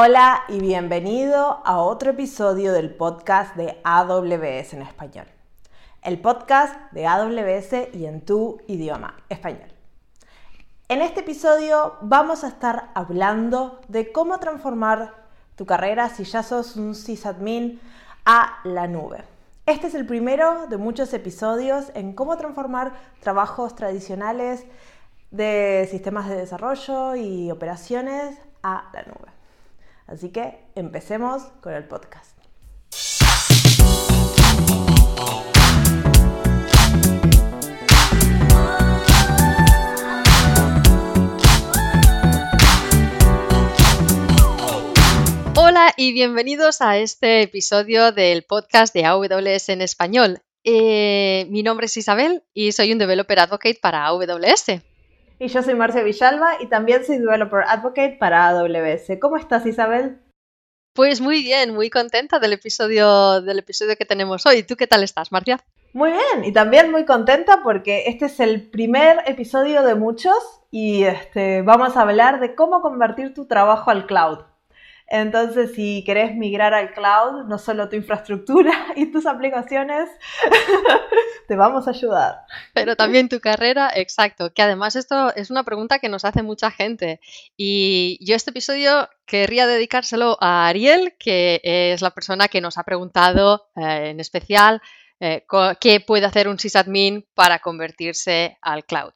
Hola 0.00 0.44
y 0.46 0.60
bienvenido 0.60 1.60
a 1.64 1.78
otro 1.78 2.12
episodio 2.12 2.72
del 2.72 2.94
podcast 2.94 3.56
de 3.56 3.80
AWS 3.82 4.74
en 4.74 4.82
español. 4.82 5.26
El 6.02 6.20
podcast 6.20 6.72
de 6.92 7.04
AWS 7.08 7.92
y 7.94 8.06
en 8.06 8.24
tu 8.24 8.60
idioma 8.68 9.16
español. 9.28 9.72
En 10.86 11.02
este 11.02 11.22
episodio 11.22 11.96
vamos 12.00 12.44
a 12.44 12.46
estar 12.46 12.92
hablando 12.94 13.80
de 13.88 14.12
cómo 14.12 14.38
transformar 14.38 15.16
tu 15.56 15.66
carrera 15.66 16.08
si 16.10 16.22
ya 16.22 16.44
sos 16.44 16.76
un 16.76 16.94
sysadmin 16.94 17.80
a 18.24 18.60
la 18.62 18.86
nube. 18.86 19.24
Este 19.66 19.88
es 19.88 19.94
el 19.94 20.06
primero 20.06 20.68
de 20.68 20.76
muchos 20.76 21.12
episodios 21.12 21.86
en 21.94 22.12
cómo 22.12 22.36
transformar 22.36 22.92
trabajos 23.18 23.74
tradicionales 23.74 24.64
de 25.32 25.88
sistemas 25.90 26.28
de 26.28 26.36
desarrollo 26.36 27.16
y 27.16 27.50
operaciones 27.50 28.38
a 28.62 28.90
la 28.92 29.02
nube. 29.02 29.37
Así 30.08 30.30
que 30.30 30.58
empecemos 30.74 31.42
con 31.60 31.74
el 31.74 31.84
podcast. 31.84 32.38
Hola 45.54 45.92
y 45.98 46.14
bienvenidos 46.14 46.80
a 46.80 46.96
este 46.96 47.42
episodio 47.42 48.10
del 48.10 48.44
podcast 48.44 48.94
de 48.94 49.04
AWS 49.04 49.68
en 49.68 49.82
español. 49.82 50.40
Eh, 50.64 51.46
mi 51.50 51.62
nombre 51.62 51.84
es 51.84 51.96
Isabel 51.98 52.42
y 52.54 52.72
soy 52.72 52.92
un 52.92 52.98
Developer 52.98 53.40
Advocate 53.40 53.78
para 53.80 54.06
AWS. 54.06 54.80
Y 55.40 55.48
yo 55.48 55.62
soy 55.62 55.74
Marcia 55.74 56.02
Villalba 56.02 56.60
y 56.60 56.66
también 56.66 57.04
soy 57.04 57.18
Developer 57.18 57.62
Advocate 57.68 58.16
para 58.18 58.48
AWS. 58.48 59.18
¿Cómo 59.20 59.36
estás, 59.36 59.64
Isabel? 59.66 60.20
Pues 60.94 61.20
muy 61.20 61.44
bien, 61.44 61.74
muy 61.74 61.90
contenta 61.90 62.40
del 62.40 62.54
episodio, 62.54 63.40
del 63.40 63.60
episodio 63.60 63.94
que 63.96 64.04
tenemos 64.04 64.44
hoy. 64.46 64.64
¿Tú 64.64 64.74
qué 64.74 64.88
tal 64.88 65.04
estás, 65.04 65.30
Marcia? 65.30 65.60
Muy 65.92 66.10
bien, 66.10 66.44
y 66.44 66.52
también 66.52 66.90
muy 66.90 67.04
contenta 67.04 67.60
porque 67.62 68.04
este 68.08 68.26
es 68.26 68.40
el 68.40 68.68
primer 68.68 69.20
episodio 69.26 69.84
de 69.84 69.94
muchos 69.94 70.36
y 70.72 71.04
este, 71.04 71.62
vamos 71.62 71.96
a 71.96 72.02
hablar 72.02 72.40
de 72.40 72.56
cómo 72.56 72.82
convertir 72.82 73.32
tu 73.32 73.46
trabajo 73.46 73.90
al 73.92 74.06
cloud. 74.06 74.40
Entonces, 75.10 75.74
si 75.74 76.04
querés 76.04 76.34
migrar 76.34 76.74
al 76.74 76.92
cloud, 76.92 77.46
no 77.46 77.58
solo 77.58 77.88
tu 77.88 77.96
infraestructura 77.96 78.72
y 78.96 79.10
tus 79.10 79.26
aplicaciones, 79.26 80.08
te 81.48 81.56
vamos 81.56 81.86
a 81.86 81.90
ayudar. 81.90 82.42
Pero 82.74 82.94
también 82.94 83.28
tu 83.28 83.40
carrera, 83.40 83.90
exacto. 83.94 84.52
Que 84.52 84.62
además 84.62 84.96
esto 84.96 85.34
es 85.34 85.50
una 85.50 85.64
pregunta 85.64 85.98
que 85.98 86.10
nos 86.10 86.24
hace 86.24 86.42
mucha 86.42 86.70
gente. 86.70 87.20
Y 87.56 88.18
yo 88.20 88.36
este 88.36 88.50
episodio 88.50 89.08
querría 89.24 89.66
dedicárselo 89.66 90.36
a 90.40 90.68
Ariel, 90.68 91.14
que 91.18 91.60
es 91.64 92.02
la 92.02 92.10
persona 92.10 92.48
que 92.48 92.60
nos 92.60 92.76
ha 92.76 92.84
preguntado 92.84 93.70
eh, 93.76 94.10
en 94.10 94.20
especial 94.20 94.82
eh, 95.20 95.44
qué 95.80 96.00
puede 96.00 96.26
hacer 96.26 96.48
un 96.48 96.58
sysadmin 96.58 97.26
para 97.34 97.60
convertirse 97.60 98.58
al 98.60 98.84
cloud. 98.84 99.12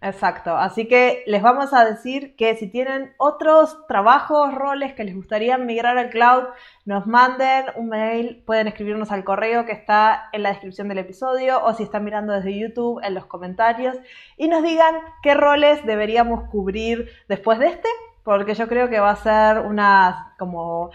Exacto, 0.00 0.56
así 0.56 0.86
que 0.86 1.24
les 1.26 1.42
vamos 1.42 1.74
a 1.74 1.84
decir 1.84 2.36
que 2.36 2.54
si 2.54 2.68
tienen 2.68 3.14
otros 3.16 3.84
trabajos, 3.88 4.54
roles 4.54 4.92
que 4.94 5.02
les 5.02 5.16
gustaría 5.16 5.58
migrar 5.58 5.98
al 5.98 6.10
cloud, 6.10 6.44
nos 6.84 7.08
manden 7.08 7.64
un 7.74 7.88
mail, 7.88 8.44
pueden 8.46 8.68
escribirnos 8.68 9.10
al 9.10 9.24
correo 9.24 9.66
que 9.66 9.72
está 9.72 10.28
en 10.32 10.44
la 10.44 10.50
descripción 10.50 10.86
del 10.86 10.98
episodio 10.98 11.64
o 11.64 11.74
si 11.74 11.82
están 11.82 12.04
mirando 12.04 12.32
desde 12.32 12.56
YouTube 12.56 13.00
en 13.02 13.12
los 13.12 13.26
comentarios 13.26 13.96
y 14.36 14.46
nos 14.46 14.62
digan 14.62 14.94
qué 15.20 15.34
roles 15.34 15.84
deberíamos 15.84 16.48
cubrir 16.48 17.10
después 17.28 17.58
de 17.58 17.66
este, 17.66 17.88
porque 18.22 18.54
yo 18.54 18.68
creo 18.68 18.88
que 18.88 19.00
va 19.00 19.10
a 19.10 19.16
ser 19.16 19.66
una 19.66 20.32
como 20.38 20.92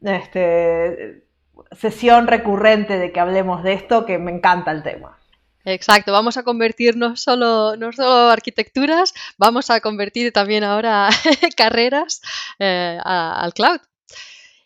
este, 0.00 1.24
sesión 1.72 2.28
recurrente 2.28 2.98
de 2.98 3.10
que 3.10 3.18
hablemos 3.18 3.64
de 3.64 3.72
esto, 3.72 4.06
que 4.06 4.18
me 4.18 4.30
encanta 4.30 4.70
el 4.70 4.84
tema. 4.84 5.18
Exacto, 5.64 6.12
vamos 6.12 6.36
a 6.36 6.42
convertir 6.42 6.96
no 6.96 7.16
solo, 7.16 7.76
no 7.76 7.92
solo 7.92 8.28
arquitecturas, 8.30 9.14
vamos 9.38 9.70
a 9.70 9.80
convertir 9.80 10.32
también 10.32 10.62
ahora 10.62 11.08
carreras 11.56 12.20
eh, 12.58 12.98
al 13.02 13.54
cloud. 13.54 13.80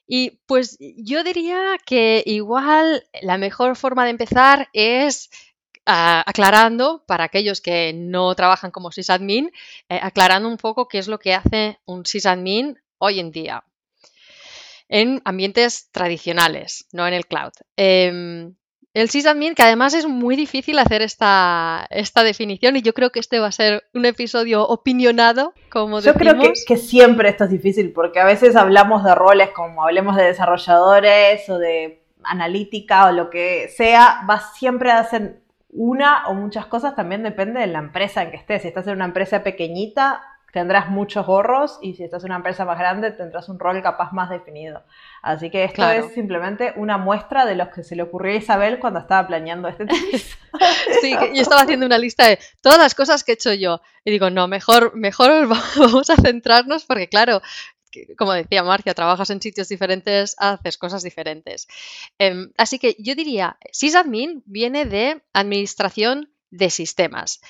Y 0.07 0.41
pues 0.47 0.77
yo 0.81 1.23
diría 1.23 1.77
que 1.85 2.23
igual 2.27 3.05
la 3.23 3.39
mejor 3.39 3.77
forma 3.77 4.05
de 4.05 4.11
empezar 4.11 4.69
es 4.73 5.31
aclarando, 5.91 7.05
para 7.07 7.25
aquellos 7.25 7.63
que 7.63 7.95
no 7.95 8.35
trabajan 8.35 8.71
como 8.71 8.93
sysadmin, 8.93 9.51
eh, 9.89 9.99
aclarando 10.03 10.49
un 10.49 10.59
poco 10.59 10.87
qué 10.87 10.99
es 10.99 11.09
lo 11.09 11.19
que 11.19 11.33
hace 11.35 11.79
un 11.87 12.05
sysadmin 12.05 12.79
hoy 12.99 13.21
en 13.21 13.31
día 13.31 13.65
en 14.89 15.21
ambientes 15.25 15.91
tradicionales, 15.93 16.87
no 16.93 17.07
en 17.07 17.15
el 17.15 17.27
cloud. 17.27 17.53
Em, 17.77 18.55
el 18.95 19.11
sysadmin, 19.11 19.55
que 19.55 19.63
además 19.63 19.95
es 19.95 20.07
muy 20.07 20.35
difícil 20.35 20.79
hacer 20.79 21.03
esta, 21.03 21.87
esta 21.91 22.25
definición 22.25 22.77
y 22.77 22.83
yo 22.83 22.95
creo 22.95 23.11
que 23.11 23.21
este 23.21 23.39
va 23.39 23.49
a 23.49 23.53
ser 23.53 23.85
un 23.95 24.07
episodio 24.07 24.67
opinionado, 24.67 25.53
como 25.71 26.01
Yo 26.01 26.15
creo 26.15 26.39
que, 26.39 26.53
que, 26.67 26.77
siempre 26.77 27.29
esto 27.29 27.45
es 27.45 27.51
difícil 27.51 27.93
porque 27.93 28.21
a 28.21 28.25
veces 28.25 28.57
hablamos 28.57 29.05
de 29.05 29.15
roles 29.15 29.51
como 29.51 29.85
hablemos 29.85 30.17
de 30.17 30.25
desarrolladores 30.25 31.49
o 31.49 31.59
de 31.59 32.03
analítica 32.25 33.07
o 33.07 33.13
lo 33.13 33.31
que 33.31 33.69
sea, 33.69 34.25
va 34.29 34.41
siempre 34.41 34.91
a 34.91 35.01
hacer 35.01 35.41
una 35.71 36.27
o 36.29 36.35
muchas 36.35 36.67
cosas, 36.67 36.97
también 36.97 37.23
depende 37.23 37.61
de 37.61 37.67
la 37.67 37.79
empresa 37.79 38.23
en 38.23 38.31
que 38.31 38.39
estés. 38.39 38.63
Si 38.63 38.69
estás 38.69 38.87
en 38.87 38.95
una 38.95 39.05
empresa 39.05 39.43
pequeñita, 39.43 40.23
tendrás 40.53 40.89
muchos 40.89 41.27
gorros 41.27 41.79
y 41.83 41.95
si 41.95 42.05
estás 42.05 42.25
en 42.25 42.31
una 42.31 42.37
empresa 42.37 42.65
más 42.65 42.79
grande 42.79 43.11
tendrás 43.11 43.49
un 43.49 43.59
rol 43.59 43.83
capaz 43.83 44.13
más 44.13 44.31
definido. 44.31 44.83
Así 45.23 45.51
que 45.51 45.65
esto 45.65 45.89
es 45.91 46.13
simplemente 46.13 46.73
una 46.77 46.99
muestra 46.99 47.45
de 47.45 47.57
lo 47.57 47.71
que 47.71 47.83
se 47.83 47.97
le 47.97 48.03
ocurrió 48.03 48.33
a 48.33 48.37
Isabel 48.37 48.79
cuando 48.79 49.01
estaba 49.01 49.27
planeando 49.27 49.69
este 49.69 49.87
tema. 49.87 50.01
sí, 51.01 51.15
yo 51.35 51.43
estaba 51.43 51.63
haciendo 51.63 51.87
una 51.87 51.99
lista 51.99 52.29
de 52.29 52.39
todas 52.61 52.79
las 52.79 52.95
cosas 52.95 53.25
que 53.25 53.33
he 53.33 53.35
hecho 53.35 53.53
yo 53.53 53.81
y 54.05 54.11
digo, 54.11 54.31
no, 54.31 54.49
mejor, 54.49 54.95
mejor 54.95 55.49
vamos 55.77 56.11
a 56.11 56.17
centrarnos 56.17 56.85
porque 56.85 57.09
claro, 57.09 57.43
como 58.17 58.33
decía 58.33 58.63
Marcia, 58.63 58.95
trabajas 58.95 59.31
en 59.31 59.41
sitios 59.41 59.69
diferentes, 59.69 60.35
haces 60.39 60.79
cosas 60.79 61.03
diferentes. 61.03 61.69
Em, 62.19 62.53
así 62.57 62.79
que 62.79 62.97
yo 62.99 63.15
diría, 63.15 63.59
sysadmin 63.73 64.43
viene 64.47 64.85
de 64.85 65.23
administración 65.33 66.31
de 66.51 66.71
sistemas. 66.71 67.41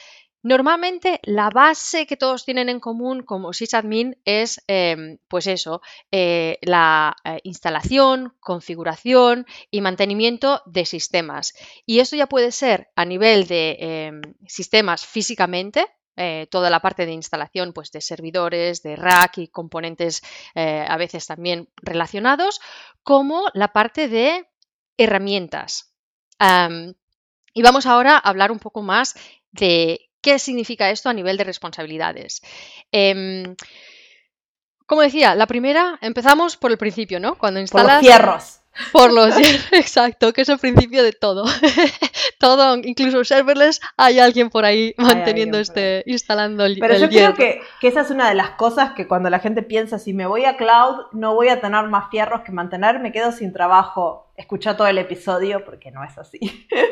Normalmente 0.43 1.19
la 1.25 1.51
base 1.51 2.07
que 2.07 2.17
todos 2.17 2.45
tienen 2.45 2.69
en 2.69 2.79
común 2.79 3.23
como 3.23 3.53
sysadmin 3.53 4.17
es, 4.25 4.63
em, 4.69 5.19
pues 5.27 5.49
eso, 5.49 5.83
eh, 6.13 6.59
la 6.63 7.17
eh, 7.25 7.41
instalación, 7.43 8.37
configuración 8.39 9.47
y 9.73 9.81
mantenimiento 9.81 10.63
de 10.67 10.87
sistemas. 10.87 11.55
Y 11.87 11.99
esto 11.99 12.15
ya 12.15 12.29
puede 12.29 12.53
ser 12.53 12.89
a 12.95 13.05
nivel 13.05 13.49
de 13.49 13.77
em, 13.81 14.23
sistemas 14.47 15.05
físicamente, 15.05 15.85
eh, 16.17 16.47
toda 16.51 16.71
la 16.71 16.81
parte 16.81 17.05
de 17.05 17.13
instalación 17.13 17.73
pues, 17.73 17.91
de 17.91 18.01
servidores, 18.01 18.83
de 18.83 18.95
rack 18.95 19.39
y 19.39 19.49
componentes 19.49 20.23
a 20.55 20.97
veces 20.97 21.27
también 21.27 21.69
relacionados, 21.77 22.61
como 23.03 23.45
la 23.55 23.73
parte 23.73 24.09
de 24.09 24.47
herramientas. 24.97 25.95
y 27.55 27.63
vamos 27.63 27.87
ahora 27.87 28.17
a 28.17 28.29
hablar 28.29 28.53
un 28.53 28.61
poco 28.61 28.83
más 28.83 29.15
de 29.53 30.08
¿Qué 30.29 30.39
significa 30.39 30.91
esto 30.91 31.09
a 31.09 31.15
nivel 31.15 31.39
de 31.39 31.45
responsabilidades? 31.45 32.43
Em, 32.93 33.57
como 34.85 35.01
decía, 35.01 35.35
la 35.35 35.47
primera, 35.47 35.99
empezamos 36.03 36.59
por 36.59 36.71
el 36.71 36.77
principio, 36.77 37.19
¿no? 37.19 37.39
Cuando 37.39 37.61
instalas... 37.61 37.95
Por 37.95 38.05
los 38.05 38.15
fierros. 38.15 38.61
Por 38.93 39.11
los 39.11 39.35
exacto, 39.73 40.35
que 40.35 40.43
es 40.43 40.51
el 40.51 40.59
principio 40.59 41.03
de 41.03 41.13
todo. 41.13 41.47
todo, 42.39 42.77
incluso 42.77 43.25
serverless, 43.25 43.81
hay 43.97 44.19
alguien 44.19 44.51
por 44.51 44.67
ahí 44.67 44.93
manteniendo 44.99 45.59
este, 45.59 46.03
instalando 46.05 46.67
el 46.67 46.77
Pero 46.79 46.99
yo 46.99 47.09
creo 47.09 47.33
que, 47.33 47.63
que, 47.81 47.89
esa 47.89 48.03
es 48.03 48.11
una 48.11 48.29
de 48.29 48.35
las 48.35 48.51
cosas 48.51 48.93
que 48.93 49.09
cuando 49.09 49.31
la 49.31 49.39
gente 49.39 49.63
piensa, 49.63 49.99
si 49.99 50.13
me 50.13 50.27
voy 50.27 50.45
a 50.45 50.59
cloud, 50.59 51.07
no 51.13 51.37
voy 51.37 51.49
a 51.49 51.63
tener 51.63 51.87
más 51.87 52.11
fierros 52.11 52.43
que 52.43 52.53
mantener, 52.53 53.01
me 53.01 53.13
quedo 53.13 53.33
sin 53.33 53.55
trabajo. 53.55 54.28
Escucha 54.39 54.77
todo 54.77 54.87
el 54.87 54.99
episodio 54.99 55.65
porque 55.65 55.91
no 55.91 56.05
es 56.05 56.17
así. 56.17 56.39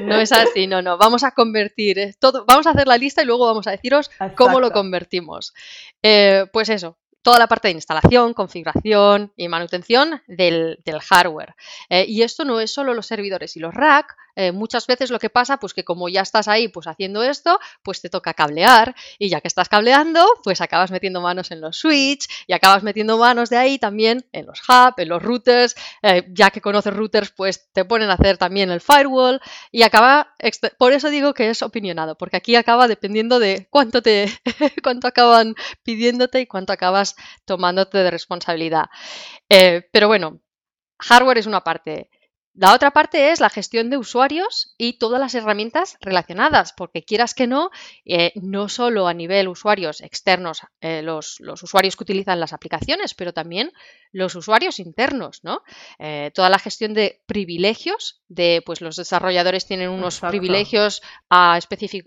No 0.01 0.17
es 0.17 0.33
así, 0.33 0.67
no, 0.67 0.83
no. 0.83 0.99
Vamos 0.99 1.23
a 1.23 1.31
convertir 1.31 1.99
eh, 2.01 2.15
todo, 2.19 2.45
vamos 2.45 2.67
a 2.67 2.71
hacer 2.71 2.89
la 2.89 2.99
lista 2.99 3.23
y 3.23 3.25
luego 3.25 3.47
vamos 3.47 3.69
a 3.69 3.71
deciros 3.71 4.11
cómo 4.37 4.59
lo 4.59 4.73
convertimos. 4.73 5.55
Eh, 6.03 6.47
pues 6.53 6.69
eso, 6.69 6.99
toda 7.23 7.39
la 7.39 7.47
parte 7.47 7.69
de 7.69 7.75
instalación, 7.75 8.35
configuración 8.35 9.33
y 9.37 9.47
manutención 9.47 10.23
del, 10.27 10.79
hardware. 11.09 11.55
Eh, 11.89 12.05
y 12.09 12.23
esto 12.23 12.45
no 12.45 12.59
es 12.59 12.73
solo 12.73 12.95
los 12.95 13.07
servidores 13.07 13.57
y 13.57 13.61
los 13.61 13.73
rack, 13.73 14.17
eh, 14.37 14.53
muchas 14.53 14.87
veces 14.87 15.11
lo 15.11 15.19
que 15.19 15.31
pasa, 15.31 15.57
pues 15.59 15.75
que 15.75 15.85
como 15.85 16.09
ya 16.09 16.21
estás 16.21 16.47
ahí, 16.49 16.69
pues 16.69 16.87
haciendo 16.87 17.23
esto, 17.23 17.59
pues 17.83 18.01
te 18.01 18.11
toca 18.11 18.35
cablear 18.35 18.95
y 19.19 19.29
ya 19.29 19.41
que 19.41 19.49
estás 19.49 19.69
cableando, 19.69 20.25
pues 20.45 20.61
acabas 20.61 20.91
metiendo 20.91 21.21
manos 21.21 21.51
en 21.51 21.61
los 21.61 21.79
switch 21.79 22.29
y 22.47 22.53
acabas 22.53 22.83
metiendo 22.83 23.19
manos 23.19 23.51
de 23.51 23.57
ahí 23.57 23.79
también 23.79 24.27
en 24.33 24.47
los 24.47 24.61
hubs, 24.69 24.99
en 24.99 25.09
los 25.09 25.23
routers, 25.23 25.75
eh, 26.03 26.25
ya 26.29 26.51
que 26.51 26.61
conoces 26.61 26.95
routers, 26.95 27.31
pues 27.31 27.69
te 27.73 27.85
ponen 27.85 28.11
a 28.11 28.15
hacer 28.15 28.39
también 28.39 28.71
el 28.71 28.81
firewall 28.81 29.41
y 29.73 29.83
acaba, 29.83 30.35
por 30.79 30.93
eso 30.93 31.11
digo 31.11 31.35
que 31.35 31.51
es 31.51 31.63
opinionado, 31.63 32.17
porque 32.17 32.37
aquí 32.37 32.57
acaba 32.57 32.89
dependiendo 32.89 33.39
de 33.39 33.67
cuánto 33.71 34.03
te, 34.03 34.27
cuánto 34.83 35.09
acaban 35.09 35.55
pidiéndote 35.83 36.41
y 36.41 36.47
cuánto 36.47 36.73
acabas 36.73 37.17
tomándote 37.45 37.99
de 37.99 38.11
responsabilidad. 38.11 38.87
Eh, 39.49 39.89
pero 39.93 40.09
bueno, 40.09 40.41
hardware 40.99 41.39
es 41.39 41.47
una 41.47 41.63
parte. 41.63 42.11
La 42.59 42.75
otra 42.75 42.91
parte 42.91 43.33
es 43.33 43.41
la 43.41 43.51
gestión 43.51 43.91
de 43.91 43.99
usuarios 43.99 44.75
y 44.79 44.95
todas 44.95 45.21
las 45.21 45.35
herramientas 45.35 45.99
relacionadas, 46.01 46.73
porque 46.73 47.05
quieras 47.05 47.35
que 47.35 47.47
no, 47.47 47.71
eh, 48.07 48.33
no 48.35 48.71
solo 48.71 49.09
a 49.09 49.13
nivel 49.13 49.49
usuarios 49.49 50.01
externos, 50.01 50.63
eh, 50.81 51.03
los, 51.03 51.39
usuarios 51.41 51.97
que 51.97 52.05
utilizan 52.05 52.41
las 52.41 52.55
aplicaciones, 52.55 53.13
pero 53.13 53.35
también 53.35 53.73
los 54.11 54.35
usuarios 54.37 54.81
internos, 54.81 55.45
¿no? 55.45 55.63
Eh, 55.99 56.31
toda 56.35 56.49
la 56.49 56.59
gestión 56.59 56.95
de 56.95 57.21
privilegios, 57.27 58.23
de 58.29 58.63
pues 58.65 58.81
los 58.81 58.97
desarrolladores 58.97 59.67
tienen 59.67 59.91
unos 59.91 60.21
privilegios 60.21 61.03
a, 61.29 61.59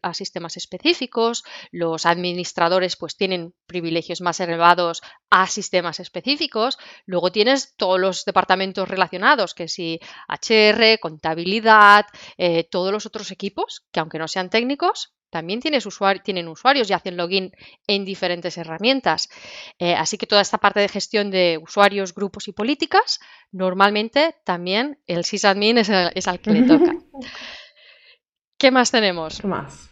a, 0.01 0.13
sistemas 0.15 0.57
específicos, 0.57 1.43
los 1.71 2.07
administradores 2.07 2.95
pues 2.95 3.15
tienen 3.15 3.53
privilegios 3.67 4.21
más 4.21 4.39
elevados 4.39 5.03
a 5.29 5.45
sistemas 5.45 5.99
específicos, 5.99 6.79
luego 7.05 7.31
tienes 7.31 7.75
todos 7.77 7.99
los 7.99 8.25
departamentos 8.25 8.89
relacionados, 8.89 9.53
que 9.53 9.67
si 9.67 9.99
HR, 10.41 10.99
contabilidad, 10.99 12.05
eh, 12.37 12.63
todos 12.63 12.91
los 12.91 13.05
otros 13.05 13.31
equipos, 13.31 13.85
que 13.91 13.99
aunque 13.99 14.19
no 14.19 14.27
sean 14.27 14.49
técnicos, 14.49 15.13
también 15.29 15.59
tienen 15.59 16.47
usuarios 16.47 16.89
y 16.89 16.93
hacen 16.93 17.15
login 17.15 17.51
en 17.85 18.03
diferentes 18.03 18.57
herramientas. 18.57 19.29
Eh, 19.77 19.93
así 19.93 20.17
que 20.17 20.25
toda 20.25 20.41
esta 20.41 20.57
parte 20.57 20.79
de 20.79 20.87
gestión 20.87 21.29
de 21.29 21.59
usuarios, 21.61 22.15
grupos 22.15 22.47
y 22.47 22.51
políticas, 22.51 23.19
normalmente 23.51 24.35
también 24.43 24.99
el 25.05 25.25
sysadmin 25.25 25.77
es, 25.77 25.89
es 25.89 26.27
al 26.27 26.39
que 26.39 26.51
le 26.51 26.63
toca. 26.63 26.93
¿Qué 28.57 28.71
más 28.71 28.91
tenemos? 28.91 29.39
¿Qué 29.39 29.47
más? 29.47 29.89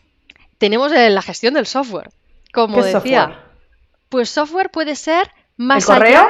Tenemos 0.58 0.92
la 0.92 1.22
gestión 1.22 1.54
del 1.54 1.68
software. 1.68 2.10
Como 2.52 2.84
decía, 2.84 3.46
pues 4.10 4.30
software 4.30 4.72
puede 4.72 4.96
ser 4.96 5.30
más 5.56 5.88
¿El 5.88 5.96
correo? 5.96 6.28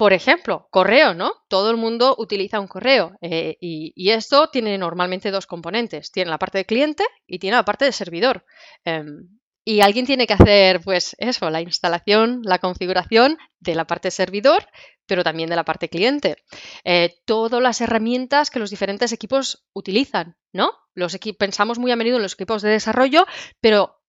Por 0.00 0.14
ejemplo, 0.14 0.66
correo, 0.70 1.12
¿no? 1.12 1.34
Todo 1.46 1.70
el 1.70 1.76
mundo 1.76 2.16
utiliza 2.16 2.58
un 2.58 2.68
correo 2.68 3.18
eh, 3.20 3.58
y, 3.60 4.08
esto 4.08 4.48
tiene 4.48 4.78
normalmente 4.78 5.30
dos 5.30 5.46
componentes. 5.46 6.10
Tiene 6.10 6.30
la 6.30 6.38
parte 6.38 6.56
de 6.56 6.64
cliente 6.64 7.04
y 7.26 7.38
tiene 7.38 7.58
la 7.58 7.66
parte 7.66 7.84
de 7.84 7.92
servidor. 7.92 8.46
Em, 8.82 9.28
y 9.62 9.82
alguien 9.82 10.06
tiene 10.06 10.26
que 10.26 10.32
hacer, 10.32 10.80
pues 10.80 11.14
eso, 11.18 11.50
la 11.50 11.60
instalación, 11.60 12.40
la 12.44 12.60
configuración 12.60 13.36
de 13.58 13.74
la 13.74 13.86
parte 13.86 14.10
servidor, 14.10 14.66
pero 15.04 15.22
también 15.22 15.50
de 15.50 15.56
la 15.56 15.66
parte 15.66 15.90
cliente. 15.90 16.36
Eh, 16.82 17.16
todas 17.26 17.60
las 17.60 17.82
herramientas 17.82 18.48
que 18.48 18.58
los 18.58 18.70
diferentes 18.70 19.12
equipos 19.12 19.66
utilizan, 19.74 20.34
¿no? 20.50 20.70
Los 20.94 21.18
pensamos 21.38 21.78
muy 21.78 21.92
a 21.92 21.96
menudo 21.96 22.16
en 22.16 22.22
los 22.22 22.32
equipos 22.32 22.62
de 22.62 22.70
desarrollo, 22.70 23.26
pero 23.60 24.00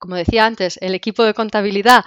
como 0.00 0.16
decía 0.16 0.46
antes, 0.46 0.78
el 0.80 0.94
equipo 0.94 1.22
de 1.22 1.34
contabilidad 1.34 2.04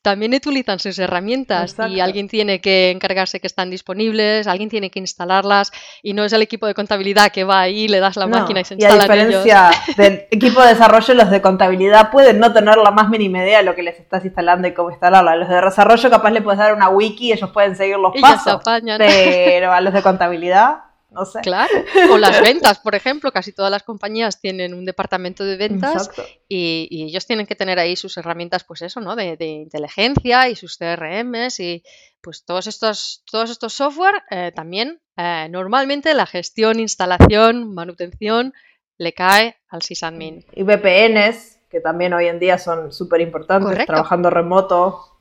también 0.00 0.34
utilizan 0.34 0.78
sus 0.78 0.98
herramientas 0.98 1.76
y 1.88 2.00
alguien 2.00 2.28
tiene 2.28 2.60
que 2.60 2.90
encargarse 2.90 3.40
que 3.40 3.46
están 3.46 3.70
disponibles, 3.70 4.46
alguien 4.46 4.68
tiene 4.68 4.90
que 4.90 4.98
instalarlas 4.98 5.72
y 6.02 6.14
no 6.14 6.24
es 6.24 6.32
el 6.32 6.42
equipo 6.42 6.66
de 6.66 6.74
contabilidad 6.74 7.30
que 7.30 7.44
va 7.44 7.60
ahí, 7.60 7.88
le 7.88 8.00
das 8.00 8.16
la 8.16 8.26
máquina 8.26 8.60
y 8.60 8.64
se 8.64 8.74
instala. 8.74 8.94
Y 8.94 8.98
a 8.98 9.02
diferencia 9.02 9.70
del 9.96 10.26
equipo 10.30 10.62
de 10.62 10.68
desarrollo, 10.68 11.14
los 11.14 11.30
de 11.30 11.42
contabilidad 11.42 12.10
pueden 12.10 12.38
no 12.38 12.52
tener 12.52 12.76
la 12.78 12.90
más 12.90 13.08
mínima 13.08 13.38
idea 13.38 13.58
de 13.58 13.64
lo 13.64 13.74
que 13.74 13.82
les 13.82 13.98
estás 13.98 14.24
instalando 14.24 14.68
y 14.68 14.72
cómo 14.72 14.90
instalarla. 14.90 15.32
A 15.32 15.36
los 15.36 15.48
de 15.48 15.60
desarrollo 15.60 16.10
capaz 16.10 16.30
le 16.30 16.42
puedes 16.42 16.58
dar 16.58 16.74
una 16.74 16.88
wiki 16.88 17.28
y 17.28 17.32
ellos 17.32 17.50
pueden 17.50 17.76
seguir 17.76 17.98
los 17.98 18.12
pasos. 18.20 18.62
Pero 18.64 19.72
a 19.72 19.80
los 19.80 19.92
de 19.92 20.02
contabilidad 20.02 20.91
no 21.12 21.24
sé. 21.24 21.40
Claro, 21.40 21.72
o 22.10 22.18
las 22.18 22.40
ventas, 22.40 22.78
por 22.78 22.94
ejemplo, 22.94 23.32
casi 23.32 23.52
todas 23.52 23.70
las 23.70 23.82
compañías 23.82 24.40
tienen 24.40 24.74
un 24.74 24.84
departamento 24.84 25.44
de 25.44 25.56
ventas 25.56 26.10
y, 26.48 26.88
ellos 27.04 27.26
tienen 27.26 27.46
que 27.46 27.56
tener 27.56 27.78
ahí 27.78 27.96
sus 27.96 28.16
herramientas, 28.16 28.64
pues 28.64 28.82
eso, 28.82 29.00
¿no? 29.00 29.16
De, 29.16 29.36
inteligencia 29.40 30.48
y 30.48 30.56
sus 30.56 30.78
CRMs 30.78 31.60
y 31.60 31.82
pues 32.20 32.44
todos 32.44 32.66
estos, 32.66 33.22
todos 33.30 33.50
estos 33.50 33.72
software 33.72 34.22
eh, 34.30 34.52
también 34.54 35.00
eh, 35.16 35.48
normalmente 35.50 36.14
la 36.14 36.26
gestión, 36.26 36.80
instalación, 36.80 37.74
manutención 37.74 38.52
le 38.98 39.12
cae 39.12 39.56
al 39.68 39.82
sysadmin. 39.82 40.44
Y 40.54 40.62
VPNs, 40.62 41.60
que 41.68 41.80
también 41.80 42.12
hoy 42.12 42.26
en 42.26 42.38
día 42.38 42.58
son 42.58 42.92
súper 42.92 43.20
importantes, 43.20 43.86
trabajando 43.86 44.30
remoto. 44.30 45.11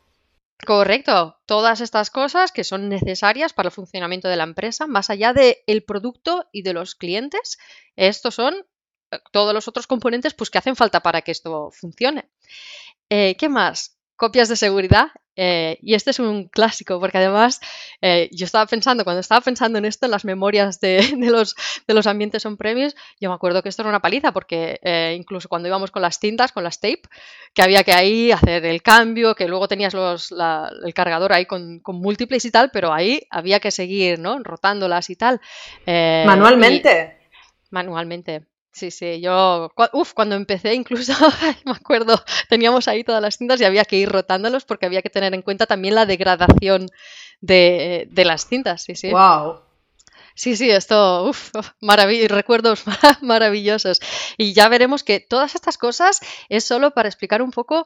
Correcto, 0.66 1.40
todas 1.46 1.82
estas 1.82 2.12
cosas 2.12 2.52
que 2.52 2.64
son 2.64 2.88
necesarias 2.88 3.52
para 3.52 3.68
el 3.68 3.74
funcionamiento 3.74 4.28
de 4.28 4.36
la 4.36 4.44
empresa, 4.44 4.86
más 4.86 5.10
allá 5.10 5.34
del 5.34 5.84
producto 5.84 6.48
y 6.52 6.62
de 6.62 6.74
los 6.74 6.94
clientes, 6.96 7.58
estos 7.96 8.36
son 8.36 8.56
eh, 9.12 9.20
todos 9.32 9.54
los 9.54 9.68
otros 9.68 9.88
componentes 9.88 10.34
pues, 10.34 10.50
que 10.50 10.60
hacen 10.60 10.76
falta 10.76 11.02
para 11.02 11.22
que 11.24 11.32
esto 11.32 11.72
funcione. 11.72 12.30
Eh, 13.10 13.36
¿Qué 13.38 13.50
más? 13.50 13.98
Copias 14.22 14.50
de 14.50 14.56
seguridad 14.56 15.08
eh, 15.36 15.80
y 15.82 15.96
este 15.96 16.12
es 16.12 16.20
un 16.20 16.48
clásico, 16.48 17.00
porque 17.00 17.18
además 17.18 17.60
eh, 18.04 18.30
yo 18.32 18.46
estaba 18.46 18.68
pensando, 18.68 19.04
cuando 19.04 19.20
estaba 19.20 19.42
pensando 19.42 19.80
en 19.80 19.86
esto, 19.86 20.06
en 20.06 20.12
las 20.12 20.26
memorias 20.26 20.80
de, 20.80 21.02
los, 21.18 21.56
de 21.88 21.94
los 21.96 22.06
ambientes 22.06 22.46
on 22.46 22.56
premise, 22.56 22.96
yo 23.20 23.30
me 23.30 23.36
acuerdo 23.36 23.64
que 23.64 23.70
esto 23.70 23.82
era 23.82 23.90
una 23.90 24.00
paliza, 24.00 24.32
porque 24.32 24.80
eh, 24.84 25.16
incluso 25.18 25.50
cuando 25.50 25.70
íbamos 25.70 25.90
con 25.90 26.04
las 26.04 26.20
tintas, 26.20 26.52
con 26.52 26.64
las 26.64 26.80
tape, 26.80 27.02
que 27.56 27.64
había 27.64 27.84
que 27.84 27.94
ahí 27.94 28.32
hacer 28.32 28.64
el 28.64 28.84
cambio, 28.84 29.34
que 29.34 29.48
luego 29.48 29.68
tenías 29.68 29.96
los, 29.96 30.32
el 30.32 30.94
cargador 30.94 31.34
ahí 31.34 31.48
con, 31.48 31.80
con, 31.80 31.96
múltiples 31.96 32.46
y 32.46 32.52
tal, 32.52 32.70
pero 32.72 32.94
ahí 32.94 33.24
había 33.32 33.60
que 33.60 33.72
seguir, 33.72 34.20
¿no? 34.20 34.38
Rotándolas 34.44 35.10
y 35.10 35.16
tal. 35.16 35.42
manualmente. 35.88 37.18
manualmente. 37.72 38.51
Sí, 38.74 38.90
sí, 38.90 39.20
yo, 39.20 39.70
uf, 39.92 40.14
cuando 40.14 40.36
empecé 40.36 40.74
incluso, 40.74 41.14
me 41.66 41.74
acuerdo, 41.74 42.24
teníamos 42.48 42.88
ahí 42.88 43.04
todas 43.04 43.22
las 43.22 43.38
cintas 43.38 43.60
y 43.60 43.66
había 43.66 43.84
que 43.84 43.98
ir 43.98 44.10
rotándolos 44.10 44.64
porque 44.64 44.86
había 44.86 45.02
que 45.02 45.10
tener 45.10 45.34
en 45.34 45.42
cuenta 45.42 45.66
también 45.66 45.96
la 45.96 46.06
degradación 46.06 46.88
de, 47.42 48.08
las 48.16 48.48
cintas, 48.48 48.84
sí, 48.84 48.96
sí. 48.96 49.12
Wow. 49.12 49.60
Sí, 50.36 50.56
sí, 50.56 50.72
esto, 50.72 51.28
uff, 51.28 51.52
recuerdos 52.30 52.84
maravillosos. 53.22 54.00
Y 54.38 54.54
ya 54.54 54.70
veremos 54.70 55.04
que 55.04 55.20
todas 55.20 55.56
estas 55.56 55.78
cosas 55.78 56.22
es 56.48 56.64
solo 56.64 56.92
para 56.92 57.10
explicar 57.10 57.42
un 57.42 57.52
poco 57.52 57.84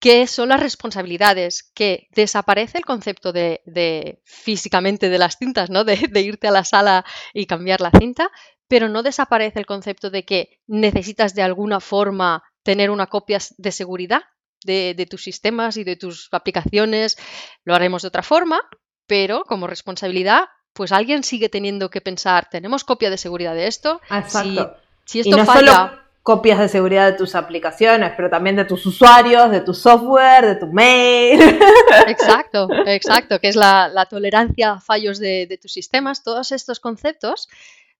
qué 0.00 0.26
son 0.26 0.50
las 0.50 0.60
responsabilidades, 0.60 1.70
que 1.74 2.08
desaparece 2.12 2.78
el 2.78 2.84
concepto 2.84 3.32
de, 3.32 4.20
físicamente 4.24 5.08
de 5.08 5.18
las 5.18 5.36
cintas, 5.38 5.70
¿no? 5.70 5.84
De, 5.84 5.96
de, 6.10 6.20
irte 6.20 6.48
a 6.48 6.52
la 6.52 6.64
sala 6.64 7.04
y 7.32 7.46
cambiar 7.46 7.80
la 7.80 7.90
cinta, 7.90 8.30
pero 8.70 8.88
no 8.88 9.02
desaparece 9.02 9.58
el 9.58 9.66
concepto 9.66 10.10
de 10.10 10.24
que 10.24 10.60
necesitas 10.68 11.34
de 11.34 11.42
alguna 11.42 11.80
forma 11.80 12.44
tener 12.62 12.90
una 12.90 13.08
copia 13.08 13.38
de 13.58 13.72
seguridad 13.72 14.22
de, 14.64 15.08
tus 15.10 15.24
sistemas 15.24 15.76
y 15.76 15.82
de 15.82 15.96
tus 15.96 16.28
aplicaciones. 16.30 17.18
Lo 17.64 17.74
haremos 17.74 18.02
de 18.02 18.08
otra 18.08 18.22
forma, 18.22 18.60
pero 19.08 19.42
como 19.42 19.66
responsabilidad, 19.66 20.44
pues 20.72 20.92
alguien 20.92 21.24
sigue 21.24 21.48
teniendo 21.48 21.90
que 21.90 22.00
pensar, 22.00 22.48
¿tenemos 22.48 22.84
copia 22.84 23.10
de 23.10 23.18
seguridad 23.18 23.56
de 23.56 23.66
esto? 23.66 24.00
Exacto. 24.08 24.76
Si, 25.04 25.18
esto 25.18 25.30
y 25.30 25.32
no 25.32 25.52
Solo 25.52 25.90
copias 26.22 26.60
de 26.60 26.68
seguridad 26.68 27.10
de 27.10 27.18
tus 27.18 27.34
aplicaciones, 27.34 28.12
pero 28.14 28.30
también 28.30 28.54
de 28.54 28.64
tus 28.64 28.86
usuarios, 28.86 29.50
de 29.50 29.62
tu 29.62 29.74
software, 29.74 30.46
de 30.46 30.54
tu 30.54 30.68
mail. 30.68 31.40
Exacto, 32.06 32.68
exacto, 32.86 33.40
que 33.40 33.48
es 33.48 33.56
la, 33.56 34.06
tolerancia 34.08 34.74
a 34.74 34.80
fallos 34.80 35.18
de, 35.18 35.46
de 35.48 35.58
tus 35.58 35.72
sistemas. 35.72 36.22
Todos 36.22 36.52
estos 36.52 36.78
conceptos 36.78 37.48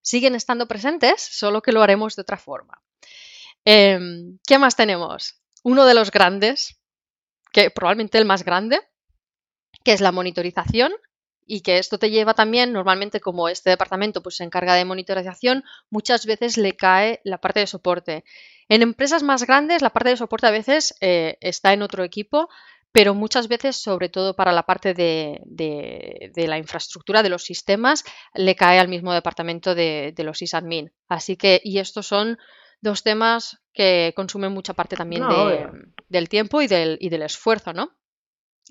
siguen 0.02 0.35
estando 0.35 0.66
presentes, 0.66 1.21
solo 1.21 1.62
que 1.62 1.73
lo 1.73 1.83
haremos 1.83 2.16
de 2.16 2.23
otra 2.23 2.37
forma. 2.37 2.83
Em, 3.64 4.38
¿Qué 4.47 4.59
más 4.59 4.76
tenemos? 4.76 5.40
Uno 5.62 5.85
de 5.85 5.95
los 5.95 6.11
grandes, 6.11 6.80
que 7.52 7.71
probablemente 7.71 8.19
el 8.19 8.25
más 8.25 8.45
grande, 8.45 8.80
que 9.85 9.92
es 9.92 10.00
la 10.00 10.12
monitorización 10.12 10.92
y 11.47 11.62
que 11.62 11.78
esto 11.78 11.99
te 11.99 12.11
lleva 12.11 12.35
también, 12.35 12.73
normalmente 12.73 13.21
como 13.21 13.49
este 13.49 13.71
departamento 13.71 14.23
pues, 14.23 14.37
se 14.37 14.45
encarga 14.45 14.75
de 14.75 14.85
monitorización, 14.85 15.64
muchas 15.90 16.25
veces 16.26 16.57
le 16.57 16.76
cae 16.76 17.21
la 17.25 17.38
parte 17.38 17.61
de 17.61 17.66
soporte. 17.66 18.25
En 18.69 18.83
empresas 18.83 19.23
más 19.23 19.45
grandes 19.45 19.83
la 19.83 19.90
parte 19.90 20.11
de 20.11 20.16
soporte 20.16 20.47
a 20.47 20.52
veces 20.52 20.95
eh, 21.00 21.38
está 21.40 21.73
en 21.73 21.83
otro 21.83 22.04
equipo, 22.04 22.49
pero 22.92 23.14
muchas 23.14 23.49
veces, 23.49 23.76
sobre 23.76 24.09
todo 24.09 24.35
para 24.35 24.52
la 24.52 24.64
parte 24.64 24.94
de, 24.94 26.32
la 26.35 26.59
infraestructura, 26.59 27.23
de 27.23 27.28
los 27.28 27.44
sistemas, 27.44 28.04
le 28.35 28.56
cae 28.56 28.78
al 28.78 28.88
mismo 28.88 29.12
departamento 29.12 29.75
de, 29.75 30.14
los 30.18 30.38
sysadmin. 30.38 30.92
Así 31.09 31.37
que, 31.37 31.61
y 31.62 31.78
estos 31.78 32.06
son 32.06 32.38
dos 32.80 33.02
temas 33.02 33.61
que 33.73 34.12
consumen 34.16 34.52
mucha 34.52 34.75
parte 34.75 34.97
también 34.97 35.23
del 36.09 36.28
tiempo 36.28 36.62
y 36.62 36.66
del, 36.66 36.99
del 36.99 37.23
esfuerzo, 37.23 37.73
¿no? 37.73 37.90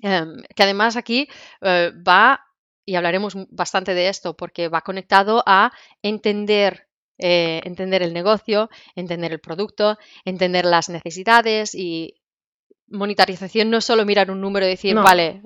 Em, 0.02 0.42
que 0.54 0.62
además 0.62 0.96
aquí 0.96 1.28
eh, 1.60 1.92
va, 2.06 2.44
y 2.84 2.94
hablaremos 2.96 3.34
bastante 3.50 3.94
de 3.94 4.08
esto, 4.08 4.36
porque 4.36 4.68
va 4.68 4.80
conectado 4.82 5.42
a 5.46 5.72
entender 6.02 6.88
eh, 7.22 7.60
entender 7.64 8.02
el 8.02 8.14
negocio, 8.14 8.70
entender 8.94 9.32
el 9.32 9.40
producto, 9.40 9.98
entender 10.24 10.64
las 10.64 10.88
necesidades 10.88 11.74
y 11.74 12.14
monetarización 12.90 13.70
no 13.70 13.78
es 13.78 13.84
solo 13.84 14.04
mirar 14.04 14.30
un 14.30 14.40
número 14.40 14.66
y 14.66 14.70
decir, 14.70 14.94
vale, 14.96 15.42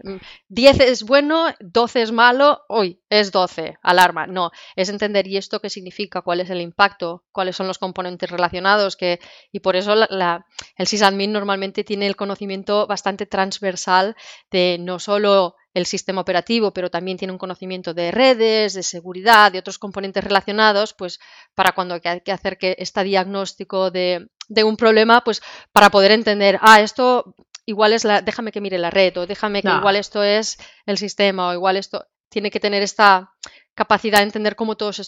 10 0.48 0.76
mm, 0.76 0.82
es 0.82 1.02
bueno, 1.02 1.46
12 1.60 2.02
es 2.02 2.12
malo, 2.12 2.62
hoy 2.68 3.00
es 3.10 3.30
12, 3.30 3.76
alarma. 3.82 4.26
No, 4.26 4.50
es 4.76 4.88
entender 4.88 5.26
y 5.26 5.36
esto 5.36 5.60
qué 5.60 5.70
significa, 5.70 6.22
cuál 6.22 6.40
es 6.40 6.50
el 6.50 6.60
impacto, 6.60 7.24
cuáles 7.32 7.56
son 7.56 7.66
los 7.66 7.78
componentes 7.78 8.30
relacionados, 8.30 8.96
que, 8.96 9.20
y 9.52 9.60
por 9.60 9.76
eso 9.76 9.94
la, 9.94 10.46
el 10.76 10.86
sysadmin 10.86 11.32
normalmente 11.32 11.84
tiene 11.84 12.06
el 12.06 12.16
conocimiento 12.16 12.86
bastante 12.86 13.26
transversal 13.26 14.16
de 14.50 14.78
no 14.80 14.98
solo 14.98 15.56
el 15.74 15.86
sistema 15.86 16.20
operativo, 16.20 16.72
pero 16.72 16.88
también 16.88 17.18
tiene 17.18 17.32
un 17.32 17.38
conocimiento 17.38 17.94
de 17.94 18.12
redes, 18.12 18.74
de 18.74 18.82
seguridad, 18.84 19.50
de 19.50 19.58
otros 19.58 19.78
componentes 19.78 20.22
relacionados, 20.22 20.94
pues 20.94 21.18
para 21.54 21.72
cuando 21.72 21.94
hay 22.02 22.20
que 22.20 22.32
hacer 22.32 22.58
que 22.58 22.76
este 22.78 23.02
diagnóstico 23.02 23.90
de, 23.90 24.28
de 24.48 24.64
un 24.64 24.76
problema, 24.76 25.22
pues 25.22 25.42
para 25.72 25.90
poder 25.90 26.12
entender, 26.12 26.58
ah, 26.62 26.80
esto 26.80 27.34
igual 27.66 27.92
es 27.92 28.04
la, 28.04 28.20
déjame 28.20 28.52
que 28.52 28.60
mire 28.60 28.78
la 28.78 28.90
red, 28.90 29.16
o 29.16 29.26
déjame 29.26 29.62
que 29.62 29.70
igual 29.70 29.96
esto 29.96 30.22
es 30.22 30.58
el 30.86 30.98
sistema, 30.98 31.48
o 31.48 31.52
igual 31.54 31.76
esto 31.76 32.06
tiene 32.28 32.50
que 32.50 32.60
tener 32.60 32.82
esta 32.82 33.32
capacidad 33.74 34.18
de 34.18 34.24
entender 34.24 34.56
cómo 34.56 34.76
todos 34.76 35.00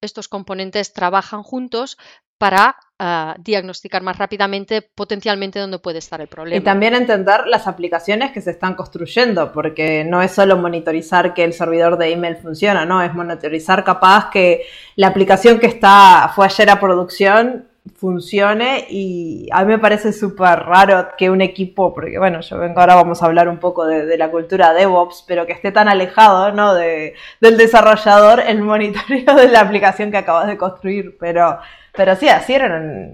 estos 0.00 0.28
componentes 0.28 0.92
trabajan 0.92 1.42
juntos 1.42 1.98
para 2.38 2.76
ah, 2.98 3.36
diagnosticar 3.38 4.02
más 4.02 4.18
rápidamente 4.18 4.82
potencialmente 4.82 5.58
dónde 5.58 5.78
puede 5.78 5.98
estar 5.98 6.20
el 6.20 6.28
problema. 6.28 6.60
Y 6.60 6.64
también 6.64 6.94
entender 6.94 7.46
las 7.46 7.66
aplicaciones 7.66 8.32
que 8.32 8.40
se 8.40 8.50
están 8.50 8.74
construyendo, 8.74 9.52
porque 9.52 10.04
no 10.04 10.22
es 10.22 10.32
solo 10.32 10.56
monitorizar 10.56 11.34
que 11.34 11.44
el 11.44 11.52
servidor 11.52 11.96
de 11.96 12.12
email 12.12 12.36
funciona, 12.36 12.84
no, 12.84 13.02
es 13.02 13.14
monitorizar 13.14 13.84
capaz 13.84 14.30
que 14.30 14.62
la 14.96 15.08
aplicación 15.08 15.58
que 15.58 15.66
está 15.66 16.32
fue 16.34 16.46
ayer 16.46 16.70
a 16.70 16.80
producción 16.80 17.68
funcione 17.96 18.86
y 18.88 19.46
a 19.52 19.62
mí 19.62 19.72
me 19.72 19.78
parece 19.78 20.12
súper 20.12 20.60
raro 20.60 21.08
que 21.18 21.28
un 21.28 21.42
equipo, 21.42 21.92
porque 21.92 22.18
bueno, 22.18 22.40
yo 22.40 22.58
vengo 22.58 22.80
ahora 22.80 22.94
vamos 22.94 23.22
a 23.22 23.26
hablar 23.26 23.48
un 23.48 23.58
poco 23.58 23.86
de, 23.86 24.16
la 24.16 24.30
cultura 24.30 24.72
DevOps, 24.72 25.24
pero 25.28 25.46
que 25.46 25.52
esté 25.52 25.70
tan 25.70 25.88
alejado 25.88 26.50
¿no? 26.52 26.74
de, 26.74 27.14
del 27.40 27.58
desarrollador 27.58 28.40
el 28.40 28.62
monitoreo 28.62 29.34
de 29.34 29.48
la 29.48 29.60
aplicación 29.60 30.10
que 30.10 30.16
acabas 30.16 30.46
de 30.46 30.56
construir, 30.56 31.16
pero, 31.20 31.58
pero 31.92 32.16
sí, 32.16 32.28
así, 32.28 32.54
eran, 32.54 33.12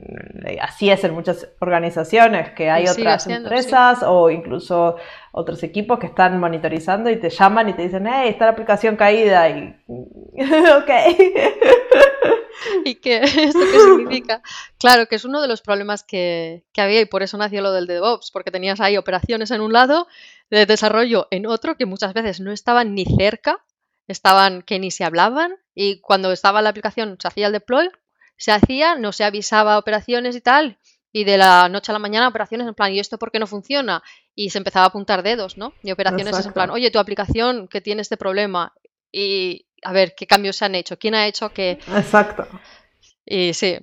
así 0.62 0.89
es 0.89 1.03
en 1.03 1.15
muchas 1.15 1.49
organizaciones, 1.59 2.50
que 2.50 2.71
hay 2.71 2.87
otras 2.87 3.27
empresas 3.27 4.05
o 4.05 4.31
incluso 4.31 4.97
otros 5.32 5.62
equipos 5.62 5.99
que 5.99 6.06
están 6.06 6.38
monitorizando 6.40 7.10
y 7.10 7.16
te 7.16 7.30
llaman 7.30 7.68
y 7.68 7.72
te 7.75 7.82
dicen, 7.82 8.06
hey, 8.06 8.30
está 8.30 8.46
la 8.46 8.52
aplicación 8.52 8.96
caída 8.96 9.49
y 9.49 9.76
ok. 9.88 10.90
¿Y 12.84 12.96
qué, 12.96 13.18
esto 13.22 13.60
qué 13.60 13.78
significa? 13.78 14.42
Claro, 14.78 15.06
que 15.06 15.16
es 15.16 15.25
uno 15.25 15.40
de 15.40 15.49
los 15.49 15.62
problemas 15.62 16.02
que, 16.02 16.64
había 16.76 17.00
y 17.00 17.06
por 17.06 17.22
eso 17.22 17.37
nació 17.38 17.62
lo 17.62 17.72
del 17.72 17.87
DevOps, 17.87 18.30
porque 18.30 18.50
tenías 18.50 18.80
ahí 18.80 18.96
operaciones 18.96 19.50
en 19.50 19.60
un 19.60 19.72
lado, 19.72 20.06
de 20.50 20.66
desarrollo 20.66 21.28
en 21.30 21.46
otro, 21.46 21.76
que 21.76 21.87
muchas 21.87 22.14
veces 22.14 22.40
no 22.40 22.52
estaban 22.52 22.94
ni 22.94 23.04
cerca, 23.04 23.64
estaban 24.08 24.62
que 24.62 24.78
ni 24.78 24.90
se 24.90 25.04
hablaban, 25.04 25.54
y 25.75 26.00
cuando 26.00 26.32
estaba 26.32 26.62
la 26.62 26.70
aplicación 26.70 27.16
se 27.20 27.28
hacía 27.28 27.46
el 27.46 27.52
deploy, 27.52 27.90
se 28.37 28.52
hacía, 28.52 28.96
no 28.96 29.12
se 29.12 29.25
avisaba 29.25 29.78
operaciones 29.78 30.34
y 30.34 30.40
tal, 30.40 30.78
y 31.12 31.25
de 31.25 31.38
la 31.38 31.69
noche 31.69 31.93
a 31.93 31.95
la 31.95 31.99
mañana 31.99 32.29
operaciones 32.29 32.67
en 32.67 32.75
plan, 32.75 32.93
¿y 32.93 33.00
esto 33.00 33.19
por 33.19 33.31
qué 33.31 33.38
no 33.38 33.47
funciona? 33.47 34.02
Y 34.35 34.50
se 34.50 34.59
empezaba 34.59 34.85
a 34.85 34.88
apuntar 34.88 35.23
dedos, 35.23 35.57
¿no? 35.57 35.75
Y 35.83 35.90
operaciones 35.90 36.45
en 36.45 36.52
plan, 36.52 36.71
oye, 36.71 36.90
tu 36.90 36.99
aplicación 36.99 37.69
que 37.69 37.81
tiene 37.81 38.02
este 38.02 38.17
problema. 38.17 38.73
Y, 39.12 39.67
a 39.83 39.93
ver 39.93 40.14
qué 40.14 40.26
cambios 40.26 40.57
se 40.57 40.64
han 40.64 40.75
hecho, 40.75 40.99
quién 40.99 41.14
ha 41.14 41.26
hecho 41.26 41.50
que... 41.50 41.73
Exacto. 41.97 42.47
Y 43.25 43.55
sí, 43.55 43.79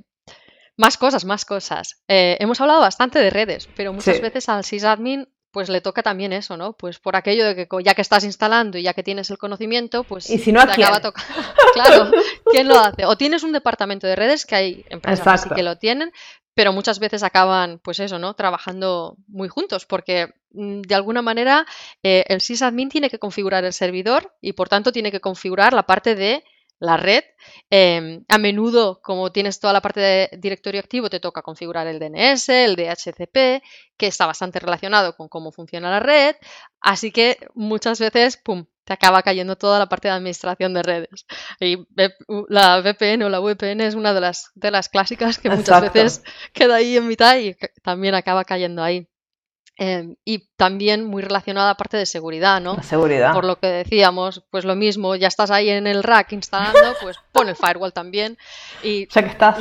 más 0.78 0.98
cosas, 0.98 1.26
más 1.26 1.44
cosas. 1.44 2.02
Eh, 2.08 2.38
hemos 2.40 2.62
hablado 2.62 2.82
bastante 2.82 3.20
de 3.20 3.30
redes, 3.30 3.68
pero 3.76 3.94
muchas 3.94 4.22
veces 4.22 4.48
al 4.48 4.64
sysadmin 4.64 5.28
pues 5.58 5.70
le 5.70 5.82
toca 5.82 6.04
también 6.04 6.34
eso, 6.34 6.56
¿no? 6.56 6.74
Pues 6.74 7.00
por 7.00 7.16
aquello 7.16 7.44
de 7.44 7.56
que 7.56 7.68
ya 7.84 7.96
que 7.96 8.04
estás 8.04 8.24
instalando 8.24 8.78
y 8.78 8.84
ya 8.84 8.94
que 8.94 9.02
tienes 9.02 9.32
el 9.32 9.40
conocimiento, 9.40 10.04
pues 10.04 10.30
¿Y 10.30 10.38
si 10.38 10.52
no, 10.52 10.64
te 10.68 10.74
acaba 10.74 11.02
tocando. 11.02 11.34
claro, 11.74 12.12
¿quién 12.46 12.68
lo 12.68 12.80
hace? 12.80 13.08
O 13.08 13.18
tienes 13.18 13.42
un 13.42 13.54
departamento 13.54 14.06
de 14.06 14.16
redes, 14.16 14.46
que 14.46 14.54
hay 14.54 14.86
empresas 14.92 15.48
que 15.48 15.64
lo 15.64 15.76
tienen, 15.80 16.14
pero 16.54 16.74
muchas 16.74 17.00
veces 17.00 17.24
acaban, 17.24 17.80
pues 17.80 18.00
eso, 18.00 18.20
¿no? 18.20 18.36
Trabajando 18.36 19.18
muy 19.28 19.48
juntos, 19.48 19.88
porque 19.88 20.36
mm, 20.52 20.82
de 20.82 20.94
alguna 20.94 21.24
manera 21.24 21.66
eh, 22.04 22.24
el 22.28 22.40
sysadmin 22.40 22.90
tiene 22.90 23.10
que 23.10 23.18
configurar 23.18 23.66
el 23.66 23.74
servidor 23.74 24.36
y 24.40 24.54
por 24.54 24.70
tanto 24.70 24.92
tiene 24.92 25.10
que 25.10 25.22
configurar 25.22 25.74
la 25.74 25.88
parte 25.88 26.14
de 26.14 26.44
la 26.80 26.98
red. 26.98 27.24
Em, 27.70 28.24
a 28.30 28.38
menudo, 28.38 29.02
como 29.02 29.32
tienes 29.32 29.60
toda 29.60 29.74
la 29.74 29.82
parte 29.82 30.00
de 30.00 30.30
directorio 30.38 30.80
activo, 30.80 31.10
te 31.10 31.20
toca 31.20 31.42
configurar 31.42 31.88
el 31.88 32.00
DNS, 32.00 32.50
el 32.50 32.76
DHCP, 32.76 33.64
que 33.98 34.08
está 34.08 34.26
bastante 34.26 34.60
relacionado 34.60 35.16
con 35.16 35.28
cómo 35.28 35.52
funciona 35.52 35.90
la 35.90 36.00
red. 36.00 36.36
Así 36.82 37.12
que 37.12 37.38
muchas 37.56 38.00
veces, 38.00 38.38
¡pum!, 38.38 38.66
te 38.88 38.94
acaba 38.94 39.22
cayendo 39.22 39.58
toda 39.58 39.80
la 39.80 39.90
parte 39.90 40.08
de 40.08 40.14
administración 40.14 40.74
de 40.74 40.82
redes. 40.82 41.26
Y 41.60 41.86
la 42.48 42.80
VPN 42.80 43.24
o 43.24 43.30
la 43.30 43.40
VPN 43.42 43.82
es 43.82 43.96
una 43.96 44.14
de 44.14 44.22
las, 44.22 44.52
de 44.56 44.72
las 44.72 44.88
clásicas 44.88 45.40
que 45.40 45.50
muchas 45.50 45.82
veces 45.82 46.24
queda 46.54 46.76
ahí 46.76 46.96
en 46.96 47.06
mitad 47.06 47.38
y 47.38 47.56
también 47.84 48.16
acaba 48.16 48.46
cayendo 48.46 48.82
ahí. 48.82 49.10
Em, 49.80 50.16
y 50.26 50.50
también 50.56 51.06
muy 51.06 51.22
relacionada 51.22 51.68
a 51.68 51.72
la 51.74 51.78
parte 51.78 51.98
de 51.98 52.08
seguridad, 52.08 52.60
¿no? 52.60 52.76
La 52.76 52.84
seguridad. 52.84 53.34
Por 53.34 53.46
lo 53.46 53.60
que 53.60 53.68
decíamos, 53.68 54.44
pues 54.50 54.66
lo 54.66 54.76
mismo, 54.76 55.16
ya 55.16 55.28
estás 55.28 55.52
ahí 55.52 55.70
en 55.70 55.86
el 55.86 56.02
rack 56.02 56.32
instalando, 56.34 56.96
pues 57.02 57.18
pon 57.32 57.48
el 57.48 57.56
firewall 57.56 57.94
también. 57.94 58.38
Y 58.82 59.08
ya 59.14 59.22
que 59.22 59.30
estás. 59.30 59.58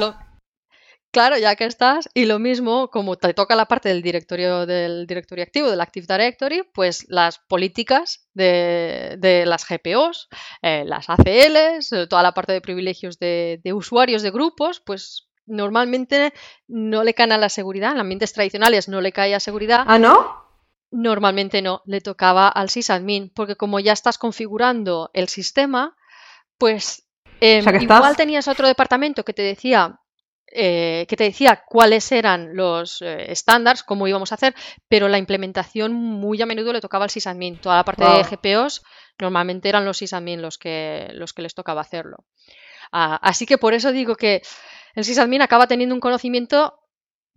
Claro, 1.17 1.39
ya 1.39 1.57
que 1.57 1.65
estás, 1.65 2.11
y 2.13 2.27
lo 2.27 2.39
mismo, 2.39 2.91
como 2.91 3.17
te 3.17 3.33
toca 3.33 3.57
la 3.57 3.65
parte 3.65 3.89
del 3.89 4.03
directorio 4.03 4.67
del 4.67 5.07
directorio 5.07 5.45
activo, 5.45 5.71
del 5.71 5.81
Active 5.81 6.07
Directory, 6.07 6.63
pues 6.75 7.07
las 7.09 7.39
políticas 7.39 8.29
de, 8.35 9.45
las 9.47 9.67
GPOs, 9.67 10.29
eh, 10.61 10.85
las 10.85 11.09
ACLs, 11.09 11.93
eh, 11.93 12.07
toda 12.07 12.23
la 12.23 12.33
parte 12.33 12.53
de 12.53 12.61
privilegios 12.61 13.19
de, 13.19 13.61
usuarios 13.73 14.21
de 14.21 14.31
grupos, 14.31 14.81
pues 14.85 15.26
normalmente 15.47 16.33
no 16.69 17.05
le 17.05 17.15
caen 17.15 17.33
a 17.33 17.39
la 17.39 17.49
seguridad, 17.49 17.93
en 17.93 18.01
ambientes 18.01 18.33
tradicionales 18.33 18.89
no 18.89 19.01
le 19.01 19.13
cae 19.13 19.35
a 19.35 19.41
seguridad. 19.41 19.85
¿Ah, 19.87 19.99
no? 19.99 20.45
Normalmente 20.91 21.63
no, 21.63 21.83
le 21.87 22.01
tocaba 22.01 22.49
al 22.49 22.71
sysadmin, 22.71 23.31
porque 23.35 23.57
como 23.57 23.81
ya 23.81 23.93
estás 23.93 24.19
configurando 24.19 25.11
el 25.15 25.29
sistema, 25.29 25.97
pues 26.59 27.09
em, 27.41 27.65
igual 27.83 28.17
tenías 28.17 28.49
otro 28.49 28.67
departamento 28.67 29.25
que 29.25 29.33
te 29.33 29.43
decía 29.43 30.01
eh, 30.53 31.07
que 31.09 31.17
te 31.17 31.25
decía 31.25 31.65
cuáles 31.67 32.11
eran 32.13 32.55
los 32.55 33.03
eh, 33.03 33.33
estándares, 33.33 33.83
cómo 33.83 34.07
íbamos 34.07 34.31
a 34.31 34.37
hacer, 34.37 34.55
pero 34.89 35.09
la 35.09 35.19
implementación 35.19 35.93
muy 35.93 36.41
a 36.41 36.47
menudo 36.47 36.73
le 36.73 36.81
tocaba 36.81 37.05
al 37.05 37.11
sysadmin. 37.11 37.59
Toda 37.59 37.77
la 37.77 37.85
parte 37.85 38.05
de 38.05 38.23
GPOs 38.23 38.83
normalmente 39.19 39.69
eran 39.69 39.85
los 39.85 39.99
sysadmin 39.99 40.41
los 40.41 40.57
que, 40.57 41.09
los 41.13 41.33
que 41.33 41.43
les 41.43 41.55
tocaba 41.55 41.81
hacerlo. 41.81 42.25
Ah, 42.93 43.19
así 43.23 43.45
que 43.45 43.59
por 43.59 43.75
eso 43.75 43.91
digo 43.91 44.15
que 44.15 44.43
el 44.97 45.05
sysadmin 45.05 45.43
acaba 45.43 45.69
teniendo 45.69 45.95
un 45.95 46.01
conocimiento 46.01 46.81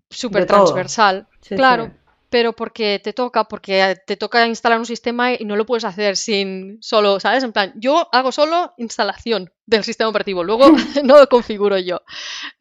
súper 0.10 0.48
transversal. 0.48 1.28
claro, 1.50 1.92
pero 2.30 2.54
porque 2.54 3.02
te 3.04 3.12
toca, 3.12 3.44
porque 3.44 3.98
te 4.06 4.16
toca 4.16 4.48
instalar 4.48 4.80
un 4.80 4.86
sistema 4.86 5.34
y 5.34 5.46
no 5.46 5.56
lo 5.56 5.66
puedes 5.66 5.84
hacer 5.84 6.16
sin 6.16 6.78
solo, 6.82 7.20
¿sabes? 7.20 7.44
En 7.44 7.52
plan, 7.52 7.74
yo 7.76 8.08
hago 8.12 8.32
solo 8.32 8.74
instalación 8.78 9.52
del 9.66 9.84
sistema 9.84 10.10
operativo, 10.10 10.44
luego 10.44 10.68
no 11.04 11.18
lo 11.18 11.28
configuro 11.28 11.78
yo. 11.78 12.02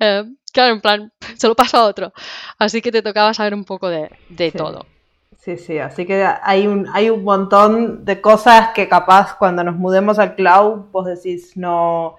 Eh, 0.00 0.24
claro, 0.52 0.74
en 0.74 0.80
plan, 0.80 1.12
se 1.36 1.48
lo 1.48 1.54
paso 1.54 1.76
a 1.76 1.84
otro. 1.84 2.12
Así 2.58 2.82
que 2.82 2.90
te 2.90 3.02
tocaba 3.02 3.32
saber 3.34 3.54
un 3.54 3.64
poco 3.64 3.88
de, 3.88 4.10
todo. 4.56 4.86
Sí, 5.38 5.56
sí, 5.56 5.78
así 5.78 6.04
que 6.04 6.26
hay 6.42 6.66
un, 6.66 6.88
hay 6.92 7.10
un 7.10 7.22
montón 7.22 8.04
de 8.04 8.20
cosas 8.20 8.70
que 8.74 8.88
capaz 8.88 9.36
cuando 9.38 9.62
nos 9.62 9.76
mudemos 9.76 10.18
al 10.18 10.34
cloud, 10.34 10.90
vos 10.90 11.06
decís, 11.06 11.56
no, 11.56 12.16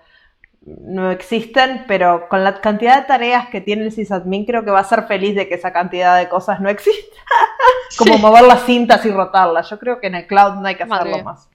no 0.62 1.12
existen, 1.12 1.86
pero 1.88 2.28
con 2.30 2.44
la 2.44 2.60
cantidad 2.62 2.98
de 2.98 3.08
tareas 3.08 3.50
que 3.50 3.62
tiene 3.62 3.86
el 3.86 3.92
sysadmin 3.92 4.46
creo 4.46 4.66
que 4.66 4.72
va 4.72 4.80
a 4.80 4.84
ser 4.84 5.06
feliz 5.08 5.36
de 5.36 5.48
que 5.48 5.56
esa 5.56 5.72
cantidad 5.72 6.18
de 6.18 6.30
cosas 6.30 6.60
no 6.60 6.70
exista. 6.70 7.16
Como 7.98 8.18
mover 8.18 8.44
las 8.44 8.66
cintas 8.66 9.06
y 9.06 9.12
rotarlas. 9.12 9.70
Yo 9.70 9.80
creo 9.80 10.00
que 10.00 10.08
en 10.08 10.16
el 10.16 10.28
cloud 10.28 10.56
no 10.56 10.68
hay 10.68 10.76
que 10.76 10.84
hacerlo 10.84 11.24
más. 11.24 11.50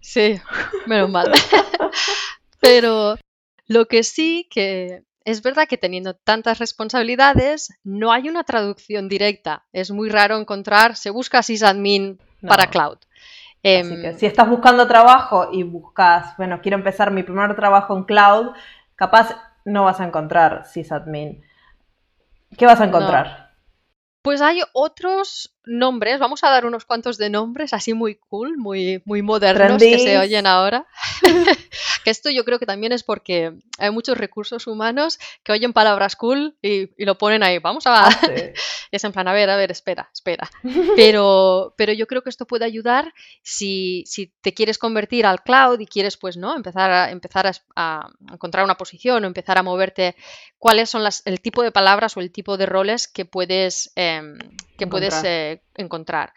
Sí, 0.00 0.40
menos 0.86 1.10
mal. 1.10 1.32
pero 2.60 3.16
lo 3.66 3.86
que 3.86 4.02
sí 4.02 4.48
que 4.50 5.02
es 5.24 5.42
verdad 5.42 5.66
que 5.68 5.76
teniendo 5.76 6.14
tantas 6.14 6.58
responsabilidades 6.58 7.74
no 7.82 8.12
hay 8.12 8.28
una 8.28 8.44
traducción 8.44 9.08
directa. 9.08 9.66
Es 9.72 9.90
muy 9.90 10.08
raro 10.08 10.38
encontrar, 10.38 10.96
se 10.96 11.10
busca 11.10 11.42
sysadmin 11.42 12.20
para 12.46 12.68
cloud. 12.68 12.98
Así 13.66 14.00
que 14.00 14.08
em, 14.08 14.18
si 14.18 14.26
estás 14.26 14.48
buscando 14.48 14.86
trabajo 14.86 15.48
y 15.52 15.64
buscas, 15.64 16.36
bueno, 16.36 16.60
quiero 16.62 16.76
empezar 16.76 17.10
mi 17.10 17.24
primer 17.24 17.56
trabajo 17.56 17.96
en 17.96 18.04
cloud, 18.04 18.52
capaz 18.94 19.36
no 19.64 19.84
vas 19.84 20.00
a 20.00 20.06
encontrar 20.06 20.66
sysadmin. 20.66 21.42
¿Qué 22.56 22.64
vas 22.64 22.80
a 22.80 22.84
encontrar? 22.84 23.54
Pues 24.22 24.40
hay 24.40 24.60
otros 24.72 25.55
nombres, 25.66 26.20
vamos 26.20 26.44
a 26.44 26.50
dar 26.50 26.64
unos 26.64 26.84
cuantos 26.84 27.18
de 27.18 27.28
nombres 27.28 27.72
así 27.72 27.92
muy 27.92 28.14
cool, 28.14 28.56
muy, 28.56 29.02
muy 29.04 29.22
modernos 29.22 29.82
que 29.82 29.98
se 29.98 30.18
oyen 30.18 30.46
ahora. 30.46 30.86
que 32.04 32.10
esto 32.10 32.30
yo 32.30 32.44
creo 32.44 32.58
que 32.60 32.66
también 32.66 32.92
es 32.92 33.02
porque 33.02 33.52
hay 33.78 33.90
muchos 33.90 34.16
recursos 34.16 34.68
humanos 34.68 35.18
que 35.42 35.52
oyen 35.52 35.72
palabras 35.72 36.14
cool 36.14 36.56
y, 36.62 36.88
lo 37.04 37.18
ponen 37.18 37.42
ahí. 37.42 37.58
Vamos 37.58 37.86
a... 37.86 38.06
Ah, 38.06 38.20
es 38.92 39.04
en 39.04 39.12
plan, 39.12 39.26
a 39.26 39.32
ver, 39.32 39.50
a 39.50 39.56
ver, 39.56 39.72
espera, 39.72 40.08
espera. 40.12 40.48
Pero, 40.94 41.74
pero 41.76 41.92
yo 41.92 42.06
creo 42.06 42.22
que 42.22 42.30
esto 42.30 42.46
puede 42.46 42.64
ayudar 42.64 43.12
si, 43.42 44.04
si 44.06 44.32
te 44.40 44.54
quieres 44.54 44.78
convertir 44.78 45.26
al 45.26 45.42
cloud 45.42 45.80
y 45.80 45.86
quieres, 45.86 46.16
pues, 46.16 46.36
¿no? 46.36 46.54
Empezar 46.54 46.90
a, 46.90 47.10
empezar 47.10 47.50
a, 47.74 48.08
encontrar 48.32 48.64
una 48.64 48.76
posición 48.76 49.24
o 49.24 49.26
empezar 49.26 49.58
a 49.58 49.64
moverte. 49.64 50.14
¿Cuáles 50.58 50.88
son 50.88 51.02
las, 51.02 51.22
el 51.26 51.40
tipo 51.40 51.62
de 51.62 51.72
palabras 51.72 52.16
o 52.16 52.20
el 52.20 52.30
tipo 52.30 52.56
de 52.56 52.66
roles 52.66 53.08
que 53.08 53.24
puedes, 53.24 53.92
em, 53.96 54.38
que 54.76 54.86
puedes 54.86 55.22
eh, 55.24 55.62
encontrar. 55.76 56.32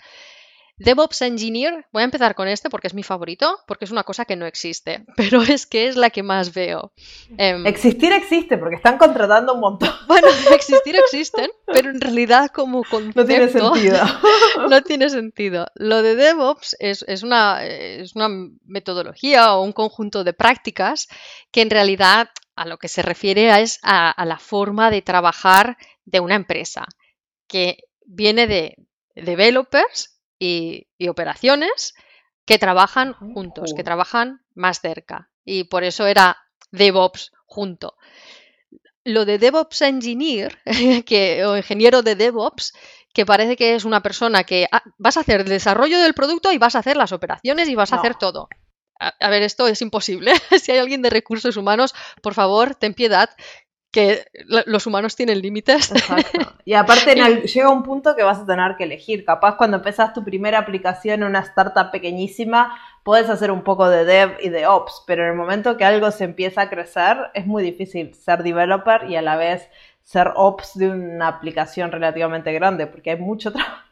DevOps 0.80 1.22
Engineer, 1.24 1.86
voy 1.92 2.02
a 2.02 2.06
empezar 2.06 2.36
con 2.36 2.48
este 2.48 2.70
porque 2.70 2.88
es 2.88 2.94
mi 2.94 3.04
favorito, 3.04 3.60
porque 3.68 3.84
es 3.84 3.92
una 3.92 4.04
cosa 4.04 4.24
que 4.24 4.38
no 4.38 4.46
existe, 4.46 5.04
pero 5.18 5.42
es 5.42 5.68
que 5.68 5.88
es 5.88 5.98
la 5.98 6.10
que 6.10 6.24
más 6.24 6.54
veo. 6.54 6.94
Em, 7.38 7.66
existir 7.68 8.14
existe, 8.14 8.58
porque 8.58 8.78
están 8.78 8.98
contratando 8.98 9.54
un 9.54 9.60
montón. 9.60 9.90
Bueno, 10.08 10.28
existir 10.54 10.96
existen, 10.96 11.52
pero 11.68 11.92
en 11.92 12.02
realidad 12.02 12.50
como 12.52 12.84
concepto... 12.84 13.22
No 13.22 13.28
tiene 13.28 13.50
sentido. 13.50 14.00
no 14.70 14.82
tiene 14.82 15.10
sentido. 15.10 15.68
Lo 15.76 16.02
de 16.02 16.16
DevOps 16.16 16.76
es, 16.80 17.04
una, 17.22 17.64
es 17.64 18.16
una 18.16 18.28
metodología 18.66 19.54
o 19.54 19.62
un 19.62 19.72
conjunto 19.72 20.24
de 20.24 20.34
prácticas 20.34 21.08
que 21.52 21.62
en 21.62 21.70
realidad 21.70 22.30
a 22.56 22.66
lo 22.66 22.78
que 22.78 22.88
se 22.88 23.04
refiere 23.04 23.62
es 23.62 23.80
a, 23.84 24.10
a 24.10 24.26
la 24.26 24.40
forma 24.40 24.90
de 24.90 25.02
trabajar 25.04 25.78
de 26.06 26.20
una 26.22 26.36
empresa, 26.36 26.86
que 27.48 27.89
viene 28.10 28.48
de 28.48 28.76
developers 29.16 30.20
y, 30.40 30.88
operaciones 31.08 31.94
que 32.46 32.58
trabajan 32.58 33.14
juntos, 33.14 33.74
que 33.76 33.84
trabajan 33.84 34.42
más 34.56 34.82
cerca. 34.82 35.30
Y 35.46 35.66
por 35.66 35.84
eso 35.84 36.08
era 36.08 36.38
DevOps 36.72 37.32
junto. 37.46 37.96
Lo 39.04 39.26
de 39.26 39.38
DevOps 39.38 39.82
Engineer, 39.84 40.58
que, 41.06 41.46
o 41.46 41.56
ingeniero 41.56 42.02
de 42.02 42.16
DevOps, 42.16 42.74
que 43.14 43.26
parece 43.26 43.56
que 43.56 43.76
es 43.76 43.86
una 43.86 44.02
persona 44.02 44.44
que 44.44 44.68
ah, 44.72 44.84
vas 44.98 45.18
a 45.18 45.22
hacer 45.22 45.42
el 45.42 45.48
desarrollo 45.48 46.00
del 46.00 46.14
producto 46.14 46.52
y 46.52 46.58
vas 46.58 46.76
a 46.76 46.80
hacer 46.80 46.98
las 46.98 47.12
operaciones 47.12 47.70
y 47.70 47.76
vas 47.76 47.94
a 47.94 47.98
hacer 47.98 48.16
todo. 48.16 48.50
a, 49.00 49.30
ver, 49.30 49.44
esto 49.44 49.68
es 49.68 49.82
imposible. 49.82 50.34
si 50.62 50.72
hay 50.72 50.80
alguien 50.80 51.02
de 51.02 51.10
recursos 51.10 51.58
humanos, 51.58 51.94
por 52.22 52.34
favor, 52.34 52.76
ten 52.76 52.94
piedad, 52.94 53.30
que 53.92 54.26
los 54.44 54.86
humanos 54.86 55.16
tienen 55.16 55.42
límites. 55.42 55.92
Exacto. 55.92 56.54
Y 56.66 56.74
aparte 56.74 57.16
llega 57.46 57.70
un 57.70 57.84
punto 57.84 58.16
que 58.16 58.24
vas 58.24 58.40
a 58.40 58.46
tener 58.46 58.76
que 58.78 58.84
elegir. 58.84 59.26
Capaz 59.26 59.58
cuando 59.58 59.78
empezás 59.78 60.14
tu 60.14 60.24
primera 60.24 60.60
aplicación 60.60 61.22
en 61.22 61.30
una 61.30 61.40
startup 61.40 61.92
pequeñísima, 61.92 62.78
puedes 63.04 63.30
hacer 63.30 63.52
un 63.52 63.64
poco 63.64 63.90
de 63.90 64.06
dev 64.06 64.38
y 64.42 64.50
de 64.50 64.68
ops, 64.68 65.04
pero 65.08 65.24
en 65.24 65.30
el 65.30 65.36
momento 65.36 65.78
que 65.78 65.86
algo 65.86 66.12
se 66.12 66.26
empieza 66.26 66.62
a 66.62 66.70
crecer, 66.70 67.18
es 67.34 67.48
muy 67.48 67.64
difícil 67.64 68.14
ser 68.14 68.44
developer 68.44 69.10
y 69.10 69.16
a 69.16 69.22
la 69.22 69.36
vez 69.36 69.68
ser 70.04 70.32
ops 70.36 70.78
de 70.78 70.90
una 70.90 71.28
aplicación 71.28 71.92
relativamente 71.92 72.54
grande, 72.54 72.88
porque 72.88 73.12
hay 73.12 73.18
mucho 73.18 73.52
trabajo. 73.52 73.84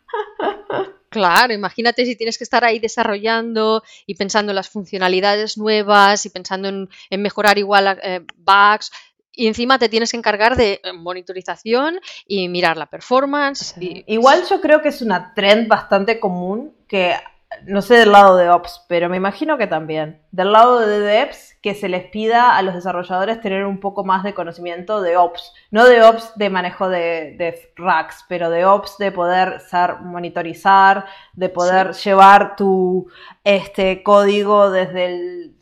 Claro, 1.10 1.54
imagínate 1.54 2.06
si 2.06 2.16
tienes 2.16 2.38
que 2.38 2.44
estar 2.44 2.64
ahí 2.66 2.80
desarrollando 2.80 3.82
y 4.06 4.16
pensando 4.16 4.52
en 4.52 4.56
las 4.58 4.70
funcionalidades 4.70 5.58
nuevas 5.58 6.26
y 6.26 6.30
pensando 6.30 6.68
en, 6.68 6.90
mejorar 7.10 7.58
igual 7.58 8.00
eh, 8.04 8.22
bugs 8.36 8.92
y 9.38 9.48
encima 9.48 9.78
te 9.80 9.88
tienes 9.88 10.12
que 10.12 10.18
encargar 10.18 10.58
de 10.58 10.82
eh, 10.84 10.94
monitorización 10.94 12.00
y 12.26 12.50
mirar 12.50 12.76
la 12.76 12.88
performance. 12.88 13.76
Igual 13.80 14.44
yo 14.50 14.60
creo 14.60 14.82
que 14.82 14.90
es 14.90 15.02
una 15.02 15.34
trend 15.36 15.68
bastante 15.68 16.20
común 16.20 16.74
que, 16.88 17.14
no 17.66 17.84
sé 17.84 17.96
del 17.98 18.12
lado 18.12 18.36
de 18.36 18.50
Ops, 18.50 18.86
pero 18.90 19.10
me 19.10 19.18
imagino 19.18 19.58
que 19.58 19.68
también, 19.68 20.22
del 20.32 20.52
lado 20.52 20.80
de 20.80 21.00
Devs, 21.00 21.56
que 21.62 21.76
se 21.76 21.88
les 21.88 22.06
pida 22.10 22.58
a 22.58 22.62
los 22.64 22.74
desarrolladores 22.74 23.40
tener 23.40 23.66
un 23.66 23.80
poco 23.80 24.04
más 24.04 24.24
de 24.24 24.34
conocimiento 24.34 25.02
de 25.02 25.18
Ops. 25.18 25.54
No 25.70 25.86
de 25.86 26.02
Ops 26.02 26.34
de 26.36 26.50
manejo 26.50 26.90
de, 26.90 27.36
de 27.38 27.72
racks, 27.76 28.26
pero 28.28 28.50
de 28.50 28.66
Ops 28.66 28.98
de 28.98 29.12
poder 29.12 29.60
ser, 29.60 30.00
monitorizar, 30.02 31.06
de 31.34 31.50
poder 31.50 31.94
llevar 31.94 32.56
tu 32.56 33.08
este, 33.44 34.02
código 34.02 34.72
desde 34.72 35.06
el 35.06 35.57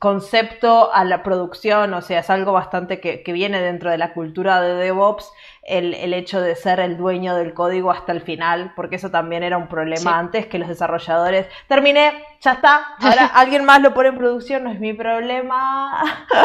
concepto 0.00 0.90
a 0.94 1.04
la 1.04 1.22
producción, 1.22 1.92
o 1.92 2.00
sea, 2.00 2.20
es 2.20 2.30
algo 2.30 2.52
bastante 2.52 3.00
que, 3.00 3.32
viene 3.34 3.60
dentro 3.60 3.90
de 3.90 3.98
la 3.98 4.14
cultura 4.14 4.62
de 4.62 4.72
DevOps, 4.72 5.30
el, 5.62 6.14
hecho 6.14 6.40
de 6.40 6.56
ser 6.56 6.80
el 6.80 6.96
dueño 6.96 7.36
del 7.36 7.52
código 7.52 7.90
hasta 7.90 8.12
el 8.12 8.22
final, 8.22 8.72
porque 8.74 8.96
eso 8.96 9.10
también 9.10 9.42
era 9.42 9.58
un 9.58 9.68
problema 9.68 10.18
antes, 10.18 10.46
que 10.46 10.58
los 10.58 10.70
desarrolladores, 10.70 11.48
terminé, 11.68 12.24
ya 12.40 12.52
está, 12.52 12.96
ahora 12.98 13.26
alguien 13.34 13.66
más 13.66 13.82
lo 13.82 13.92
pone 13.92 14.08
en 14.08 14.16
producción, 14.16 14.64
no 14.64 14.70
es 14.70 14.80
mi 14.80 14.94
problema. 14.94 16.02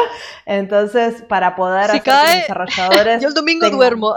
Entonces, 0.46 1.22
para 1.22 1.56
poder 1.56 1.92
hacer 1.92 2.04
cae, 2.04 2.42
desarrolladores... 2.42 3.22
Yo 3.22 3.30
el 3.30 3.34
domingo 3.34 3.70
duermo. 3.70 4.16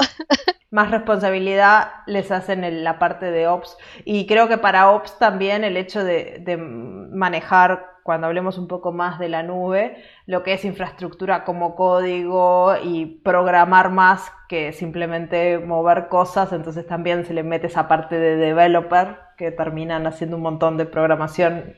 más 0.73 0.91
responsabilidad 0.91 1.93
les 2.07 2.33
hacen 2.33 2.65
en 2.65 2.83
la 2.83 2.99
parte 2.99 3.31
de 3.31 3.47
Ops. 3.47 3.77
Y 4.05 4.27
creo 4.27 4.49
que 4.49 4.59
para 4.59 4.91
Ops 4.91 5.17
también 5.21 5.63
el 5.63 5.77
hecho 5.77 6.03
de, 6.03 6.43
de 6.45 6.57
manejar 6.57 7.98
cuando 8.09 8.27
hablemos 8.27 8.57
un 8.57 8.69
poco 8.69 8.91
más 8.91 9.19
de 9.19 9.29
la 9.29 9.43
nube, 9.43 10.03
lo 10.25 10.43
que 10.43 10.55
es 10.55 10.65
infraestructura 10.65 11.45
como 11.45 11.75
código 11.75 12.73
y 12.83 13.05
programar 13.05 13.91
más 13.91 14.33
que 14.49 14.73
simplemente 14.73 15.59
mover 15.59 16.09
cosas, 16.09 16.55
entonces 16.55 16.87
también 16.87 17.27
se 17.27 17.35
le 17.35 17.43
mete 17.43 17.67
esa 17.67 17.87
parte 17.87 18.19
de 18.19 18.37
developer 18.37 19.19
que 19.37 19.51
terminan 19.51 20.07
haciendo 20.07 20.37
un 20.37 20.43
montón 20.43 20.79
de 20.79 20.87
programación 20.87 21.75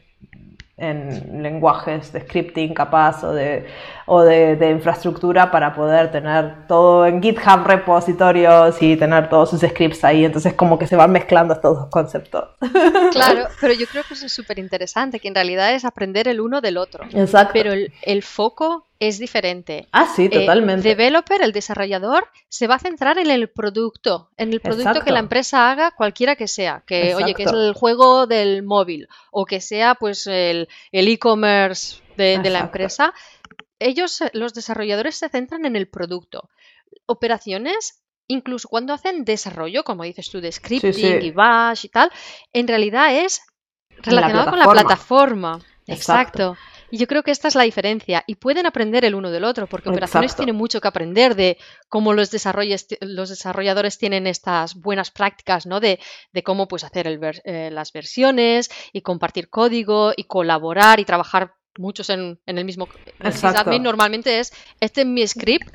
en 0.81 1.43
lenguajes 1.43 2.13
de 2.13 2.21
scripting 2.23 2.73
capaz 2.75 3.23
o 3.23 3.33
de, 3.33 3.67
o 4.07 4.23
de, 4.23 4.71
infraestructura 4.71 5.51
para 5.51 5.75
poder 5.75 6.11
tener 6.11 6.67
todo 6.67 7.07
en 7.07 7.23
GitHub 7.23 7.65
repositorios 7.65 8.81
y 8.81 8.97
tener 8.97 9.29
todos 9.29 9.51
sus 9.51 9.61
scripts 9.61 10.03
ahí. 10.05 10.25
Entonces 10.25 10.55
como 10.55 10.79
que 10.79 10.87
se 10.87 10.97
van 10.97 11.13
mezclando 11.13 11.55
estos 11.55 11.79
dos 11.79 11.87
conceptos. 11.91 12.49
Claro, 13.13 13.47
pero 13.61 13.75
yo 13.75 13.87
creo 13.87 14.05
que 14.05 14.15
eso 14.15 14.27
es 14.27 14.33
súper 14.33 14.59
interesante, 14.59 15.19
que 15.19 15.29
en 15.29 15.35
realidad 15.35 15.75
es 15.75 15.85
aprender 15.85 16.29
el 16.29 16.41
uno 16.41 16.61
del 16.61 16.77
otro. 16.77 17.05
Exacto. 17.13 17.53
Pero 17.53 17.73
el, 17.73 18.23
foco 18.23 18.87
es 19.01 19.19
diferente. 19.19 19.89
Ah, 19.91 20.07
sí, 20.07 20.27
eh, 20.27 20.31
totalmente. 20.31 20.91
El 20.91 20.97
developer, 20.97 21.43
el 21.43 21.53
desarrollador, 21.53 22.29
se 22.49 22.69
va 22.69 22.77
a 22.77 22.79
centrar 22.79 23.19
en 23.19 23.31
el 23.31 23.49
producto, 23.49 24.31
en 24.37 24.53
el 24.53 24.61
producto 24.61 25.01
que 25.01 25.11
la 25.11 25.19
empresa 25.19 25.73
haga, 25.73 25.91
cualquiera 25.91 26.37
que 26.37 26.47
sea. 26.47 26.85
Que, 26.87 27.17
oye, 27.17 27.35
que 27.35 27.43
es 27.43 27.53
el 27.53 27.75
juego 27.75 28.29
del 28.29 28.63
móvil 28.63 29.09
o 29.33 29.45
que 29.47 29.61
sea 29.61 29.97
pues 29.97 30.29
el 30.29 30.69
e-commerce 30.93 32.03
de, 32.17 32.39
de 32.39 32.51
la 32.51 32.61
empresa 32.61 33.13
ellos, 33.81 34.21
eh, 34.21 34.31
los 34.35 34.55
desarrolladores, 34.55 35.17
se 35.17 35.29
centran 35.29 35.65
en 35.65 35.75
el 35.75 35.89
producto. 35.89 36.51
Operaciones, 37.07 38.05
incluso 38.29 38.69
cuando 38.69 38.93
hacen 38.93 39.25
desarrollo, 39.25 39.83
como 39.83 40.05
dices 40.05 40.31
tú, 40.31 40.41
de 40.41 40.53
scripting 40.53 41.23
y 41.23 41.31
bash 41.33 41.87
y 41.87 41.89
tal, 41.89 42.13
en 42.53 42.69
realidad 42.69 43.13
es 43.13 43.43
relacionado 44.03 44.51
con 44.51 44.59
la 44.59 44.69
plataforma. 44.69 45.59
Exacto. 45.87 46.57
Y 46.91 46.99
yo 46.99 47.07
creo 47.07 47.23
que 47.23 47.31
esta 47.31 47.49
es 47.49 47.55
la 47.55 47.63
diferencia. 47.63 48.25
Y 48.27 48.37
pueden 48.37 48.67
aprender 48.67 49.05
el 49.05 49.15
uno 49.15 49.31
del 49.31 49.45
otro, 49.45 49.67
porque 49.67 49.89
operaciones 49.89 50.35
tiene 50.37 50.53
mucho 50.53 50.81
que 50.81 50.89
aprender 50.89 51.35
de 51.35 51.59
cómo 51.89 52.13
los, 52.13 52.31
los 53.01 53.29
desarrolladores 53.29 53.99
tienen 53.99 54.27
estas 54.27 54.75
buenas 54.75 55.11
prácticas, 55.11 55.67
¿no? 55.67 55.81
De, 55.81 55.99
cómo 56.45 56.69
pues, 56.69 56.85
hacer 56.85 57.07
eh, 57.45 57.71
las 57.71 57.93
versiones 57.93 58.71
y 58.93 59.03
compartir 59.03 59.51
código 59.51 60.13
y 60.17 60.25
colaborar 60.25 61.01
y 61.01 61.05
trabajar 61.05 61.55
muchos 61.79 62.11
en, 62.11 62.41
el 62.47 62.65
mismo 62.65 62.89
admin 63.21 63.83
normalmente 63.83 64.41
es 64.41 64.53
este 64.81 65.03
es 65.03 65.07
mi 65.07 65.27
script 65.27 65.71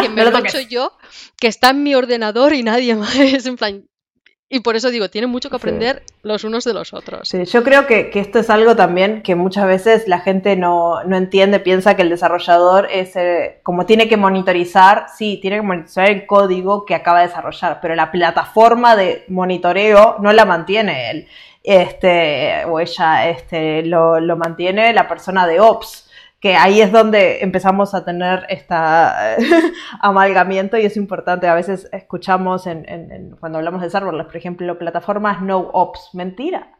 que 0.00 0.08
me 0.08 0.24
lo 0.24 0.36
he 0.36 0.40
hecho 0.40 0.60
yo 0.60 0.92
que 1.38 1.46
está 1.46 1.70
en 1.70 1.82
mi 1.84 1.94
ordenador 1.94 2.52
y 2.52 2.62
nadie 2.62 2.94
más 2.96 3.14
es 3.16 3.46
en 3.46 3.56
plan 3.56 3.88
y 4.52 4.60
por 4.60 4.74
eso 4.74 4.90
digo, 4.90 5.08
tienen 5.08 5.30
mucho 5.30 5.48
que 5.48 5.54
aprender 5.54 6.02
los 6.24 6.42
unos 6.42 6.64
de 6.64 6.74
los 6.74 6.92
otros. 6.92 7.28
Sí, 7.28 7.44
yo 7.44 7.62
creo 7.62 7.86
que, 7.86 8.10
esto 8.12 8.40
es 8.40 8.50
algo 8.50 8.74
también 8.74 9.22
que 9.22 9.36
muchas 9.36 9.64
veces 9.64 10.08
la 10.08 10.18
gente 10.18 10.56
no, 10.56 11.00
entiende, 11.02 11.60
piensa 11.60 11.94
que 11.94 12.02
el 12.02 12.10
desarrollador 12.10 12.88
es, 12.90 13.14
eh, 13.14 13.60
como 13.62 13.86
tiene 13.86 14.08
que 14.08 14.16
monitorizar, 14.16 15.06
sí, 15.16 15.38
tiene 15.40 15.58
que 15.58 15.62
monitorizar 15.62 16.10
el 16.10 16.26
código 16.26 16.84
que 16.84 16.96
acaba 16.96 17.20
de 17.20 17.28
desarrollar, 17.28 17.78
pero 17.80 17.94
la 17.94 18.10
plataforma 18.10 18.96
de 18.96 19.24
monitoreo 19.28 20.16
no 20.20 20.32
la 20.32 20.44
mantiene 20.44 21.10
él. 21.10 21.28
Este, 21.62 22.64
o 22.64 22.80
ella 22.80 23.28
este, 23.28 23.82
lo, 23.84 24.18
lo 24.18 24.36
mantiene 24.36 24.92
la 24.92 25.06
persona 25.06 25.46
de 25.46 25.60
Ops 25.60 26.09
que 26.40 26.56
ahí 26.56 26.80
es 26.80 26.90
donde 26.90 27.42
empezamos 27.42 27.94
a 27.94 28.04
tener 28.04 28.46
este 28.48 28.74
amalgamiento 30.00 30.78
y 30.78 30.86
es 30.86 30.96
importante. 30.96 31.46
A 31.46 31.54
veces 31.54 31.88
escuchamos 31.92 32.66
en, 32.66 33.36
cuando 33.38 33.58
hablamos 33.58 33.82
de 33.82 33.90
serverless, 33.90 34.26
por 34.26 34.36
ejemplo, 34.36 34.78
plataformas 34.78 35.42
no 35.42 35.58
ops. 35.72 36.10
Mentira. 36.14 36.79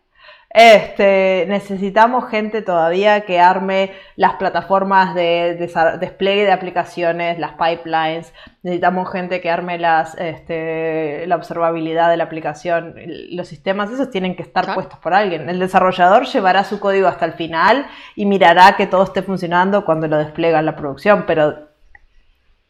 Este, 0.53 1.45
necesitamos 1.49 2.29
gente 2.29 2.61
todavía 2.61 3.21
que 3.21 3.39
arme 3.39 3.93
las 4.17 4.35
plataformas 4.35 5.15
de, 5.15 5.71
despliegue 6.01 6.45
de 6.45 6.51
aplicaciones, 6.51 7.39
las 7.39 7.53
pipelines. 7.53 8.33
Necesitamos 8.65 9.13
gente 9.13 9.41
que 9.41 9.49
arme 9.49 9.79
las, 9.79 10.17
este, 10.17 11.25
la 11.29 11.37
observabilidad 11.37 12.11
de 12.11 12.17
la 12.17 12.25
aplicación. 12.25 12.97
Los 13.31 13.47
sistemas, 13.47 13.93
esos 13.93 14.11
tienen 14.11 14.35
que 14.35 14.43
estar 14.43 14.75
puestos 14.75 14.99
por 14.99 15.15
alguien. 15.15 15.49
El 15.49 15.61
desarrollador 15.61 16.27
llevará 16.27 16.65
su 16.65 16.81
código 16.81 17.07
hasta 17.07 17.27
el 17.27 17.35
final 17.35 17.87
y 18.17 18.27
mirará 18.27 18.77
que 18.77 18.89
todo 18.89 19.05
esté 19.05 19.23
funcionando 19.23 19.85
cuando 19.85 20.09
lo 20.09 20.19
despliega 20.19 20.59
en 20.59 20.67
la 20.67 20.75
producción, 20.75 21.25
pero 21.29 21.71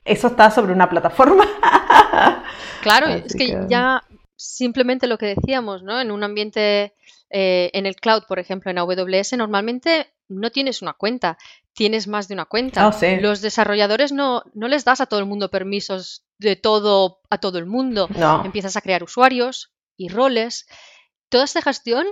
eso 0.04 0.26
está 0.26 0.50
sobre 0.50 0.74
una 0.74 0.88
plataforma. 0.88 1.44
Claro, 2.82 3.08
es 3.08 3.34
que, 3.34 3.66
ya 3.68 4.02
simplemente 4.40 5.06
lo 5.06 5.18
que 5.18 5.26
decíamos, 5.26 5.82
¿no? 5.82 6.00
En 6.00 6.10
un 6.10 6.24
ambiente, 6.24 6.94
eh, 7.28 7.70
en 7.74 7.84
el 7.84 7.96
cloud, 7.96 8.22
por 8.26 8.38
ejemplo, 8.38 8.70
en 8.70 8.78
AWS, 8.78 9.34
normalmente 9.36 10.14
no 10.28 10.50
tienes 10.50 10.80
una 10.80 10.94
cuenta, 10.94 11.36
tienes 11.74 12.08
más 12.08 12.26
de 12.26 12.34
una 12.34 12.46
cuenta. 12.46 12.86
Ah, 12.86 13.20
Los 13.20 13.42
desarrolladores 13.42 14.12
no, 14.12 14.42
no 14.54 14.68
les 14.68 14.84
das 14.84 15.02
a 15.02 15.06
todo 15.06 15.20
el 15.20 15.26
mundo 15.26 15.50
permisos 15.50 16.24
de 16.38 16.56
todo 16.56 17.20
a 17.28 17.38
todo 17.38 17.58
el 17.58 17.66
mundo. 17.66 18.08
Empiezas 18.44 18.76
a 18.76 18.80
crear 18.80 19.02
usuarios 19.02 19.72
y 19.98 20.08
roles. 20.08 20.66
Toda 21.28 21.44
esta 21.44 21.60
gestión 21.60 22.06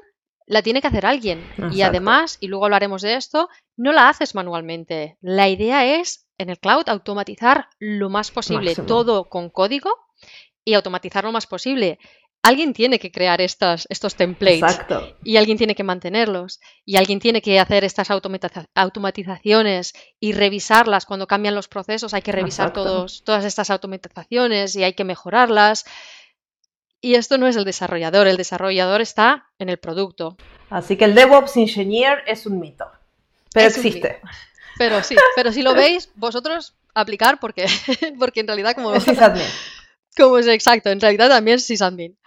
la 0.47 0.61
tiene 0.61 0.83
que 0.83 0.89
hacer 0.89 1.07
alguien. 1.07 1.43
Y 1.73 1.81
además, 1.83 2.37
y 2.41 2.49
luego 2.49 2.67
hablaremos 2.67 3.01
de 3.01 3.15
esto, 3.15 3.49
no 3.77 3.93
la 3.93 4.09
haces 4.11 4.35
manualmente. 4.35 5.17
La 5.23 5.49
idea 5.49 5.99
es 5.99 6.27
en 6.37 6.51
el 6.51 6.59
cloud 6.59 6.89
automatizar 6.89 7.69
lo 7.79 8.11
más 8.11 8.31
posible, 8.31 8.75
todo 8.87 9.29
con 9.31 9.49
código 9.49 9.91
y 10.69 10.75
automatizar 10.75 11.25
lo 11.25 11.33
más 11.33 11.47
posible. 11.47 11.99
Alguien 12.43 12.75
tiene 12.75 12.99
que 12.99 13.11
crear 13.11 13.41
estas, 13.41 13.87
estos 13.89 14.15
templates 14.15 14.79
y 15.25 15.39
alguien 15.39 15.57
tiene 15.57 15.75
que 15.75 15.83
mantenerlos 15.83 16.61
y 16.85 16.97
alguien 16.97 17.21
tiene 17.21 17.41
que 17.41 17.59
hacer 17.59 17.85
estas 17.85 18.11
automatizaciones 18.11 19.95
y 20.21 20.33
revisarlas 20.33 21.07
cuando 21.07 21.27
cambian 21.27 21.55
los 21.55 21.69
procesos. 21.69 22.13
Hay 22.13 22.21
que 22.21 22.33
revisar 22.33 22.75
todos, 22.75 23.25
todas 23.25 23.47
estas 23.47 23.71
automatizaciones 23.71 24.77
y 24.77 24.85
hay 24.85 24.93
que 24.93 25.05
mejorarlas. 25.05 25.87
Y 27.01 27.15
esto 27.15 27.39
no 27.39 27.47
es 27.47 27.57
el 27.57 27.65
desarrollador, 27.65 28.29
el 28.29 28.37
desarrollador 28.37 29.01
está 29.01 29.47
en 29.59 29.71
el 29.71 29.79
producto. 29.79 30.37
Además 30.69 30.99
que 30.99 31.05
el 31.05 31.15
DevOps 31.15 31.57
Engineer 31.57 32.23
es 32.27 32.45
un 32.45 32.61
mito, 32.61 32.85
pero 33.55 33.69
existe. 33.69 34.21
Pero 34.77 35.03
sí, 35.03 35.17
pero 35.35 35.51
si 35.51 35.63
lo 35.63 35.75
veis, 35.83 36.11
vosotros 36.15 36.75
aplicar 36.95 37.41
porque, 37.41 37.67
porque 38.19 38.41
en 38.41 38.47
realidad 38.47 38.75
como... 38.75 38.93
Es. 38.95 39.07
Como 40.19 40.39
es 40.39 40.47
exacto, 40.47 40.91
en 40.91 41.01
realidad 41.01 41.29
también 41.29 41.57
es 41.57 41.65
sysadmin. 41.65 42.19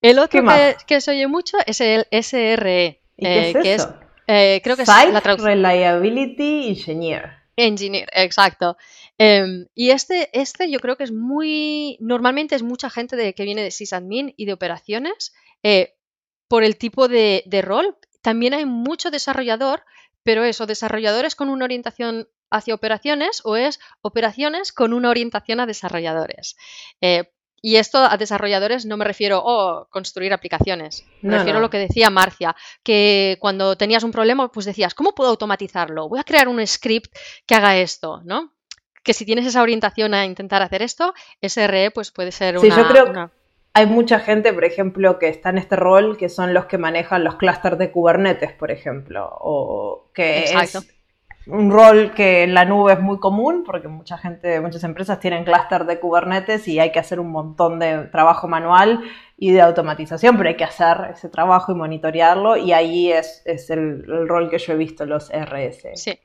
El 0.00 0.18
otro 0.18 0.42
que, 0.86 1.00
se 1.00 1.10
oye 1.10 1.26
mucho 1.26 1.58
es 1.66 1.80
el 1.80 2.06
SRE. 2.10 3.02
¿Y 3.16 3.24
qué 3.24 3.50
es 3.50 3.54
eh, 3.54 3.60
que 3.62 3.74
Es, 3.74 3.88
eh, 4.26 4.60
creo 4.64 4.76
que 4.76 4.82
es 4.82 4.88
la 4.88 5.20
traducción. 5.20 5.52
Reliability 5.52 6.68
Engineer. 6.68 7.32
Engineer, 7.56 8.08
exacto. 8.12 8.78
Em, 9.18 9.66
y 9.74 9.90
este, 9.90 10.30
este 10.32 10.70
yo 10.70 10.80
creo 10.80 10.96
que 10.96 11.04
es 11.04 11.12
muy, 11.12 11.98
normalmente 12.00 12.54
es 12.54 12.62
mucha 12.62 12.88
gente 12.88 13.16
de, 13.16 13.34
que 13.34 13.44
viene 13.44 13.62
de 13.62 13.70
sysadmin 13.70 14.32
y 14.38 14.46
de 14.46 14.54
operaciones 14.54 15.34
eh, 15.62 15.94
por 16.48 16.64
el 16.64 16.78
tipo 16.78 17.08
de, 17.08 17.42
de, 17.44 17.60
rol. 17.60 17.98
También 18.22 18.54
hay 18.54 18.64
mucho 18.64 19.10
desarrollador 19.10 19.82
pero 20.22 20.44
eso, 20.44 20.66
desarrolladores 20.66 21.34
con 21.34 21.48
una 21.48 21.64
orientación 21.64 22.28
hacia 22.50 22.74
operaciones 22.74 23.40
o 23.44 23.56
es 23.56 23.80
operaciones 24.02 24.72
con 24.72 24.92
una 24.92 25.10
orientación 25.10 25.60
a 25.60 25.66
desarrolladores. 25.66 26.56
Y 27.62 27.76
esto 27.76 27.98
a 27.98 28.16
desarrolladores 28.16 28.86
no 28.86 28.96
me 28.96 29.04
refiero 29.04 29.36
a 29.36 29.42
oh, 29.44 29.88
construir 29.90 30.32
aplicaciones. 30.32 31.04
Me 31.20 31.36
refiero 31.36 31.58
a 31.58 31.60
lo 31.60 31.70
que 31.70 31.78
decía 31.78 32.08
Marcia, 32.10 32.56
que 32.82 33.36
cuando 33.40 33.76
tenías 33.76 34.02
un 34.02 34.12
problema, 34.12 34.50
pues 34.50 34.66
decías, 34.66 34.94
¿cómo 34.94 35.14
puedo 35.14 35.30
automatizarlo? 35.30 36.08
Voy 36.08 36.20
a 36.20 36.24
crear 36.24 36.48
un 36.48 36.66
script 36.66 37.14
que 37.46 37.54
haga 37.54 37.76
esto, 37.76 38.22
¿no? 38.24 38.52
Que 39.02 39.12
si 39.12 39.24
tienes 39.24 39.46
esa 39.46 39.62
orientación 39.62 40.14
a 40.14 40.24
intentar 40.24 40.62
hacer 40.62 40.82
esto, 40.82 41.14
SRE 41.42 41.90
pues 41.90 42.10
puede 42.10 42.32
ser 42.32 42.58
una, 42.58 42.76
yo 42.76 42.88
creo, 42.88 43.30
hay 43.72 43.86
mucha 43.86 44.18
gente, 44.18 44.52
por 44.52 44.64
ejemplo, 44.64 45.18
que 45.18 45.28
está 45.28 45.50
en 45.50 45.58
este 45.58 45.76
rol, 45.76 46.16
que 46.16 46.28
son 46.28 46.54
los 46.54 46.66
que 46.66 46.78
manejan 46.78 47.22
los 47.22 47.36
clústeres 47.36 47.78
de 47.78 47.90
Kubernetes, 47.92 48.52
por 48.52 48.70
ejemplo, 48.70 49.28
o 49.40 50.10
que 50.12 50.44
es 50.44 50.78
un 51.46 51.70
rol 51.70 52.12
que 52.14 52.42
en 52.42 52.54
la 52.54 52.64
nube 52.64 52.92
es 52.92 53.00
muy 53.00 53.18
común, 53.18 53.64
porque 53.64 53.88
mucha 53.88 54.18
gente, 54.18 54.60
muchas 54.60 54.84
empresas 54.84 55.20
tienen 55.20 55.44
clúster 55.44 55.86
de 55.86 55.98
Kubernetes 55.98 56.68
y 56.68 56.78
hay 56.78 56.92
que 56.92 56.98
hacer 56.98 57.18
un 57.18 57.30
montón 57.30 57.78
de 57.78 58.04
trabajo 58.08 58.46
manual 58.46 59.00
y 59.36 59.52
de 59.52 59.62
automatización, 59.62 60.36
pero 60.36 60.50
hay 60.50 60.56
que 60.56 60.64
hacer 60.64 61.12
ese 61.12 61.28
trabajo 61.28 61.72
y 61.72 61.74
monitorearlo, 61.74 62.56
y 62.56 62.72
ahí 62.72 63.10
es, 63.10 63.42
el, 63.46 64.04
el 64.06 64.28
rol 64.28 64.50
que 64.50 64.58
yo 64.58 64.74
he 64.74 64.76
visto, 64.76 65.06
los 65.06 65.30
RS. 65.30 65.88
Sí. 65.94 66.18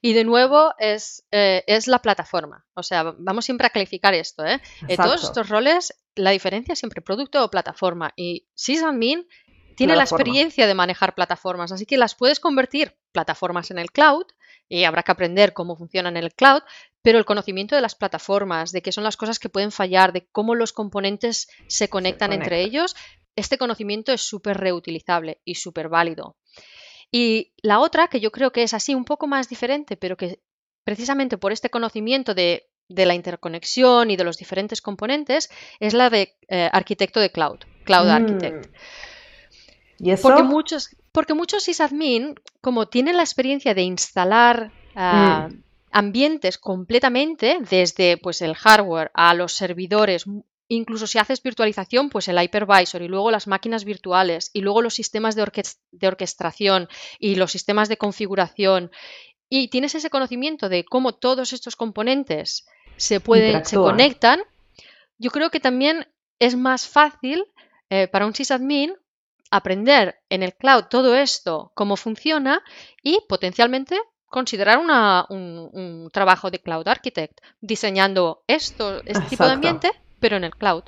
Y 0.00 0.12
de 0.12 0.24
nuevo 0.24 0.72
es, 0.78 1.26
eh, 1.30 1.64
es, 1.66 1.86
la 1.86 2.00
plataforma. 2.00 2.64
O 2.74 2.82
sea, 2.82 3.14
vamos 3.18 3.44
siempre 3.44 3.66
a 3.66 3.70
calificar 3.70 4.14
esto. 4.14 4.44
¿eh? 4.44 4.60
En 4.86 4.96
todos 4.96 5.24
estos 5.24 5.48
roles, 5.48 5.94
la 6.14 6.30
diferencia 6.30 6.72
es 6.72 6.78
siempre 6.78 7.02
producto 7.02 7.44
o 7.44 7.50
plataforma. 7.50 8.12
Y 8.16 8.46
sysadmin 8.54 9.26
tiene 9.78 9.94
la 9.94 10.02
experiencia 10.02 10.66
de 10.66 10.74
manejar 10.74 11.14
plataformas, 11.14 11.70
así 11.70 11.86
que 11.86 11.96
las 11.96 12.16
puedes 12.16 12.40
convertir 12.40 12.96
plataformas 13.12 13.70
en 13.70 13.78
el 13.78 13.92
cloud 13.92 14.26
y 14.68 14.82
habrá 14.82 15.04
que 15.04 15.12
aprender 15.12 15.52
cómo 15.52 15.76
funcionan 15.76 16.16
en 16.16 16.24
el 16.24 16.34
cloud, 16.34 16.62
pero 17.00 17.18
el 17.18 17.24
conocimiento 17.24 17.76
de 17.76 17.80
las 17.80 17.94
plataformas, 17.94 18.72
de 18.72 18.82
qué 18.82 18.90
son 18.90 19.04
las 19.04 19.16
cosas 19.16 19.38
que 19.38 19.48
pueden 19.48 19.70
fallar, 19.70 20.12
de 20.12 20.26
cómo 20.32 20.56
los 20.56 20.72
componentes 20.72 21.48
se 21.68 21.88
conectan 21.88 22.32
entre 22.32 22.60
ellos, 22.60 22.96
este 23.36 23.56
conocimiento 23.56 24.12
es 24.12 24.20
súper 24.20 24.58
reutilizable 24.58 25.40
y 25.44 25.54
súper 25.54 25.88
válido. 25.88 26.36
Y 27.12 27.54
la 27.62 27.78
otra, 27.78 28.08
que 28.08 28.18
yo 28.18 28.32
creo 28.32 28.50
que 28.50 28.64
es 28.64 28.74
así 28.74 28.96
un 28.96 29.04
poco 29.04 29.28
más 29.28 29.48
diferente, 29.48 29.96
pero 29.96 30.16
que 30.16 30.40
precisamente 30.82 31.38
por 31.38 31.52
este 31.52 31.70
conocimiento 31.70 32.34
de, 32.34 32.68
la 32.88 33.14
interconexión 33.14 34.10
y 34.10 34.16
de 34.16 34.24
los 34.24 34.38
diferentes 34.38 34.82
componentes, 34.82 35.50
es 35.78 35.94
la 35.94 36.10
de 36.10 36.36
eh, 36.48 36.68
arquitecto 36.72 37.20
de 37.20 37.30
cloud, 37.30 37.60
cloud 37.84 38.06
mm. 38.06 38.10
architect. 38.10 38.74
¿Y 39.98 40.10
eso? 40.10 40.22
Porque 40.22 40.42
muchos, 40.42 40.90
porque 41.12 41.34
muchos 41.34 41.64
sysadmin, 41.64 42.34
como 42.60 42.86
tienen 42.86 43.16
la 43.16 43.22
experiencia 43.22 43.74
de 43.74 43.82
instalar 43.82 44.72
ah, 44.94 45.48
mm. 45.50 45.62
ambientes 45.90 46.58
completamente, 46.58 47.58
desde 47.68 48.16
pues, 48.16 48.42
el 48.42 48.54
hardware 48.54 49.10
a 49.14 49.34
los 49.34 49.52
servidores 49.52 50.26
Incluso 50.70 51.06
si 51.06 51.18
haces 51.18 51.42
virtualización, 51.42 52.10
pues 52.10 52.28
el 52.28 52.40
hypervisor 52.40 53.00
y 53.00 53.08
luego 53.08 53.30
las 53.30 53.46
máquinas 53.46 53.84
virtuales 53.84 54.50
y 54.52 54.60
luego 54.60 54.82
los 54.82 54.92
sistemas 54.92 55.34
de, 55.34 55.42
orquestación 56.06 56.88
y 57.18 57.36
los 57.36 57.52
sistemas 57.52 57.88
de 57.88 57.96
configuración 57.96 58.90
y 59.48 59.68
tienes 59.68 59.94
ese 59.94 60.10
conocimiento 60.10 60.68
de 60.68 60.84
cómo 60.84 61.14
todos 61.14 61.54
estos 61.54 61.74
componentes 61.74 62.66
se 62.98 63.18
pueden, 63.18 63.64
se 63.64 63.76
conectan, 63.76 64.40
yo 65.16 65.30
creo 65.30 65.50
que 65.50 65.58
también 65.58 66.06
es 66.38 66.54
más 66.54 66.86
fácil 66.86 67.46
eh, 67.88 68.06
para 68.06 68.26
un 68.26 68.34
sysadmin 68.34 68.92
aprender 69.50 70.20
en 70.28 70.42
el 70.42 70.54
cloud 70.54 70.84
todo 70.84 71.14
esto, 71.14 71.72
cómo 71.74 71.96
funciona 71.96 72.62
y 73.02 73.20
potencialmente 73.28 73.98
considerar 74.26 74.78
un, 74.78 74.90
un, 75.72 76.10
trabajo 76.12 76.50
de 76.50 76.58
cloud 76.58 76.86
architect 76.86 77.40
diseñando 77.60 78.42
esto, 78.46 79.02
este 79.04 79.24
tipo 79.28 79.44
de 79.44 79.52
ambiente 79.52 79.90
pero 80.20 80.36
en 80.36 80.44
el 80.44 80.54
cloud. 80.54 80.84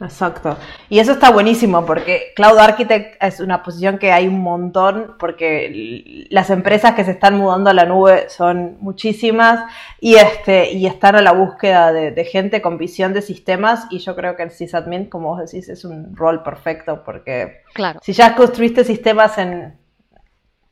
Exacto. 0.00 0.56
Y 0.88 1.00
eso 1.00 1.12
está 1.12 1.30
buenísimo 1.30 1.84
porque 1.84 2.32
Cloud 2.36 2.56
Architect 2.58 3.20
es 3.20 3.40
una 3.40 3.64
posición 3.64 3.98
que 3.98 4.12
hay 4.12 4.28
un 4.28 4.40
montón 4.40 5.16
porque 5.18 6.26
las 6.30 6.50
empresas 6.50 6.94
que 6.94 7.04
se 7.04 7.10
están 7.10 7.36
mudando 7.36 7.70
a 7.70 7.74
la 7.74 7.84
nube 7.84 8.28
son 8.28 8.76
muchísimas 8.80 9.64
y, 10.00 10.14
este, 10.14 10.70
y 10.70 10.86
están 10.86 11.16
a 11.16 11.22
la 11.22 11.32
búsqueda 11.32 11.92
de, 11.92 12.24
gente 12.24 12.62
con 12.62 12.78
visión 12.78 13.12
de 13.12 13.22
sistemas 13.22 13.86
y 13.90 13.98
yo 13.98 14.14
creo 14.14 14.36
que 14.36 14.44
el 14.44 14.50
sysadmin, 14.50 15.06
como 15.06 15.30
vos 15.30 15.50
decís, 15.50 15.68
es 15.68 15.84
un 15.84 16.14
rol 16.14 16.42
perfecto 16.42 17.02
porque 17.04 17.62
claro. 17.72 17.98
si 18.02 18.12
ya 18.12 18.36
construiste 18.36 18.84
sistemas 18.84 19.38
en 19.38 19.78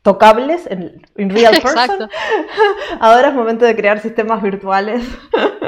tocables, 0.03 0.69
en, 0.69 1.03
real 1.31 1.61
person, 1.63 2.09
ahora 3.01 3.29
es 3.29 3.35
momento 3.35 3.65
de 3.65 3.75
crear 3.75 3.99
sistemas 4.01 4.41
virtuales 4.41 5.03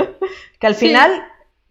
que 0.60 0.66
al 0.66 0.76
final 0.76 1.10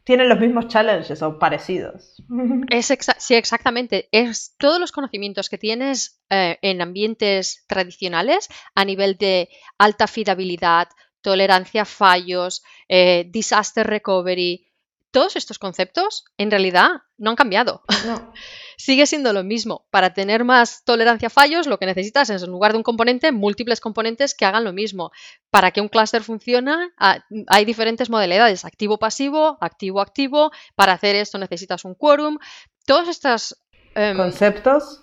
tienen 0.07 0.29
los 0.29 0.39
mismos 0.39 0.69
challenges 0.69 1.21
o 1.21 1.37
parecidos. 1.37 2.23
Es 2.69 2.93
sí, 3.17 3.35
exactamente. 3.35 4.07
Es 4.13 4.55
todos 4.57 4.79
los 4.79 4.93
conocimientos 4.93 5.49
que 5.49 5.57
tienes 5.57 6.21
eh, 6.29 6.57
en 6.61 6.81
ambientes 6.81 7.65
tradicionales 7.67 8.47
a 8.73 8.85
nivel 8.85 9.17
de 9.17 9.49
alta 9.77 10.07
fiabilidad, 10.07 10.87
tolerancia 11.21 11.81
a 11.81 11.85
fallos, 11.85 12.63
eh, 12.87 13.25
disaster 13.27 13.85
recovery, 13.85 14.71
todos 15.11 15.35
estos 15.35 15.59
conceptos 15.59 16.23
en 16.37 16.51
realidad 16.51 16.89
no 17.17 17.31
han 17.31 17.35
cambiado. 17.35 17.81
Sigue 18.77 19.07
siendo 19.07 19.33
lo 19.33 19.43
mismo. 19.43 19.87
Para 19.89 20.13
tener 20.13 20.45
más 20.45 20.83
tolerancia 20.83 21.27
a 21.27 21.31
fallos, 21.31 21.65
lo 21.65 21.79
que 21.79 21.87
necesitas 21.87 22.29
es, 22.29 22.43
en 22.43 22.51
lugar 22.51 22.73
de 22.73 22.77
un 22.77 22.83
componente, 22.83 23.31
múltiples 23.31 23.81
componentes 23.81 24.35
que 24.35 24.45
hagan 24.45 24.63
lo 24.63 24.71
mismo. 24.71 25.11
Para 25.49 25.71
que 25.71 25.81
un 25.81 25.89
clúster 25.89 26.23
funcione, 26.23 26.91
hay 26.97 27.65
diferentes 27.65 28.11
modalidades, 28.11 28.65
activo-pasivo, 28.65 29.57
activo-activo. 29.61 30.51
Para 30.75 30.93
hacer 30.93 31.15
esto 31.15 31.39
necesitas 31.39 31.85
un 31.85 31.95
quórum. 31.95 32.37
Todas 32.85 33.07
estas 33.07 33.59
em, 33.95 34.15
conceptos. 34.15 35.01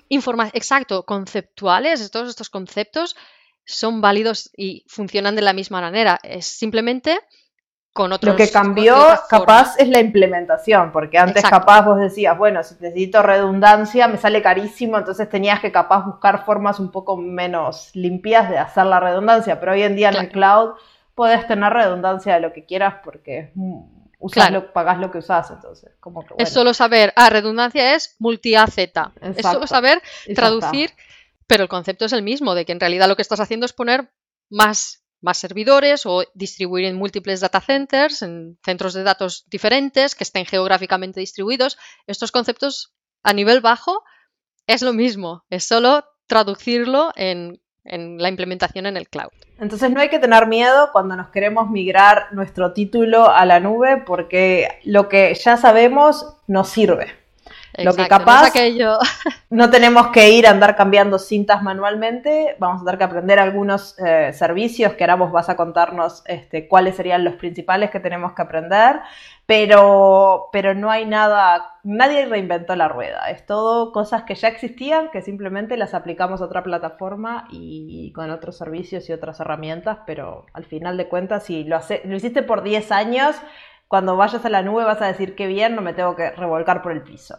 exacto, 0.53 1.05
conceptuales, 1.05 2.11
todos 2.13 2.29
estos 2.29 2.51
conceptos 2.51 3.17
son 3.67 4.01
válidos 4.01 4.51
y 4.57 4.85
funcionan 4.87 5.35
de 5.35 5.43
la 5.43 5.53
misma 5.53 5.81
manera. 5.81 6.21
Es 6.23 6.47
simplemente 6.47 7.19
con 7.95 8.13
otros. 8.13 8.35
Lo 8.35 8.37
que 8.37 8.51
cambió, 8.51 8.95
capaz, 9.31 9.77
es 9.79 9.89
la 9.89 10.01
implementación, 10.01 10.93
porque 10.93 11.17
antes, 11.17 11.43
capaz, 11.43 11.87
vos 11.87 11.99
decías, 11.99 12.37
bueno, 12.37 12.63
si 12.63 12.75
necesito 12.75 13.23
redundancia, 13.23 14.07
me 14.09 14.19
sale 14.19 14.43
carísimo, 14.43 14.99
entonces 14.99 15.27
tenías 15.31 15.61
que, 15.61 15.73
capaz, 15.73 16.05
buscar 16.05 16.45
formas 16.45 16.79
un 16.79 16.91
poco 16.91 17.17
menos 17.17 17.91
limpias 17.95 18.51
de 18.51 18.59
hacer 18.59 18.85
la 18.85 19.01
redundancia. 19.01 19.59
Pero 19.59 19.73
hoy 19.73 19.83
en 19.85 19.97
día 19.97 20.11
en 20.11 20.17
el 20.17 20.29
cloud 20.29 20.75
puedes 21.15 21.47
tener 21.47 21.73
redundancia 21.73 22.35
de 22.35 22.41
lo 22.41 22.53
que 22.53 22.67
quieras 22.67 22.97
porque 23.03 23.55
usas 24.19 24.51
lo, 24.51 24.75
pagas 24.75 24.99
lo 24.99 25.11
que 25.11 25.19
usas, 25.19 25.51
entonces. 25.51 25.93
Como 26.01 26.23
Es 26.37 26.51
solo 26.51 26.75
saber, 26.75 27.15
ah, 27.17 27.31
redundancia 27.31 27.95
es 27.95 28.17
multi-AZ. 28.19 28.77
Es 28.77 29.43
solo 29.43 29.67
saber 29.67 30.03
traducir 30.35 30.91
pero 31.47 31.63
el 31.63 31.69
concepto 31.69 32.05
es 32.05 32.13
el 32.13 32.23
mismo, 32.23 32.55
de 32.55 32.65
que 32.65 32.73
en 32.73 32.81
realidad 32.81 33.09
lo 33.09 33.17
que 33.17 33.23
estás 33.23 33.41
haciendo 33.41 33.67
es 33.67 33.73
poner 33.73 34.11
más, 34.51 35.04
más 35.25 35.39
servidores 35.39 36.05
o 36.05 36.23
distribuir 36.35 36.85
en 36.85 36.97
múltiples 36.97 37.41
data 37.41 37.61
centers, 37.61 38.21
en 38.21 38.59
centros 38.63 38.93
de 38.93 39.03
datos 39.03 39.45
diferentes 39.49 40.15
que 40.15 40.23
estén 40.23 40.45
geográficamente 40.45 41.19
distribuidos. 41.21 41.79
Estos 42.07 42.31
conceptos 42.31 42.95
a 43.23 43.33
nivel 43.33 43.63
bajo 43.63 44.05
es 44.67 44.83
lo 44.83 44.93
mismo, 44.93 45.45
es 45.49 45.65
solo 45.65 46.05
traducirlo 46.27 47.11
en, 47.17 47.63
en 47.85 48.19
la 48.19 48.29
implementación 48.29 48.85
en 48.85 48.99
el 48.99 49.09
cloud. 49.09 49.33
Entonces 49.59 49.91
no 49.91 50.01
hay 50.01 50.11
que 50.11 50.19
tener 50.19 50.47
miedo 50.47 50.91
cuando 50.93 51.17
nos 51.17 51.31
queremos 51.31 51.71
migrar 51.71 52.33
nuestro 52.33 52.75
título 52.75 53.31
a 53.31 53.47
la 53.47 53.61
nube 53.61 54.03
porque 54.07 54.69
lo 54.85 55.09
que 55.09 55.35
ya 55.35 55.57
sabemos 55.57 56.37
nos 56.47 56.69
sirve. 56.69 57.24
Lo 57.79 57.95
que 57.95 58.07
capaz 58.07 58.53
no, 59.51 59.71
tenemos 59.71 60.09
que 60.09 60.31
ir 60.31 60.47
a 60.47 60.51
andar 60.51 60.77
cambiando 60.77 61.19
cintas 61.19 61.63
manualmente, 61.63 62.57
vamos 62.59 62.83
a 62.83 62.85
tener 62.85 62.99
que 62.99 63.05
aprender 63.05 63.39
algunos 63.41 63.99
eh, 63.99 64.33
servicios 64.33 64.93
que 64.93 65.05
ahora 65.05 65.17
vos 65.17 65.33
vas 65.33 65.49
a 65.49 65.57
contarnos 65.57 66.23
este, 66.27 66.69
cuáles 66.69 66.95
serían 66.95 67.25
los 67.25 67.35
principales 67.35 67.91
que 67.91 67.99
tenemos 67.99 68.33
que 68.33 68.43
aprender, 68.43 69.01
pero, 69.47 70.51
pero 70.53 70.75
no 70.75 70.91
hay 70.91 71.05
nada, 71.05 71.79
nadie 71.83 72.27
reinventó 72.27 72.77
la 72.77 72.89
rueda, 72.89 73.31
es 73.31 73.45
todo 73.45 73.93
cosas 73.93 74.23
que 74.23 74.37
ya 74.37 74.49
existían, 74.49 75.11
que 75.11 75.23
simplemente 75.23 75.77
las 75.77 75.95
aplicamos 75.95 76.41
a 76.41 76.45
otra 76.45 76.63
plataforma 76.63 77.49
y, 77.51 78.13
con 78.15 78.31
otros 78.31 78.57
servicios 78.57 79.09
y 79.09 79.13
otras 79.13 79.41
herramientas, 79.41 79.99
pero 80.07 80.47
al 80.53 80.65
final 80.65 80.97
de 80.97 81.09
cuentas, 81.09 81.45
si 81.45 81.65
lo, 81.65 81.77
hace, 81.77 82.03
lo 82.05 82.15
hiciste 82.15 82.43
por 82.43 82.63
10 82.63 82.93
años, 82.93 83.37
cuando 83.89 84.17
vayas 84.17 84.45
a 84.45 84.49
la 84.49 84.63
nube 84.63 84.85
vas 84.85 85.03
a 85.03 85.07
decir 85.07 85.35
que 85.35 85.47
bien, 85.47 85.75
no 85.75 85.83
me 85.83 85.93
tengo 85.93 86.15
que 86.15 86.31
revolcar 86.31 86.81
por 86.81 86.93
el 86.93 87.03
piso. 87.03 87.37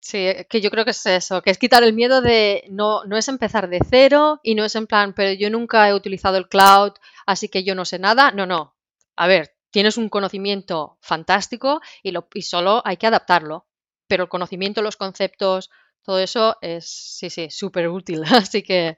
Sí, 0.00 0.28
que 0.48 0.60
yo 0.60 0.70
creo 0.70 0.84
que 0.84 0.92
es 0.92 1.06
eso, 1.06 1.42
que 1.42 1.50
es 1.50 1.58
quitar 1.58 1.82
el 1.82 1.92
miedo 1.92 2.20
de 2.20 2.64
no, 2.70 3.04
no 3.04 3.16
es 3.16 3.28
empezar 3.28 3.68
de 3.68 3.80
cero 3.88 4.40
y 4.42 4.54
no 4.54 4.64
es 4.64 4.76
en 4.76 4.86
plan, 4.86 5.12
pero 5.12 5.32
yo 5.32 5.50
nunca 5.50 5.88
he 5.88 5.94
utilizado 5.94 6.36
el 6.36 6.48
cloud, 6.48 6.92
así 7.26 7.48
que 7.48 7.64
yo 7.64 7.74
no 7.74 7.84
sé 7.84 7.98
nada. 7.98 8.30
No, 8.30 8.46
no. 8.46 8.76
A 9.16 9.26
ver, 9.26 9.56
tienes 9.70 9.96
un 9.96 10.08
conocimiento 10.08 10.98
fantástico 11.00 11.80
y, 12.02 12.12
lo, 12.12 12.28
y 12.32 12.42
solo 12.42 12.82
hay 12.84 12.96
que 12.96 13.06
adaptarlo. 13.06 13.66
Pero 14.06 14.24
el 14.24 14.28
conocimiento, 14.28 14.82
los 14.82 14.96
conceptos, 14.96 15.70
todo 16.02 16.20
eso 16.20 16.56
es, 16.62 16.88
sí, 16.88 17.28
sí, 17.28 17.50
súper 17.50 17.88
útil. 17.88 18.22
Así 18.32 18.62
que, 18.62 18.96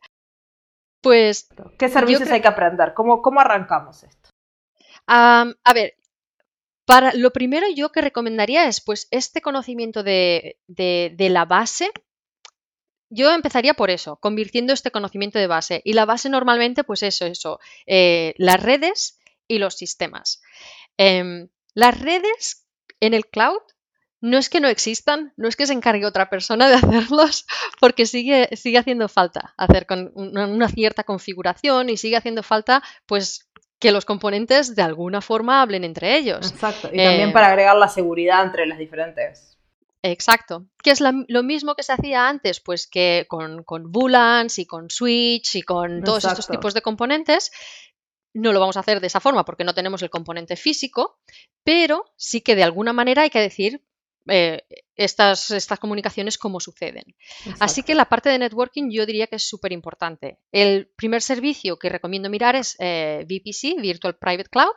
pues... 1.00 1.48
¿Qué 1.78 1.88
servicios 1.88 2.30
hay 2.30 2.40
que 2.42 2.48
aprender? 2.48 2.94
¿Cómo, 2.94 3.22
cómo 3.22 3.40
arrancamos 3.40 4.02
esto? 4.02 4.30
a 5.12 5.74
ver, 5.74 5.94
para, 6.90 7.12
lo 7.14 7.32
primero 7.32 7.68
yo 7.72 7.92
que 7.92 8.00
recomendaría 8.00 8.66
es 8.66 8.80
pues 8.80 9.06
este 9.12 9.40
conocimiento 9.40 10.02
de, 10.02 10.58
la 10.66 11.44
base. 11.44 11.88
Yo 13.08 13.32
empezaría 13.32 13.74
por 13.74 13.90
eso, 13.90 14.16
convirtiendo 14.16 14.72
este 14.72 14.90
conocimiento 14.90 15.38
de 15.38 15.46
base. 15.46 15.82
Y 15.84 15.92
la 15.92 16.04
base 16.04 16.28
normalmente, 16.28 16.82
pues 16.82 17.04
eso, 17.04 17.26
eso, 17.26 17.60
eh, 17.86 18.34
las 18.38 18.60
redes 18.60 19.20
y 19.46 19.58
los 19.58 19.76
sistemas. 19.76 20.42
Em, 20.96 21.48
las 21.74 22.00
redes 22.00 22.66
en 22.98 23.14
el 23.14 23.26
cloud 23.26 23.62
no 24.20 24.36
es 24.36 24.50
que 24.50 24.60
no 24.60 24.66
existan, 24.66 25.32
no 25.36 25.46
es 25.46 25.54
que 25.54 25.66
se 25.66 25.72
encargue 25.72 26.06
otra 26.06 26.28
persona 26.28 26.68
de 26.68 26.74
hacerlos, 27.08 27.46
porque 27.78 28.04
sigue, 28.04 28.48
sigue 28.56 28.78
haciendo 28.78 29.08
falta 29.08 29.54
hacer 29.56 29.86
con 29.86 30.10
una, 30.16 30.68
cierta 30.68 31.04
configuración 31.04 31.88
y 31.88 31.96
sigue 31.96 32.16
haciendo 32.16 32.42
falta, 32.42 32.82
pues, 33.06 33.48
que 33.80 33.92
los 33.92 34.04
componentes 34.04 34.76
de 34.76 34.82
alguna 34.82 35.20
forma 35.20 35.62
hablen 35.62 35.84
entre 35.84 36.16
ellos. 36.16 36.52
Exacto, 36.52 36.88
y 36.92 36.98
también 36.98 37.30
eh, 37.30 37.32
para 37.32 37.48
agregar 37.48 37.76
la 37.76 37.88
seguridad 37.88 38.44
entre 38.44 38.66
las 38.66 38.78
diferentes. 38.78 39.58
Exacto. 40.02 40.66
Que 40.82 40.90
es 40.90 41.00
lo 41.00 41.42
mismo 41.42 41.74
que 41.74 41.82
se 41.82 41.92
hacía 41.92 42.28
antes, 42.28 42.60
pues 42.60 42.86
que 42.86 43.26
con, 43.28 43.64
con 43.64 43.90
VLANs 43.90 44.58
y 44.58 44.66
con 44.66 44.90
Switch 44.90 45.56
y 45.56 45.62
con 45.62 46.02
todos 46.02 46.24
estos 46.24 46.46
tipos 46.46 46.74
de 46.74 46.82
componentes. 46.82 47.50
No 48.32 48.52
lo 48.52 48.60
vamos 48.60 48.76
a 48.76 48.80
hacer 48.80 49.00
de 49.00 49.08
esa 49.08 49.20
forma 49.20 49.44
porque 49.44 49.64
no 49.64 49.74
tenemos 49.74 50.02
el 50.02 50.10
componente 50.10 50.56
físico, 50.56 51.18
pero 51.64 52.04
sí 52.16 52.40
que 52.42 52.54
de 52.54 52.62
alguna 52.62 52.92
manera 52.92 53.22
hay 53.22 53.30
que 53.30 53.40
decir 53.40 53.82
eh, 54.28 54.62
estas, 54.96 55.50
estas 55.50 55.78
comunicaciones 55.78 56.36
como 56.36 56.60
suceden. 56.60 57.04
Así 57.58 57.82
que 57.82 57.94
la 57.94 58.04
parte 58.04 58.28
de 58.28 58.38
networking 58.38 58.90
yo 58.90 59.06
diría 59.06 59.26
que 59.26 59.36
es 59.36 59.48
súper 59.48 59.72
importante. 59.72 60.38
El 60.52 60.88
primer 60.96 61.22
servicio 61.22 61.78
que 61.78 61.88
recomiendo 61.88 62.28
mirar 62.28 62.54
es 62.54 62.76
eh, 62.78 63.24
VPC, 63.24 63.80
Virtual 63.80 64.18
Private 64.18 64.50
Cloud, 64.50 64.74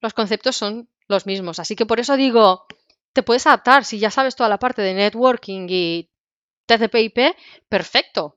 los 0.00 0.14
conceptos 0.14 0.56
son 0.56 0.88
los 1.08 1.26
mismos. 1.26 1.58
Así 1.58 1.76
que 1.76 1.86
por 1.86 2.00
eso 2.00 2.16
digo, 2.16 2.66
te 3.12 3.22
puedes 3.22 3.46
adaptar. 3.46 3.84
Si 3.84 3.98
ya 3.98 4.10
sabes 4.10 4.36
toda 4.36 4.48
la 4.48 4.58
parte 4.58 4.80
de 4.82 4.94
networking 4.94 5.66
y 5.68 6.10
TCP/IP, 6.66 7.36
perfecto. 7.68 8.36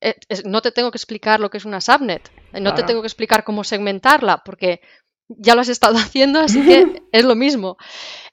Eh, 0.00 0.14
no 0.44 0.62
te 0.62 0.72
tengo 0.72 0.90
que 0.90 0.98
explicar 0.98 1.40
lo 1.40 1.50
que 1.50 1.58
es 1.58 1.64
una 1.64 1.80
subnet, 1.80 2.30
eh, 2.52 2.60
no 2.60 2.74
te 2.74 2.82
tengo 2.82 3.00
que 3.00 3.06
explicar 3.06 3.44
cómo 3.44 3.64
segmentarla, 3.64 4.42
porque 4.44 4.80
ya 5.28 5.54
lo 5.54 5.60
has 5.60 5.68
estado 5.68 5.96
haciendo, 5.98 6.40
así 6.40 6.62
que 6.66 7.02
es 7.12 7.24
lo 7.24 7.34
mismo. 7.34 7.76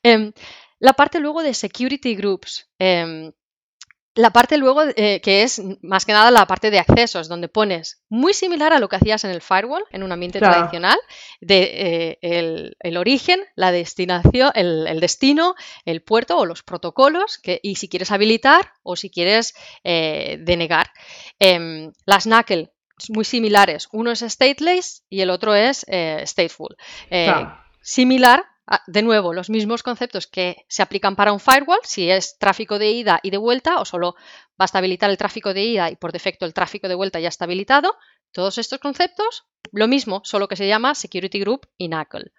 Em, 0.03 0.33
la 0.79 0.93
parte 0.93 1.19
luego 1.19 1.43
de 1.43 1.53
security 1.53 2.15
groups. 2.15 2.69
Em, 2.79 3.31
la 4.15 4.31
parte 4.31 4.57
luego 4.57 4.83
eh, 4.95 5.21
que 5.21 5.43
es 5.43 5.61
más 5.81 6.05
que 6.05 6.11
nada 6.11 6.31
la 6.31 6.45
parte 6.45 6.69
de 6.69 6.79
accesos, 6.79 7.29
donde 7.29 7.47
pones 7.47 8.03
muy 8.09 8.33
similar 8.33 8.73
a 8.73 8.79
lo 8.79 8.89
que 8.89 8.97
hacías 8.97 9.23
en 9.23 9.31
el 9.31 9.41
firewall, 9.41 9.83
en 9.91 10.03
un 10.03 10.11
ambiente 10.11 10.39
tradicional, 10.39 10.97
de 11.39 12.19
eh, 12.21 12.73
el, 12.79 12.97
origen, 12.97 13.39
la 13.55 13.71
destinación, 13.71 14.51
el, 14.55 14.99
destino, 14.99 15.55
el 15.85 16.01
puerto 16.01 16.37
o 16.37 16.45
los 16.45 16.61
protocolos, 16.63 17.37
que, 17.37 17.59
y 17.63 17.75
si 17.75 17.87
quieres 17.87 18.11
habilitar 18.11 18.73
o 18.83 18.95
si 18.95 19.09
quieres 19.09 19.53
eh, 19.83 20.37
denegar. 20.41 20.91
Em, 21.39 21.93
las 22.05 22.27
NACL 22.27 22.69
muy 23.09 23.25
similares, 23.25 23.87
uno 23.93 24.11
es 24.11 24.19
stateless 24.19 25.03
y 25.09 25.21
el 25.21 25.29
otro 25.29 25.55
es 25.55 25.85
stateful. 26.25 26.75
Similar 27.81 28.43
Ah, 28.43 28.50
de 28.87 29.01
nuevo, 29.01 29.33
los 29.33 29.49
mismos 29.49 29.83
conceptos 29.83 30.27
que 30.27 30.65
se 30.67 30.81
aplican 30.81 31.15
para 31.15 31.33
un 31.33 31.39
firewall, 31.39 31.79
si 31.83 32.09
es 32.09 32.37
tráfico 32.37 32.79
de 32.79 32.91
ida 32.91 33.19
y 33.23 33.29
de 33.29 33.37
vuelta, 33.37 33.79
o 33.79 33.85
solo 33.85 34.15
basta 34.57 34.77
habilitar 34.77 35.09
el 35.09 35.17
tráfico 35.17 35.53
de 35.53 35.63
ida 35.63 35.89
y 35.89 35.95
por 35.95 36.11
defecto 36.11 36.45
el 36.45 36.53
tráfico 36.53 36.87
de 36.87 36.95
vuelta 36.95 37.19
ya 37.19 37.27
está 37.27 37.45
habilitado. 37.45 37.95
Todos 38.31 38.57
estos 38.57 38.79
conceptos, 38.79 39.45
lo 39.71 39.87
mismo, 39.87 40.21
solo 40.23 40.47
que 40.47 40.55
se 40.55 40.67
llama 40.67 40.95
Security 40.95 41.39
Group 41.39 41.67
y 41.77 41.89
NACL. 41.89 42.31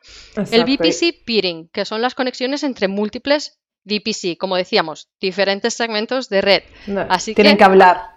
El 0.50 0.64
VPC 0.64 1.24
peering, 1.26 1.68
que 1.68 1.85
son 1.85 2.00
las 2.00 2.14
conexiones 2.14 2.62
entre 2.62 2.88
múltiples 2.88 3.58
VPC, 3.85 4.38
como 4.38 4.56
decíamos, 4.56 5.11
diferentes 5.20 5.74
segmentos 5.74 6.28
de 6.28 6.40
red. 6.40 6.62
Así 7.08 7.35
tienen 7.35 7.58
que 7.58 7.64
hablar. 7.64 8.11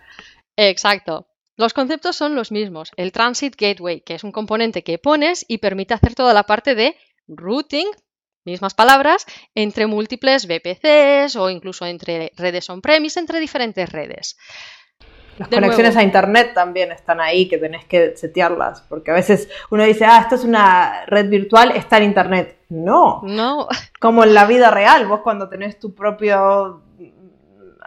Exacto. 0.55 1.27
Los 1.57 1.73
conceptos 1.73 2.15
son 2.15 2.35
los 2.35 2.51
mismos. 2.51 2.91
El 2.97 3.11
Transit 3.11 3.55
Gateway, 3.59 4.01
que 4.01 4.15
es 4.15 4.23
un 4.23 4.31
componente 4.31 4.83
que 4.83 4.97
pones 4.97 5.45
y 5.47 5.57
permite 5.57 5.93
hacer 5.93 6.13
toda 6.13 6.33
la 6.33 6.43
parte 6.43 6.75
de 6.75 6.95
routing 7.27 7.87
mismas 8.45 8.75
palabras, 8.75 9.25
entre 9.55 9.87
múltiples 9.87 10.47
VPCs 10.47 11.35
o 11.35 11.49
incluso 11.49 11.85
entre 11.85 12.31
redes 12.37 12.69
on-premise, 12.69 13.19
entre 13.19 13.39
diferentes 13.39 13.91
redes. 13.91 14.37
Las 15.37 15.49
conexiones 15.49 15.97
a 15.97 16.03
Internet 16.03 16.53
también 16.53 16.93
están 16.93 17.19
ahí, 17.19 17.49
que 17.49 17.57
tenés 17.57 17.83
que 17.85 18.15
setearlas, 18.15 18.81
porque 18.83 19.11
a 19.11 19.15
veces 19.15 19.49
uno 19.69 19.83
dice, 19.83 20.05
ah, 20.05 20.19
esto 20.21 20.35
es 20.35 20.45
una 20.45 21.05
red 21.07 21.27
virtual, 21.27 21.71
está 21.71 21.97
en 21.97 22.03
Internet. 22.03 22.59
No. 22.69 23.21
No. 23.23 23.67
Como 23.99 24.23
en 24.23 24.33
la 24.33 24.45
vida 24.45 24.71
real, 24.71 25.07
vos 25.07 25.19
cuando 25.21 25.49
tenés 25.49 25.77
tu 25.77 25.93
propio 25.93 26.84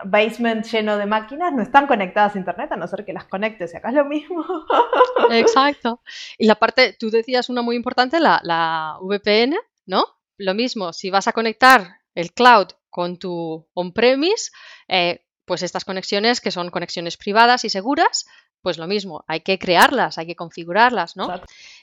basement 0.05 0.65
lleno 0.65 0.97
de 0.97 1.07
máquinas 1.07 1.53
no 1.53 1.63
están 1.63 1.87
conectadas 1.87 2.35
a 2.35 2.39
internet 2.39 2.73
a 2.73 2.77
no 2.77 2.87
ser 2.87 3.05
que 3.05 3.13
las 3.13 3.25
conectes 3.25 3.73
y 3.73 3.77
acá 3.77 3.89
es 3.89 3.95
lo 3.95 4.05
mismo. 4.05 4.45
Exacto. 5.31 6.03
Y 6.39 6.47
la 6.47 6.57
parte, 6.57 6.97
tú 6.99 7.11
decías 7.11 7.49
una 7.49 7.63
muy 7.63 7.77
importante, 7.77 8.21
la, 8.21 8.41
la 8.43 8.99
VPN, 9.01 9.57
¿no? 9.87 10.05
Lo 10.37 10.55
mismo, 10.55 10.93
si 10.93 11.11
vas 11.11 11.29
a 11.29 11.33
conectar 11.33 12.01
el 12.15 12.33
cloud 12.33 12.69
con 12.91 13.19
tu 13.19 13.69
on-premise, 13.75 14.51
eh, 14.89 15.25
pues 15.45 15.63
estas 15.63 15.85
conexiones 15.85 16.41
que 16.41 16.51
son 16.51 16.71
conexiones 16.71 17.17
privadas 17.17 17.65
y 17.65 17.71
seguras, 17.71 18.27
pues 18.63 18.79
lo 18.79 18.87
mismo, 18.87 19.25
hay 19.27 19.41
que 19.41 19.59
crearlas, 19.59 20.19
hay 20.19 20.27
que 20.27 20.37
configurarlas, 20.37 21.17
¿no? 21.17 21.29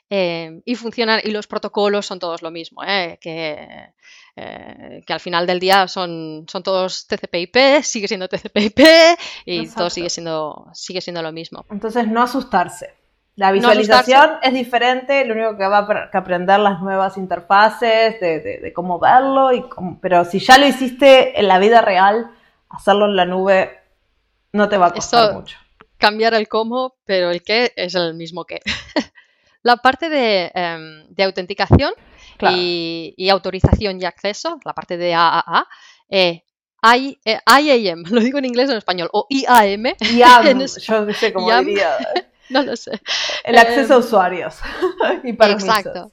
Eh, 0.10 0.62
y 0.66 0.76
funcionan, 0.76 1.22
y 1.24 1.32
los 1.32 1.48
protocolos 1.48 2.06
son 2.06 2.20
todos 2.20 2.42
lo 2.42 2.52
mismo, 2.52 2.84
¿eh? 2.84 3.18
que, 3.20 3.92
eh, 4.36 5.04
que, 5.06 5.14
al 5.14 5.20
final 5.20 5.48
del 5.48 5.60
día 5.60 5.88
son, 5.88 6.46
son 6.48 6.62
todos 6.62 7.08
TCP/IP, 7.08 7.82
sigue 7.82 8.08
siendo 8.08 8.28
TCP/IP 8.28 8.82
y 9.46 9.68
todo 9.70 9.90
sigue 9.90 10.10
siendo, 10.10 10.68
sigue 10.74 11.02
siendo 11.02 11.22
lo 11.22 11.32
mismo. 11.32 11.66
Entonces 11.72 12.08
no 12.08 12.22
asustarse. 12.22 12.94
La 13.36 13.52
visualización 13.52 14.38
es 14.44 14.54
diferente, 14.54 15.26
lo 15.26 15.34
único 15.34 15.58
que 15.58 15.68
va 15.68 15.80
a 15.80 16.10
que 16.10 16.18
aprender 16.18 16.58
las 16.60 16.82
nuevas 16.82 17.18
interfaces, 17.18 18.20
de, 18.22 18.40
de, 18.40 18.74
cómo 18.74 18.98
verlo, 18.98 19.52
y 19.52 19.66
pero 20.02 20.24
si 20.24 20.40
ya 20.40 20.58
lo 20.58 20.66
hiciste 20.66 21.38
en 21.38 21.50
la 21.50 21.60
vida 21.60 21.82
real, 21.82 22.32
hacerlo 22.70 23.08
en 23.08 23.16
la 23.18 23.26
nube 23.26 23.78
no 24.54 24.70
te 24.70 24.78
va 24.78 24.88
a 24.88 24.94
costar 24.94 25.34
mucho. 25.34 25.58
Cambiar 25.98 26.34
el 26.34 26.48
cómo, 26.48 26.96
pero 27.06 27.32
el 27.32 27.42
qué 27.42 27.74
es 27.76 27.96
el 27.96 28.14
mismo 28.16 28.46
que. 28.46 28.60
la 29.66 29.78
parte 29.78 30.10
de, 30.10 30.52
em, 30.54 31.08
autenticación 31.26 31.94
y, 32.40 33.30
autorización 33.30 34.00
y 34.00 34.06
acceso, 34.06 34.60
la 34.64 34.74
parte 34.74 34.96
de 34.96 35.14
AAA, 35.14 35.68
eh, 36.10 36.44
I, 36.84 37.20
eh, 37.26 37.40
IAM, 37.48 38.04
lo 38.12 38.22
digo 38.22 38.38
en 38.38 38.46
inglés 38.46 38.70
o 38.70 38.74
en 38.74 38.78
español, 38.78 39.10
o 39.12 39.26
IAM. 39.30 39.86
IAM, 40.00 40.60
yo 40.60 41.14
sé 41.14 41.34
cómo 41.34 41.52
diría. 41.62 41.98
no 42.50 42.62
lo 42.62 42.76
sé. 42.76 43.02
El 43.44 43.58
acceso 43.58 43.94
a 43.94 43.96
em, 43.96 44.04
usuarios 44.04 44.60
y 45.24 45.30
Exacto. 45.30 46.12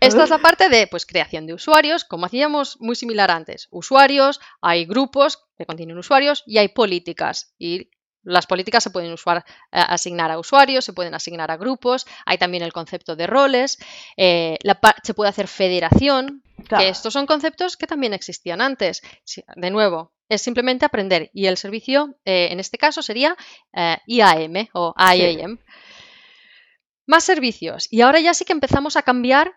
Esta 0.00 0.24
es 0.24 0.30
la 0.30 0.38
parte 0.38 0.68
de 0.68 0.86
pues, 0.86 1.06
creación 1.06 1.46
de 1.46 1.54
usuarios, 1.54 2.04
como 2.04 2.26
hacíamos 2.26 2.78
muy 2.80 2.96
similar 2.96 3.30
antes. 3.30 3.68
Usuarios, 3.70 4.40
hay 4.60 4.84
grupos 4.84 5.46
que 5.56 5.64
contienen 5.64 5.96
usuarios 5.96 6.42
y 6.46 6.58
hay 6.58 6.68
políticas. 6.68 7.54
Y 7.58 7.90
las 8.22 8.46
políticas 8.46 8.82
se 8.82 8.90
pueden 8.90 9.12
usar, 9.12 9.38
eh, 9.38 9.42
asignar 9.70 10.30
a 10.30 10.38
usuarios, 10.38 10.84
se 10.84 10.92
pueden 10.92 11.14
asignar 11.14 11.50
a 11.50 11.56
grupos, 11.56 12.06
hay 12.26 12.38
también 12.38 12.62
el 12.62 12.72
concepto 12.72 13.16
de 13.16 13.26
roles, 13.26 13.78
eh, 14.16 14.58
se 15.02 15.14
puede 15.14 15.30
hacer 15.30 15.48
federación, 15.48 16.42
que 16.68 16.88
estos 16.88 17.14
son 17.14 17.26
conceptos 17.26 17.76
que 17.76 17.86
también 17.86 18.12
existían 18.12 18.60
antes. 18.60 19.02
De 19.56 19.70
nuevo, 19.70 20.12
es 20.28 20.42
simplemente 20.42 20.84
aprender 20.84 21.30
y 21.32 21.46
el 21.46 21.56
servicio 21.56 22.16
eh, 22.24 22.48
en 22.50 22.60
este 22.60 22.78
caso 22.78 23.02
sería 23.02 23.36
IAM 24.06 24.68
o 24.74 24.94
IAM. 24.96 25.58
Más 27.06 27.24
servicios. 27.24 27.88
Y 27.90 28.02
ahora 28.02 28.20
ya 28.20 28.34
sí 28.34 28.44
que 28.44 28.52
empezamos 28.52 28.96
a 28.96 29.02
cambiar 29.02 29.54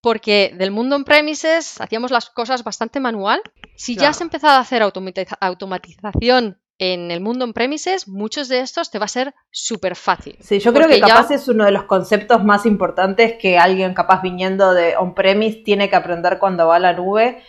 porque 0.00 0.52
del 0.56 0.70
mundo 0.70 0.96
on-premises 0.96 1.80
hacíamos 1.80 2.10
las 2.10 2.30
cosas 2.30 2.64
bastante 2.64 3.00
manual. 3.00 3.40
Si 3.76 3.96
ya 3.96 4.08
has 4.08 4.20
empezado 4.20 4.54
a 4.54 4.60
hacer 4.60 4.82
automatización 4.82 6.58
en 6.78 7.10
el 7.10 7.20
mundo 7.20 7.44
on-premises, 7.44 8.06
muchos 8.06 8.48
de 8.48 8.60
estos 8.60 8.90
te 8.90 8.98
va 8.98 9.06
a 9.06 9.08
ser 9.08 9.34
súper 9.50 9.96
fácil. 9.96 10.36
Sí, 10.40 10.58
yo 10.58 10.72
creo 10.72 10.88
que 10.88 11.00
capaz 11.00 11.30
es 11.30 11.48
uno 11.48 11.64
de 11.64 11.72
los 11.72 11.84
conceptos 11.84 12.44
más 12.44 12.66
importantes 12.66 13.34
que 13.40 13.58
alguien 13.58 13.94
capaz 13.94 14.20
viniendo 14.22 14.74
de 14.74 14.96
on-premise 14.96 15.62
tiene 15.64 15.88
que 15.88 15.96
aprender 15.96 16.38
cuando 16.38 16.66
va 16.66 16.76
a 16.76 16.80
la 16.80 16.92
nube. 16.92 17.42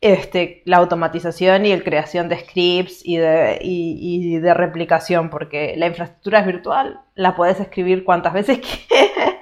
Este, 0.00 0.62
la 0.64 0.78
automatización 0.78 1.64
y 1.64 1.70
el 1.70 1.84
creación 1.84 2.28
de 2.28 2.40
scripts 2.40 3.02
y 3.04 3.18
de, 3.18 3.60
y, 3.62 4.36
de 4.38 4.52
replicación, 4.52 5.30
porque 5.30 5.74
la 5.76 5.86
infraestructura 5.86 6.40
es 6.40 6.46
virtual, 6.46 7.00
la 7.14 7.36
puedes 7.36 7.60
escribir 7.60 8.02
cuantas 8.02 8.32
veces 8.32 8.58
quieras. 8.88 9.36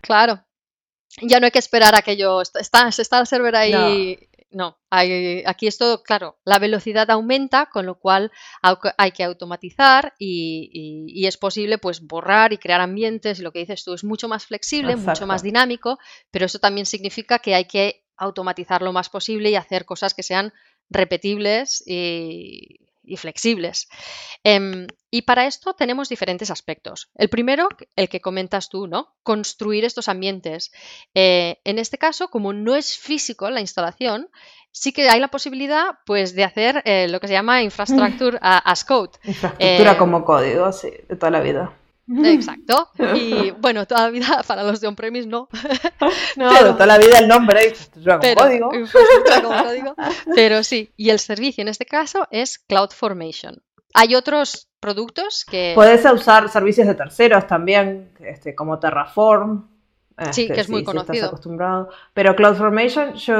Claro. 0.00 0.42
Ya 1.20 1.38
no 1.38 1.44
hay 1.44 1.50
que 1.50 1.58
esperar 1.58 1.94
a 1.94 2.00
que 2.00 2.16
yo 2.16 2.40
está, 2.40 2.88
está 2.88 3.18
el 3.18 3.26
server 3.26 3.56
ahí 3.56 3.72
no, 3.72 4.26
aquí 4.90 5.66
es 5.66 5.78
todo, 5.78 6.02
claro, 6.02 6.38
la 6.44 6.58
velocidad 6.58 7.10
aumenta, 7.10 7.66
con 7.66 7.86
lo 7.86 7.98
cual 7.98 8.30
hay 8.62 9.12
que 9.12 9.24
automatizar 9.24 10.14
y, 10.18 11.26
es 11.26 11.36
posible 11.36 11.78
pues 11.78 12.00
borrar 12.00 12.52
y 12.52 12.58
crear 12.58 12.80
ambientes 12.80 13.38
y 13.38 13.42
lo 13.42 13.52
que 13.52 13.60
dices 13.60 13.84
tú 13.84 13.94
es 13.94 14.04
mucho 14.04 14.28
más 14.28 14.46
flexible, 14.46 14.96
mucho 14.96 15.26
más 15.26 15.42
dinámico, 15.42 15.98
pero 16.30 16.46
eso 16.46 16.58
también 16.58 16.86
significa 16.86 17.38
que 17.38 17.54
hay 17.54 17.66
que 17.66 18.04
automatizar 18.16 18.82
lo 18.82 18.92
más 18.92 19.10
posible 19.10 19.50
y 19.50 19.56
hacer 19.56 19.84
cosas 19.84 20.14
que 20.14 20.22
sean 20.22 20.52
repetibles 20.88 21.82
y, 21.86 22.85
y 23.06 23.16
flexibles. 23.16 23.88
Em, 24.44 24.86
y 25.10 25.22
para 25.22 25.46
esto 25.46 25.74
tenemos 25.74 26.08
diferentes 26.08 26.50
aspectos. 26.50 27.10
El 27.14 27.28
primero, 27.28 27.68
el 27.94 28.08
que 28.08 28.20
comentas 28.20 28.68
tú, 28.68 28.86
¿no? 28.86 29.14
Construir 29.22 29.84
estos 29.84 30.08
ambientes. 30.08 30.72
Eh, 31.14 31.58
en 31.64 31.78
este 31.78 31.96
caso, 31.96 32.28
como 32.28 32.52
no 32.52 32.74
es 32.74 32.98
físico 32.98 33.48
la 33.50 33.60
instalación, 33.60 34.28
sí 34.72 34.92
que 34.92 35.08
hay 35.08 35.20
la 35.20 35.28
posibilidad 35.28 35.98
pues, 36.04 36.34
de 36.34 36.44
hacer 36.44 36.82
eh, 36.84 37.08
lo 37.08 37.20
que 37.20 37.28
se 37.28 37.32
llama 37.32 37.62
infrastructure 37.62 38.38
as 38.42 38.84
code. 38.84 39.12
Infraestructura 39.24 39.92
eh, 39.92 39.96
como 39.96 40.24
código, 40.24 40.70
sí, 40.72 40.90
de 41.08 41.16
toda 41.16 41.30
la 41.30 41.40
vida. 41.40 41.72
Exacto. 42.24 42.90
Y 43.14 43.50
bueno, 43.52 43.86
toda 43.86 44.02
la 44.02 44.10
vida 44.10 44.42
para 44.46 44.62
los 44.62 44.80
de 44.80 44.88
on-premise 44.88 45.26
no. 45.26 45.48
no, 46.36 46.50
toda 46.52 46.86
la 46.86 46.98
vida 46.98 47.18
el 47.18 47.28
nombre 47.28 47.74
como 48.04 48.34
código. 48.36 48.70
como 48.70 49.64
código. 49.64 49.94
Pero 50.34 50.62
sí, 50.62 50.92
y 50.96 51.10
el 51.10 51.18
servicio 51.18 51.62
en 51.62 51.68
este 51.68 51.86
caso 51.86 52.28
es 52.30 52.58
CloudFormation. 52.58 53.62
Hay 53.94 54.14
otros 54.14 54.68
productos 54.78 55.44
que... 55.44 55.72
Puedes 55.74 56.04
usar 56.04 56.48
servicios 56.48 56.86
de 56.86 56.94
terceros 56.94 57.46
también, 57.46 58.12
este, 58.20 58.54
como 58.54 58.78
Terraform. 58.78 59.66
sí, 60.32 60.42
este, 60.42 60.54
que 60.54 60.60
es 60.60 60.68
muy 60.68 60.84
conocido. 60.84 61.14
estás 61.14 61.28
acostumbrado. 61.28 61.88
Pero 62.12 62.36
CloudFormation, 62.36 63.14
yo, 63.14 63.34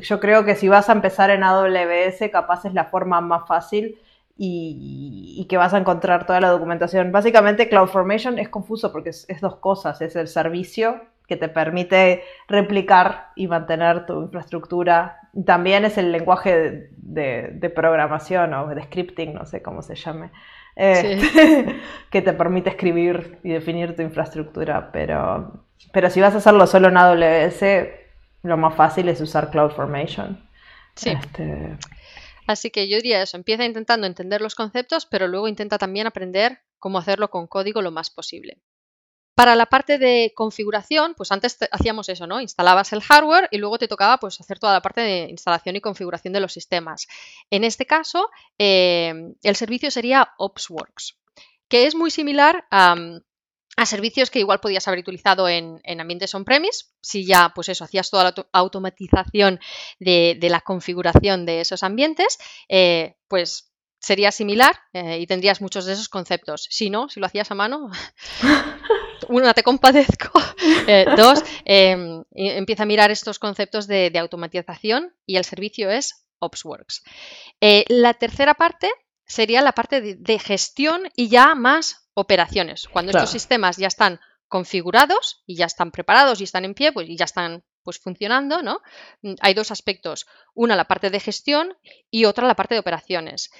yo 0.00 0.20
creo 0.20 0.44
que 0.44 0.54
si 0.54 0.68
vas 0.68 0.90
a 0.90 0.92
empezar 0.92 1.30
en 1.30 1.42
AWS, 1.42 2.30
capaz 2.30 2.66
es 2.66 2.74
la 2.74 2.84
forma 2.84 3.20
más 3.20 3.48
fácil 3.48 3.98
y, 4.38 5.46
que 5.48 5.56
vas 5.56 5.72
a 5.74 5.78
encontrar 5.78 6.26
toda 6.26 6.40
la 6.40 6.50
documentación. 6.50 7.12
Básicamente 7.12 7.68
CloudFormation 7.68 8.38
es 8.38 8.48
confuso 8.48 8.92
porque 8.92 9.10
es, 9.10 9.40
dos 9.40 9.56
cosas, 9.56 10.00
es 10.02 10.16
el 10.16 10.28
servicio 10.28 11.00
que 11.26 11.36
te 11.36 11.48
permite 11.48 12.22
replicar 12.46 13.30
y 13.34 13.48
mantener 13.48 14.06
tu 14.06 14.22
infraestructura. 14.22 15.20
También 15.44 15.84
es 15.84 15.98
el 15.98 16.12
lenguaje 16.12 16.90
de, 16.96 17.72
programación 17.74 18.54
o 18.54 18.68
de 18.68 18.82
scripting, 18.84 19.34
no 19.34 19.46
sé 19.46 19.62
cómo 19.62 19.82
se 19.82 19.96
llame, 19.96 20.30
este, 20.76 21.80
que 22.10 22.22
te 22.22 22.32
permite 22.32 22.70
escribir 22.70 23.38
y 23.42 23.50
definir 23.50 23.96
tu 23.96 24.02
infraestructura. 24.02 24.90
Pero, 24.92 25.64
pero 25.92 26.10
si 26.10 26.20
vas 26.20 26.34
a 26.34 26.38
hacerlo 26.38 26.66
solo 26.66 26.88
en 26.88 26.96
AWS, 26.96 27.62
lo 28.42 28.56
más 28.56 28.74
fácil 28.74 29.08
es 29.08 29.20
usar 29.20 29.50
CloudFormation. 29.50 30.46
Sí. 30.94 31.10
Este, 31.10 31.76
Así 32.46 32.70
que 32.70 32.88
yo 32.88 32.96
diría 32.96 33.22
eso, 33.22 33.36
empieza 33.36 33.64
intentando 33.64 34.06
entender 34.06 34.40
los 34.40 34.54
conceptos, 34.54 35.06
pero 35.06 35.28
luego 35.28 35.48
intenta 35.48 35.78
también 35.78 36.06
aprender 36.06 36.60
cómo 36.78 36.98
hacerlo 36.98 37.30
con 37.30 37.46
código 37.46 37.82
lo 37.82 37.90
más 37.90 38.10
posible. 38.10 38.60
Para 39.34 39.54
la 39.54 39.66
parte 39.66 39.98
de 39.98 40.32
configuración, 40.34 41.14
pues 41.14 41.30
antes 41.30 41.58
hacíamos 41.70 42.08
eso, 42.08 42.26
¿no? 42.26 42.40
Instalabas 42.40 42.94
el 42.94 43.02
hardware 43.02 43.48
y 43.50 43.58
luego 43.58 43.76
te 43.76 43.86
tocaba 43.86 44.16
pues, 44.16 44.40
hacer 44.40 44.58
toda 44.58 44.72
la 44.72 44.80
parte 44.80 45.02
de 45.02 45.28
instalación 45.28 45.76
y 45.76 45.82
configuración 45.82 46.32
de 46.32 46.40
los 46.40 46.54
sistemas. 46.54 47.06
En 47.50 47.62
este 47.62 47.84
caso, 47.84 48.30
eh, 48.58 49.34
el 49.42 49.56
servicio 49.56 49.90
sería 49.90 50.32
OpsWorks, 50.38 51.18
que 51.68 51.86
es 51.86 51.94
muy 51.94 52.10
similar 52.10 52.66
a, 52.70 52.94
a 53.76 53.84
servicios 53.84 54.30
que 54.30 54.38
igual 54.38 54.60
podías 54.60 54.88
haber 54.88 55.00
utilizado 55.00 55.48
en, 55.48 55.80
ambientes 56.00 56.34
on-premise, 56.34 56.86
si 57.02 57.26
ya, 57.26 57.52
pues 57.54 57.68
eso, 57.68 57.84
hacías 57.84 58.10
toda 58.10 58.24
la 58.24 58.34
automatización 58.52 59.60
de, 60.00 60.38
la 60.40 60.62
configuración 60.62 61.44
de 61.44 61.60
esos 61.60 61.82
ambientes, 61.82 62.38
eh, 62.70 63.16
pues 63.28 63.70
sería 63.98 64.32
similar 64.32 64.78
eh, 64.94 65.18
y 65.20 65.26
tendrías 65.26 65.60
muchos 65.60 65.84
de 65.84 65.92
esos 65.92 66.08
conceptos. 66.08 66.66
Si 66.70 66.88
no, 66.88 67.10
si 67.10 67.20
lo 67.20 67.26
hacías 67.26 67.50
a 67.50 67.54
mano, 67.54 67.90
una, 69.28 69.52
te 69.52 69.62
compadezco. 69.62 70.32
Eh, 70.88 71.04
dos, 71.16 71.42
em, 71.64 72.22
empieza 72.32 72.84
a 72.84 72.86
mirar 72.86 73.10
estos 73.10 73.38
conceptos 73.40 73.88
de, 73.88 74.12
automatización 74.18 75.14
y 75.26 75.36
el 75.36 75.44
servicio 75.44 75.90
es 75.90 76.26
OpsWorks. 76.38 77.02
la 77.88 78.14
tercera 78.14 78.54
parte 78.54 78.88
sería 79.26 79.62
la 79.62 79.72
parte 79.72 80.00
de 80.00 80.38
gestión 80.38 81.08
y 81.16 81.28
ya 81.28 81.54
más 81.56 82.05
operaciones. 82.16 82.88
Cuando 82.88 83.12
estos 83.12 83.30
sistemas 83.30 83.76
ya 83.76 83.88
están 83.88 84.20
configurados 84.48 85.42
y 85.46 85.56
ya 85.56 85.66
están 85.66 85.90
preparados 85.90 86.40
y 86.40 86.44
están 86.44 86.64
en 86.64 86.74
pie, 86.74 86.92
pues 86.92 87.08
y 87.08 87.16
ya 87.16 87.26
están 87.26 87.62
pues 87.82 87.98
funcionando, 87.98 88.62
¿no? 88.62 88.80
Mm, 89.22 89.34
hay 89.40 89.54
dos 89.54 89.70
aspectos. 89.70 90.26
Una, 90.54 90.76
la 90.76 90.86
parte 90.86 91.10
de 91.10 91.20
gestión 91.20 91.76
y 92.10 92.24
otra, 92.24 92.46
la 92.46 92.56
parte 92.56 92.74
de 92.74 92.80
operaciones. 92.80 93.50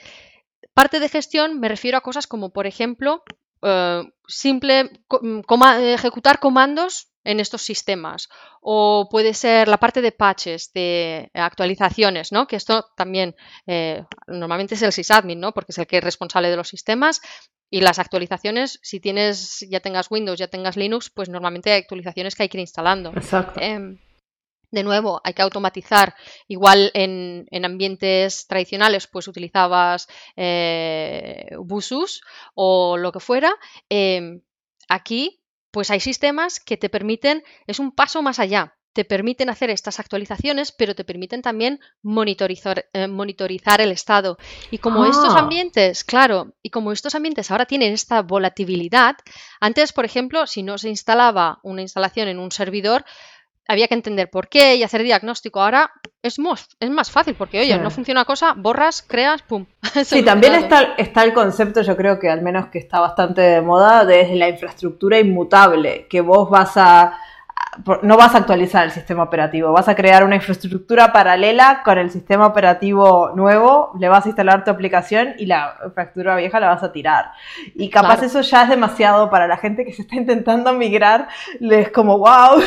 Parte 0.75 0.99
de 0.99 1.09
gestión 1.09 1.61
me 1.61 1.69
refiero 1.69 1.99
a 1.99 2.01
cosas 2.01 2.27
como, 2.27 2.51
por 2.51 2.66
ejemplo, 2.66 3.23
eh, 3.62 4.03
simple 4.27 4.90
mm, 5.21 5.42
ejecutar 5.83 6.38
comandos 6.40 7.09
en 7.25 7.40
estos 7.40 7.61
sistemas. 7.61 8.29
O 8.62 9.09
puede 9.11 9.35
ser 9.35 9.69
la 9.69 9.77
parte 9.77 10.01
de 10.01 10.12
patches, 10.12 10.73
de 10.73 11.31
actualizaciones, 11.35 12.33
¿no? 12.33 12.47
Que 12.47 12.57
esto 12.57 12.87
también 12.97 13.37
eh, 13.66 14.05
normalmente 14.28 14.76
es 14.76 14.83
el 14.83 14.93
sysadmin, 14.93 15.41
¿no? 15.41 15.53
Porque 15.53 15.72
es 15.72 15.78
el 15.78 15.87
que 15.87 15.99
es 15.99 16.05
responsable 16.05 16.49
de 16.49 16.57
los 16.57 16.68
sistemas. 16.68 17.20
Y 17.71 17.81
las 17.81 17.99
actualizaciones, 17.99 18.79
si 18.83 19.01
tienes, 19.01 19.67
ya 19.69 19.81
tengas 19.81 20.11
Windows, 20.11 20.39
ya 20.39 20.49
tengas 20.49 20.77
Linux, 20.77 21.11
pues 21.11 21.29
normalmente 21.29 21.73
hay 21.73 21.81
actualizaciones 21.81 22.35
que 22.35 22.45
hay 22.45 22.49
que 22.49 22.59
ir 22.59 22.62
instalando. 22.62 23.11
Exacto. 23.11 23.61
Em, 23.61 23.99
de 24.71 24.83
nuevo, 24.83 25.21
hay 25.25 25.35
que 25.35 25.43
automatizar. 25.43 26.14
Igual 26.49 26.91
en, 26.95 27.47
ambientes 27.64 28.47
tradicionales, 28.47 29.07
pues 29.07 29.29
utilizabas 29.29 30.09
eh, 30.37 31.49
Busus 31.59 32.23
o 32.55 32.97
lo 32.97 33.12
que 33.12 33.21
fuera. 33.21 33.55
Em, 33.89 34.43
aquí, 34.89 35.43
pues 35.71 35.91
hay 35.91 36.01
sistemas 36.01 36.61
que 36.61 36.77
te 36.77 36.89
permiten, 36.89 37.43
es 37.67 37.79
un 37.79 37.93
paso 37.93 38.23
más 38.23 38.39
allá. 38.39 38.77
Te 38.97 39.05
permiten 39.05 39.51
hacer 39.51 39.68
estas 39.68 40.01
actualizaciones, 40.01 40.72
pero 40.72 40.94
te 40.94 41.05
permiten 41.05 41.42
también 41.42 41.80
monitorizar, 42.03 42.86
eh, 42.94 43.09
monitorizar 43.09 43.82
el 43.82 43.92
estado. 43.92 44.38
Y 44.70 44.78
como 44.78 45.05
estos 45.05 45.34
ah. 45.34 45.40
ambientes, 45.40 46.03
claro, 46.03 46.55
y 46.62 46.70
como 46.70 46.92
estos 46.92 47.14
ambientes 47.14 47.51
ahora 47.51 47.66
tienen 47.66 47.92
esta 47.92 48.22
volatilidad, 48.22 49.16
antes, 49.61 49.92
por 49.92 50.07
ejemplo, 50.07 50.47
si 50.47 50.62
no 50.62 50.78
se 50.78 50.88
instalaba 50.88 51.59
una 51.62 51.82
instalación 51.82 52.28
en 52.28 52.38
un 52.38 52.51
servidor, 52.51 53.05
había 53.68 53.86
que 53.86 53.92
entender 53.92 54.30
por 54.30 54.49
qué 54.49 54.76
y 54.76 54.82
hacer 54.82 55.03
diagnóstico. 55.03 55.61
Ahora 55.61 55.90
es 56.22 56.38
más, 56.38 56.66
es 56.80 56.88
más 56.88 57.11
fácil 57.11 57.34
porque, 57.34 57.61
oye, 57.61 57.76
no 57.76 57.90
funciona 57.90 58.24
cosa, 58.24 58.55
borras, 58.57 59.03
creas, 59.03 59.42
pum. 59.42 59.66
sí, 60.07 60.22
también 60.22 60.55
está, 60.55 60.94
está 60.97 61.22
el 61.22 61.34
concepto, 61.34 61.82
yo 61.82 61.99
creo 61.99 62.18
que 62.18 62.30
al 62.30 62.40
menos 62.40 62.68
que 62.68 62.78
está 62.78 63.01
bastante 63.01 63.42
de 63.42 63.61
moda, 63.61 64.07
de 64.07 64.34
la 64.36 64.49
infraestructura 64.49 65.18
inmutable, 65.18 66.07
que 66.09 66.22
vos 66.22 66.49
vas 66.49 66.78
a 66.78 67.20
no 68.03 68.16
vas 68.16 68.35
a 68.35 68.39
actualizar 68.39 68.85
el 68.85 68.91
sistema 68.91 69.22
operativo, 69.22 69.72
vas 69.72 69.89
a 69.89 69.95
crear 69.95 70.24
una 70.24 70.37
infraestructura 70.37 71.12
paralela 71.12 71.83
con 71.85 71.99
el 71.99 72.11
sistema 72.11 72.47
operativo 72.47 73.33
nuevo, 73.35 73.93
le 73.99 74.09
vas 74.09 74.24
a 74.24 74.29
instalar 74.29 74.64
tu 74.64 74.70
aplicación 74.70 75.35
y 75.39 75.47
la 75.47 75.77
infraestructura 75.85 76.37
vieja 76.37 76.61
la 76.61 76.68
vas 76.68 76.83
a 76.83 76.93
tirar. 76.93 77.33
Y 77.74 77.91
capaz 77.91 78.22
eso 78.22 78.41
ya 78.41 78.64
es 78.64 78.68
demasiado 78.68 79.31
para 79.31 79.47
la 79.47 79.57
gente 79.57 79.85
que 79.85 79.93
se 79.93 80.03
está 80.03 80.16
intentando 80.16 80.72
migrar, 80.72 81.29
les 81.61 81.91
como 81.91 82.18
wow. 82.18 82.61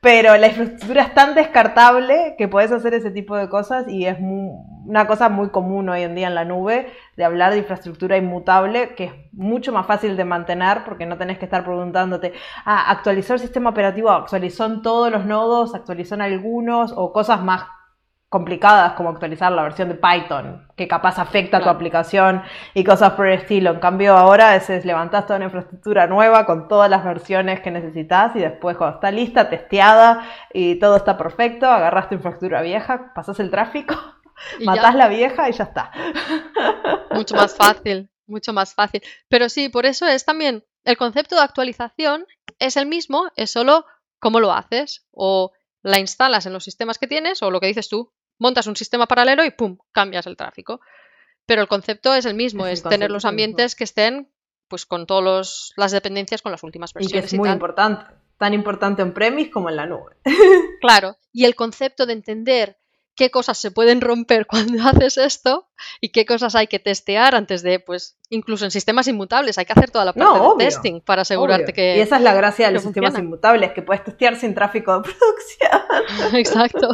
Pero 0.00 0.36
la 0.36 0.46
infraestructura 0.46 1.02
es 1.02 1.14
tan 1.14 1.34
descartable 1.34 2.36
que 2.38 2.46
puedes 2.46 2.70
hacer 2.70 2.94
ese 2.94 3.10
tipo 3.10 3.36
de 3.36 3.48
cosas 3.48 3.88
y 3.88 4.06
es 4.06 4.16
una 4.20 5.08
cosa 5.08 5.28
muy 5.28 5.50
común 5.50 5.88
hoy 5.88 6.02
en 6.02 6.14
día 6.14 6.28
en 6.28 6.36
la 6.36 6.44
nube 6.44 6.86
de 7.16 7.24
hablar 7.24 7.52
de 7.52 7.58
infraestructura 7.58 8.16
inmutable 8.16 8.94
que 8.94 9.04
es 9.04 9.12
mucho 9.32 9.72
más 9.72 9.86
fácil 9.86 10.16
de 10.16 10.24
mantener 10.24 10.84
porque 10.84 11.04
no 11.04 11.18
tenés 11.18 11.38
que 11.38 11.46
estar 11.46 11.64
preguntándote, 11.64 12.32
ah, 12.64 12.90
actualizó 12.90 13.34
el 13.34 13.40
sistema 13.40 13.70
operativo, 13.70 14.10
actualizó 14.10 14.80
todos 14.82 15.10
los 15.10 15.24
nodos, 15.26 15.74
actualizó 15.74 16.14
algunos 16.14 16.92
o 16.94 17.12
cosas 17.12 17.42
más 17.42 17.64
complicadas 18.28 18.92
como 18.92 19.08
actualizar 19.08 19.50
la 19.52 19.62
versión 19.62 19.88
de 19.88 19.94
Python, 19.94 20.68
que 20.76 20.86
capaz 20.86 21.18
afecta 21.18 21.58
a 21.58 21.62
tu 21.62 21.70
aplicación 21.70 22.42
y 22.74 22.84
cosas 22.84 23.12
por 23.12 23.26
el 23.26 23.38
estilo. 23.38 23.70
En 23.70 23.80
cambio, 23.80 24.16
ahora 24.16 24.54
es, 24.54 24.68
levantas 24.84 25.24
toda 25.26 25.36
una 25.36 25.46
infraestructura 25.46 26.06
nueva 26.06 26.44
con 26.44 26.68
todas 26.68 26.90
las 26.90 27.04
versiones 27.04 27.60
que 27.60 27.70
necesitas 27.70 28.36
y 28.36 28.40
después 28.40 28.76
cuando 28.76 28.96
está 28.96 29.10
lista, 29.10 29.48
testeada 29.48 30.28
y 30.52 30.78
todo 30.78 30.96
está 30.96 31.16
perfecto, 31.16 31.66
agarras 31.66 32.08
tu 32.08 32.16
infraestructura 32.16 32.60
vieja, 32.60 33.12
pasas 33.14 33.40
el 33.40 33.50
tráfico, 33.50 33.94
matas 34.64 34.94
la 34.94 35.08
vieja 35.08 35.48
y 35.48 35.52
ya 35.52 35.64
está. 35.64 35.90
Mucho 37.10 37.34
más 37.34 37.56
fácil, 37.56 38.10
mucho 38.26 38.52
más 38.52 38.74
fácil. 38.74 39.02
Pero 39.30 39.48
sí, 39.48 39.70
por 39.70 39.86
eso 39.86 40.06
es 40.06 40.26
también 40.26 40.64
el 40.84 40.98
concepto 40.98 41.34
de 41.36 41.42
actualización 41.42 42.26
es 42.58 42.76
el 42.76 42.86
mismo, 42.86 43.30
es 43.36 43.50
solo 43.50 43.86
cómo 44.20 44.38
lo 44.40 44.52
haces 44.52 45.06
o 45.12 45.52
la 45.82 45.98
instalas 45.98 46.44
en 46.46 46.52
los 46.52 46.64
sistemas 46.64 46.98
que 46.98 47.06
tienes 47.06 47.42
o 47.42 47.50
lo 47.50 47.60
que 47.60 47.68
dices 47.68 47.88
tú, 47.88 48.12
montas 48.38 48.66
un 48.66 48.76
sistema 48.76 49.06
paralelo 49.06 49.44
y 49.44 49.50
¡pum! 49.50 49.78
cambias 49.92 50.26
el 50.26 50.36
tráfico. 50.36 50.80
Pero 51.46 51.62
el 51.62 51.68
concepto 51.68 52.14
es 52.14 52.26
el 52.26 52.34
mismo, 52.34 52.66
es, 52.66 52.82
tener 52.82 53.10
los 53.10 53.24
ambientes 53.24 53.74
que 53.74 53.84
estén 53.84 54.30
pues 54.68 54.84
con 54.84 55.06
todas 55.06 55.72
las 55.76 55.92
dependencias 55.92 56.42
con 56.42 56.52
las 56.52 56.62
últimas 56.62 56.92
versiones. 56.92 57.24
Y 57.24 57.28
que 57.28 57.34
es 57.34 57.38
muy 57.38 57.48
importante, 57.48 58.04
tan 58.36 58.52
importante 58.52 59.00
en 59.02 59.14
premise 59.14 59.50
como 59.50 59.70
en 59.70 59.76
la 59.76 59.86
nube. 59.86 60.16
Claro, 60.80 61.16
y 61.32 61.44
el 61.44 61.54
concepto 61.54 62.06
de 62.06 62.12
entender 62.12 62.78
qué 63.18 63.30
cosas 63.30 63.58
se 63.58 63.70
pueden 63.70 64.00
romper 64.00 64.46
cuando 64.50 64.82
haces 64.82 65.18
esto 65.18 65.68
y 66.00 66.08
qué 66.10 66.24
cosas 66.24 66.54
hay 66.54 66.68
que 66.68 66.78
testear 66.78 67.34
antes 67.34 67.62
de, 67.62 67.80
pues, 67.80 68.16
incluso 68.30 68.64
en 68.64 68.70
sistemas 68.70 69.08
inmutables, 69.08 69.58
hay 69.58 69.66
que 69.66 69.72
hacer 69.72 69.90
toda 69.90 70.04
la 70.04 70.12
parte 70.12 70.38
de 70.38 70.64
testing 70.64 71.00
para 71.00 71.22
asegurarte 71.22 71.72
que. 71.72 71.98
Y 71.98 72.00
esa 72.00 72.16
es 72.16 72.22
la 72.22 72.34
gracia 72.34 72.68
de 72.68 72.72
los 72.72 72.82
sistemas 72.82 73.18
inmutables, 73.18 73.72
que 73.72 73.82
puedes 73.82 74.04
testear 74.04 74.36
sin 74.36 74.54
tráfico 74.54 75.00
de 75.00 75.02
producción. 75.10 76.34
Exacto. 76.38 76.90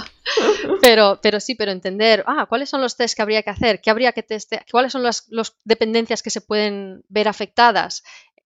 Pero, 0.80 1.20
pero 1.22 1.38
sí, 1.40 1.54
pero 1.54 1.70
entender, 1.70 2.24
ah, 2.26 2.46
¿cuáles 2.48 2.70
son 2.70 2.80
los 2.80 2.96
tests 2.96 3.14
que 3.14 3.22
habría 3.22 3.42
que 3.42 3.50
hacer? 3.50 3.80
¿Qué 3.80 3.90
habría 3.90 4.12
que 4.12 4.22
testear? 4.22 4.64
¿Cuáles 4.70 4.92
son 4.92 5.02
las 5.02 5.28
dependencias 5.64 6.22
que 6.22 6.30
se 6.30 6.40
pueden 6.40 7.04
ver 7.08 7.28
afectadas? 7.28 8.02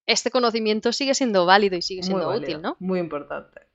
Este 0.07 0.31
conocimiento 0.31 0.93
sigue 0.93 1.15
siendo 1.15 1.47
válido 1.47 1.77
y 1.77 1.83
sigue 1.83 2.03
siendo 2.03 2.31
útil, 2.31 2.61
¿no? 2.61 2.77
Muy 2.81 2.99
importante. 2.99 3.68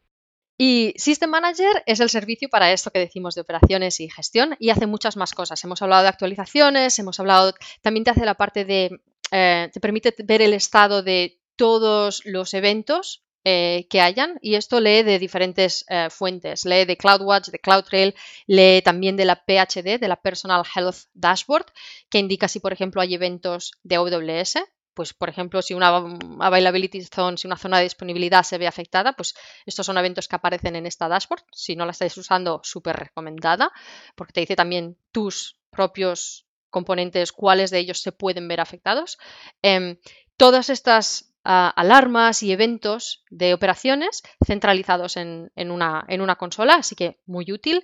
Y 0.66 0.94
System 0.96 1.30
Manager 1.30 1.84
es 1.86 2.00
el 2.00 2.10
servicio 2.10 2.48
para 2.48 2.72
esto 2.72 2.90
que 2.90 3.00
decimos 3.00 3.36
de 3.36 3.42
operaciones 3.42 4.00
y 4.00 4.10
gestión 4.10 4.56
y 4.60 4.70
hace 4.70 4.88
muchas 4.88 5.18
más 5.18 5.34
cosas. 5.34 5.62
Hemos 5.66 5.82
hablado 5.82 6.04
de 6.04 6.08
actualizaciones, 6.08 6.98
hemos 7.00 7.20
hablado, 7.20 7.54
también 7.82 8.06
te 8.06 8.12
hace 8.12 8.24
la 8.24 8.36
parte 8.36 8.64
de, 8.64 9.02
eh, 9.32 9.70
te 9.74 9.80
permite 9.82 10.16
ver 10.24 10.42
el 10.42 10.54
estado 10.54 11.04
de 11.04 11.42
todos 11.58 12.22
los 12.24 12.54
eventos 12.54 13.26
eh, 13.44 13.88
que 13.90 14.00
hayan 14.00 14.40
y 14.42 14.56
esto 14.56 14.80
lee 14.80 15.04
de 15.04 15.20
diferentes 15.20 15.84
eh, 15.90 16.08
fuentes. 16.10 16.64
Lee 16.64 16.86
de 16.86 16.96
CloudWatch, 16.96 17.50
de 17.50 17.60
CloudTrail, 17.60 18.16
lee 18.48 18.82
también 18.82 19.18
de 19.18 19.26
la 19.26 19.36
PHD, 19.36 20.00
de 20.00 20.08
la 20.08 20.22
Personal 20.22 20.64
Health 20.74 21.10
Dashboard, 21.14 21.66
que 22.10 22.20
indica 22.20 22.48
si, 22.48 22.62
por 22.62 22.72
ejemplo, 22.72 23.02
hay 23.02 23.16
eventos 23.16 23.74
de 23.84 23.98
AWS 23.98 24.60
pues 24.94 25.14
por 25.14 25.30
ejemplo, 25.30 25.62
si 25.62 25.74
una 25.74 25.88
availability 26.40 27.02
zone, 27.04 27.38
si 27.38 27.48
una 27.48 27.58
zona 27.58 27.78
de 27.78 27.84
disponibilidad 27.84 28.44
se 28.44 28.58
ve 28.58 28.68
afectada, 28.68 29.14
pues 29.14 29.34
estos 29.66 29.86
son 29.86 29.98
eventos 29.98 30.28
que 30.28 30.36
aparecen 30.36 30.76
en 30.76 30.86
esta 30.86 31.08
dashboard. 31.08 31.44
Si 31.52 31.76
no 31.76 31.86
la 31.86 31.92
estáis 31.92 32.16
usando, 32.18 32.62
súper 32.64 32.96
recomendada, 32.96 33.72
porque 34.16 34.34
te 34.34 34.40
dice 34.42 34.56
también 34.56 34.98
tus 35.12 35.58
propios 35.70 36.46
componentes, 36.70 37.32
cuáles 37.32 37.72
de 37.72 37.80
ellos 37.80 38.02
se 38.02 38.12
pueden 38.12 38.48
ver 38.48 38.60
afectados. 38.60 39.18
Em, 39.62 39.98
todas 40.38 40.70
estas 40.70 41.36
ah, 41.44 41.72
alarmas 41.76 42.42
y 42.44 42.52
eventos 42.52 43.24
de 43.30 43.54
operaciones 43.54 44.24
centralizados 44.46 45.18
en, 45.18 45.52
una, 45.56 46.04
en, 46.08 46.22
una, 46.22 46.36
consola, 46.36 46.76
así 46.76 46.96
que 46.96 47.20
muy 47.26 47.52
útil. 47.52 47.84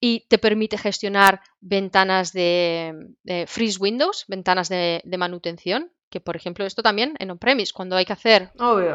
Y 0.00 0.26
te 0.28 0.38
permite 0.38 0.78
gestionar 0.78 1.40
ventanas 1.60 2.32
de, 2.32 3.14
freeze 3.46 3.78
windows, 3.80 4.24
ventanas 4.28 4.68
de 4.68 5.16
manutención, 5.18 5.92
que 6.10 6.20
por 6.20 6.36
ejemplo 6.36 6.64
esto 6.64 6.82
también 6.82 7.14
en 7.18 7.30
on-premise, 7.30 7.72
cuando 7.72 7.96
hay 7.96 8.04
que 8.04 8.12
hacer 8.12 8.50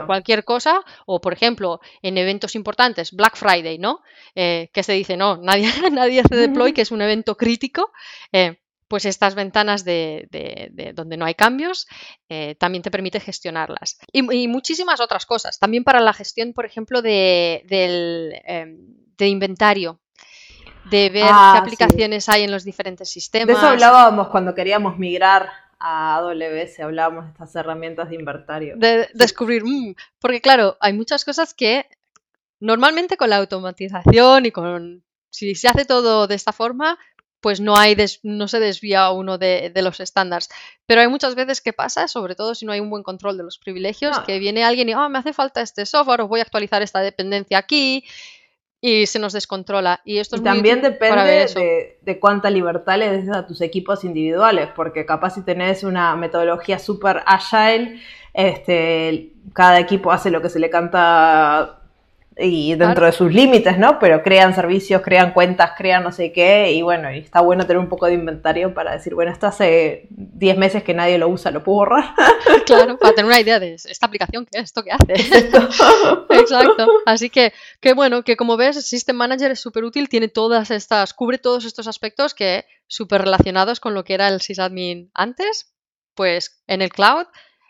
cualquier 0.05 0.43
cosa, 0.43 0.81
o 1.05 1.21
por 1.21 1.33
ejemplo 1.33 1.79
en 2.01 2.17
eventos 2.17 2.55
importantes, 2.55 3.11
Black 3.11 3.35
Friday, 3.35 3.77
¿no? 3.77 4.01
Eh, 4.35 4.69
que 4.73 4.83
se 4.83 4.93
dice, 4.93 5.17
no, 5.17 5.37
nadie, 5.37 5.67
nadie 5.91 6.21
hace 6.21 6.35
deploy, 6.35 6.73
que 6.73 6.81
es 6.81 6.91
un 6.91 7.01
evento 7.01 7.35
crítico, 7.37 7.91
eh, 8.31 8.59
pues 8.87 9.05
estas 9.05 9.33
ventanas 9.33 9.83
de, 9.83 10.91
donde 10.93 11.17
no 11.17 11.25
hay 11.25 11.33
cambios 11.33 11.87
eh, 12.29 12.55
también 12.59 12.83
te 12.83 12.91
permite 12.91 13.19
gestionarlas. 13.19 13.97
Y, 14.11 14.47
muchísimas 14.47 14.99
otras 14.99 15.25
cosas, 15.25 15.57
también 15.57 15.83
para 15.83 15.99
la 15.99 16.13
gestión, 16.13 16.53
por 16.53 16.65
ejemplo, 16.65 17.01
de, 17.01 17.63
del, 17.67 18.39
em, 18.45 18.77
de 19.17 19.27
inventario 19.27 19.99
de 20.91 21.09
ver 21.09 21.25
ah, 21.25 21.53
qué 21.53 21.59
aplicaciones 21.59 22.29
hay 22.29 22.43
en 22.43 22.51
los 22.51 22.63
diferentes 22.63 23.09
sistemas. 23.09 23.47
De 23.47 23.53
eso 23.53 23.67
hablábamos 23.67 24.27
cuando 24.27 24.53
queríamos 24.53 24.97
migrar 24.99 25.49
a 25.85 26.15
AWS 26.15 26.79
hablábamos 26.79 27.25
de 27.25 27.31
estas 27.31 27.55
herramientas 27.55 28.09
de 28.09 28.15
inventario. 28.15 28.75
De 28.77 29.09
descubrir, 29.13 29.63
mm, 29.65 29.95
porque 30.19 30.39
claro, 30.39 30.77
hay 30.79 30.93
muchas 30.93 31.25
cosas 31.25 31.53
que 31.53 31.85
normalmente 32.61 33.17
con 33.17 33.29
la 33.29 33.37
automatización 33.37 34.45
y 34.45 34.51
con, 34.51 35.03
si 35.29 35.55
se 35.55 35.67
hace 35.67 35.83
todo 35.83 36.25
de 36.27 36.35
esta 36.35 36.53
forma, 36.53 36.97
pues 37.41 37.59
no, 37.59 37.75
hay 37.75 37.97
no 38.23 38.47
se 38.47 38.61
desvía 38.61 39.11
uno 39.11 39.37
de, 39.37 39.73
los 39.75 39.99
estándares. 39.99 40.47
Pero 40.85 41.01
hay 41.01 41.09
muchas 41.09 41.35
veces 41.35 41.59
que 41.59 41.73
pasa, 41.73 42.07
sobre 42.07 42.35
todo 42.35 42.55
si 42.55 42.65
no 42.65 42.71
hay 42.71 42.79
un 42.79 42.89
buen 42.89 43.03
control 43.03 43.35
de 43.35 43.43
los 43.43 43.57
privilegios, 43.57 44.17
que 44.21 44.39
viene 44.39 44.63
alguien 44.63 44.87
y, 44.87 44.93
oh, 44.93 45.09
me 45.09 45.19
hace 45.19 45.33
falta 45.33 45.61
este 45.61 45.85
software, 45.85 46.21
os 46.21 46.29
voy 46.29 46.39
a 46.39 46.43
actualizar 46.43 46.81
esta 46.81 47.01
dependencia 47.01 47.57
aquí, 47.57 48.05
y 48.85 49.05
se 49.05 49.17
nos 49.17 49.31
descontrola. 49.31 50.01
Y 50.03 50.17
esto 50.17 50.35
es 50.35 50.43
también 50.43 50.81
depende 50.81 51.97
de, 52.01 52.19
cuánta 52.19 52.49
libertad 52.49 52.97
le 52.97 53.09
des 53.09 53.29
a 53.29 53.47
tus 53.47 53.61
equipos 53.61 54.03
individuales, 54.03 54.67
porque 54.75 55.05
capaz 55.05 55.35
si 55.35 55.41
tenés 55.41 55.85
una 55.85 56.17
metodología 56.17 56.77
súper 56.79 57.23
agile, 57.25 58.01
este, 58.33 59.31
cada 59.53 59.79
equipo 59.79 60.11
hace 60.11 60.31
lo 60.31 60.41
que 60.41 60.49
se 60.49 60.59
le 60.59 60.69
canta 60.69 61.82
y 62.37 62.75
dentro 62.75 63.05
de 63.05 63.11
sus 63.11 63.31
límites, 63.31 63.77
¿no? 63.77 63.99
Pero 63.99 64.23
crean 64.23 64.55
servicios, 64.55 65.01
crean 65.01 65.33
cuentas, 65.33 65.71
crean 65.77 66.03
no 66.03 66.11
sé 66.11 66.31
qué, 66.31 66.71
y 66.71 66.81
bueno, 66.81 67.11
y 67.11 67.19
está 67.19 67.41
bueno 67.41 67.65
tener 67.65 67.79
un 67.79 67.89
poco 67.89 68.07
de 68.07 68.13
inventario 68.13 68.73
para 68.73 68.93
decir, 68.93 69.13
bueno, 69.13 69.31
esto 69.31 69.47
hace 69.47 70.07
10 70.09 70.57
meses 70.57 70.83
que 70.83 70.93
nadie 70.93 71.17
lo 71.17 71.27
usa, 71.27 71.51
lo 71.51 71.63
puedo 71.63 71.77
borrar. 71.77 72.13
Claro, 72.65 72.97
para 72.97 73.13
tener 73.13 73.25
una 73.25 73.39
idea 73.39 73.59
de 73.59 73.73
esta 73.89 74.05
aplicación, 74.05 74.45
¿qué 74.45 74.59
es 74.59 74.65
esto 74.65 74.83
que 74.83 74.91
hace? 74.91 75.13
Exacto. 76.29 76.87
Así 77.05 77.29
que, 77.29 77.53
qué 77.81 77.93
bueno, 77.93 78.23
que 78.23 78.37
como 78.37 78.57
ves, 78.57 78.85
System 78.85 79.15
Manager 79.15 79.51
es 79.51 79.59
súper 79.59 79.83
útil, 79.83 80.09
tiene 80.09 80.27
todas 80.27 80.71
estas, 80.71 81.13
cubre 81.13 81.37
todos 81.37 81.65
estos 81.65 81.87
aspectos 81.87 82.33
que 82.33 82.65
súper 82.87 83.21
relacionados 83.21 83.79
con 83.79 83.93
lo 83.93 84.03
que 84.03 84.13
era 84.13 84.27
el 84.27 84.41
sysadmin 84.41 85.11
antes, 85.13 85.73
pues 86.15 86.61
en 86.67 86.81
el 86.81 86.89
cloud, 86.89 87.25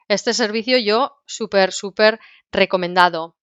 este 0.07 0.34
servicio 0.34 0.78
yo 0.78 1.16
súper, 1.26 1.72
súper 1.72 2.20
recomendado. 2.51 3.36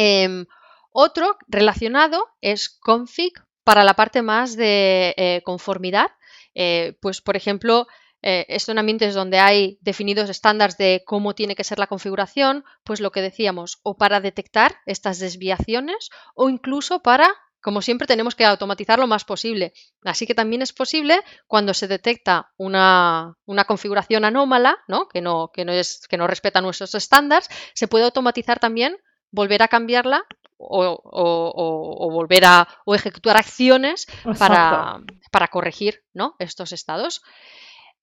Em, 0.00 0.46
otro 0.92 1.36
relacionado 1.48 2.24
es 2.40 2.68
config 2.68 3.32
para 3.64 3.82
la 3.82 3.94
parte 3.94 4.22
más 4.22 4.56
de 4.56 5.12
eh, 5.16 5.42
conformidad. 5.44 6.12
Eh, 6.54 6.96
pues, 7.00 7.20
por 7.20 7.36
ejemplo, 7.36 7.88
eh, 8.22 8.46
en 8.48 8.78
ambientes 8.78 9.14
donde 9.14 9.40
hay 9.40 9.76
definidos 9.80 10.30
estándares 10.30 10.78
de 10.78 11.02
cómo 11.04 11.34
tiene 11.34 11.56
que 11.56 11.64
ser 11.64 11.80
la 11.80 11.88
configuración, 11.88 12.64
pues 12.84 13.00
lo 13.00 13.10
que 13.10 13.22
decíamos, 13.22 13.80
o 13.82 13.96
para 13.96 14.20
detectar 14.20 14.76
estas 14.86 15.18
desviaciones 15.18 16.10
o 16.36 16.48
incluso 16.48 17.02
para, 17.02 17.28
como 17.60 17.82
siempre, 17.82 18.06
tenemos 18.06 18.36
que 18.36 18.44
automatizar 18.44 19.00
lo 19.00 19.08
más 19.08 19.24
posible. 19.24 19.72
Así 20.04 20.28
que 20.28 20.34
también 20.36 20.62
es 20.62 20.72
posible 20.72 21.20
cuando 21.48 21.74
se 21.74 21.88
detecta 21.88 22.52
una, 22.56 23.36
configuración 23.66 24.24
anómala, 24.24 24.78
¿no? 24.86 25.08
Que, 25.08 25.20
no, 25.20 25.50
que, 25.52 25.64
no 25.64 25.72
es, 25.72 26.06
que 26.08 26.16
no 26.16 26.28
respeta 26.28 26.60
nuestros 26.60 26.94
estándares, 26.94 27.50
se 27.74 27.88
puede 27.88 28.04
automatizar 28.04 28.60
también 28.60 28.96
volver 29.30 29.62
a 29.62 29.68
cambiarla 29.68 30.24
o, 30.58 32.10
volver 32.10 32.44
a 32.44 32.68
o 32.84 32.94
ejecutar 32.94 33.36
acciones 33.36 34.06
para, 34.38 35.00
para, 35.30 35.48
corregir 35.48 36.02
¿no? 36.12 36.34
estos 36.38 36.72
estados. 36.72 37.22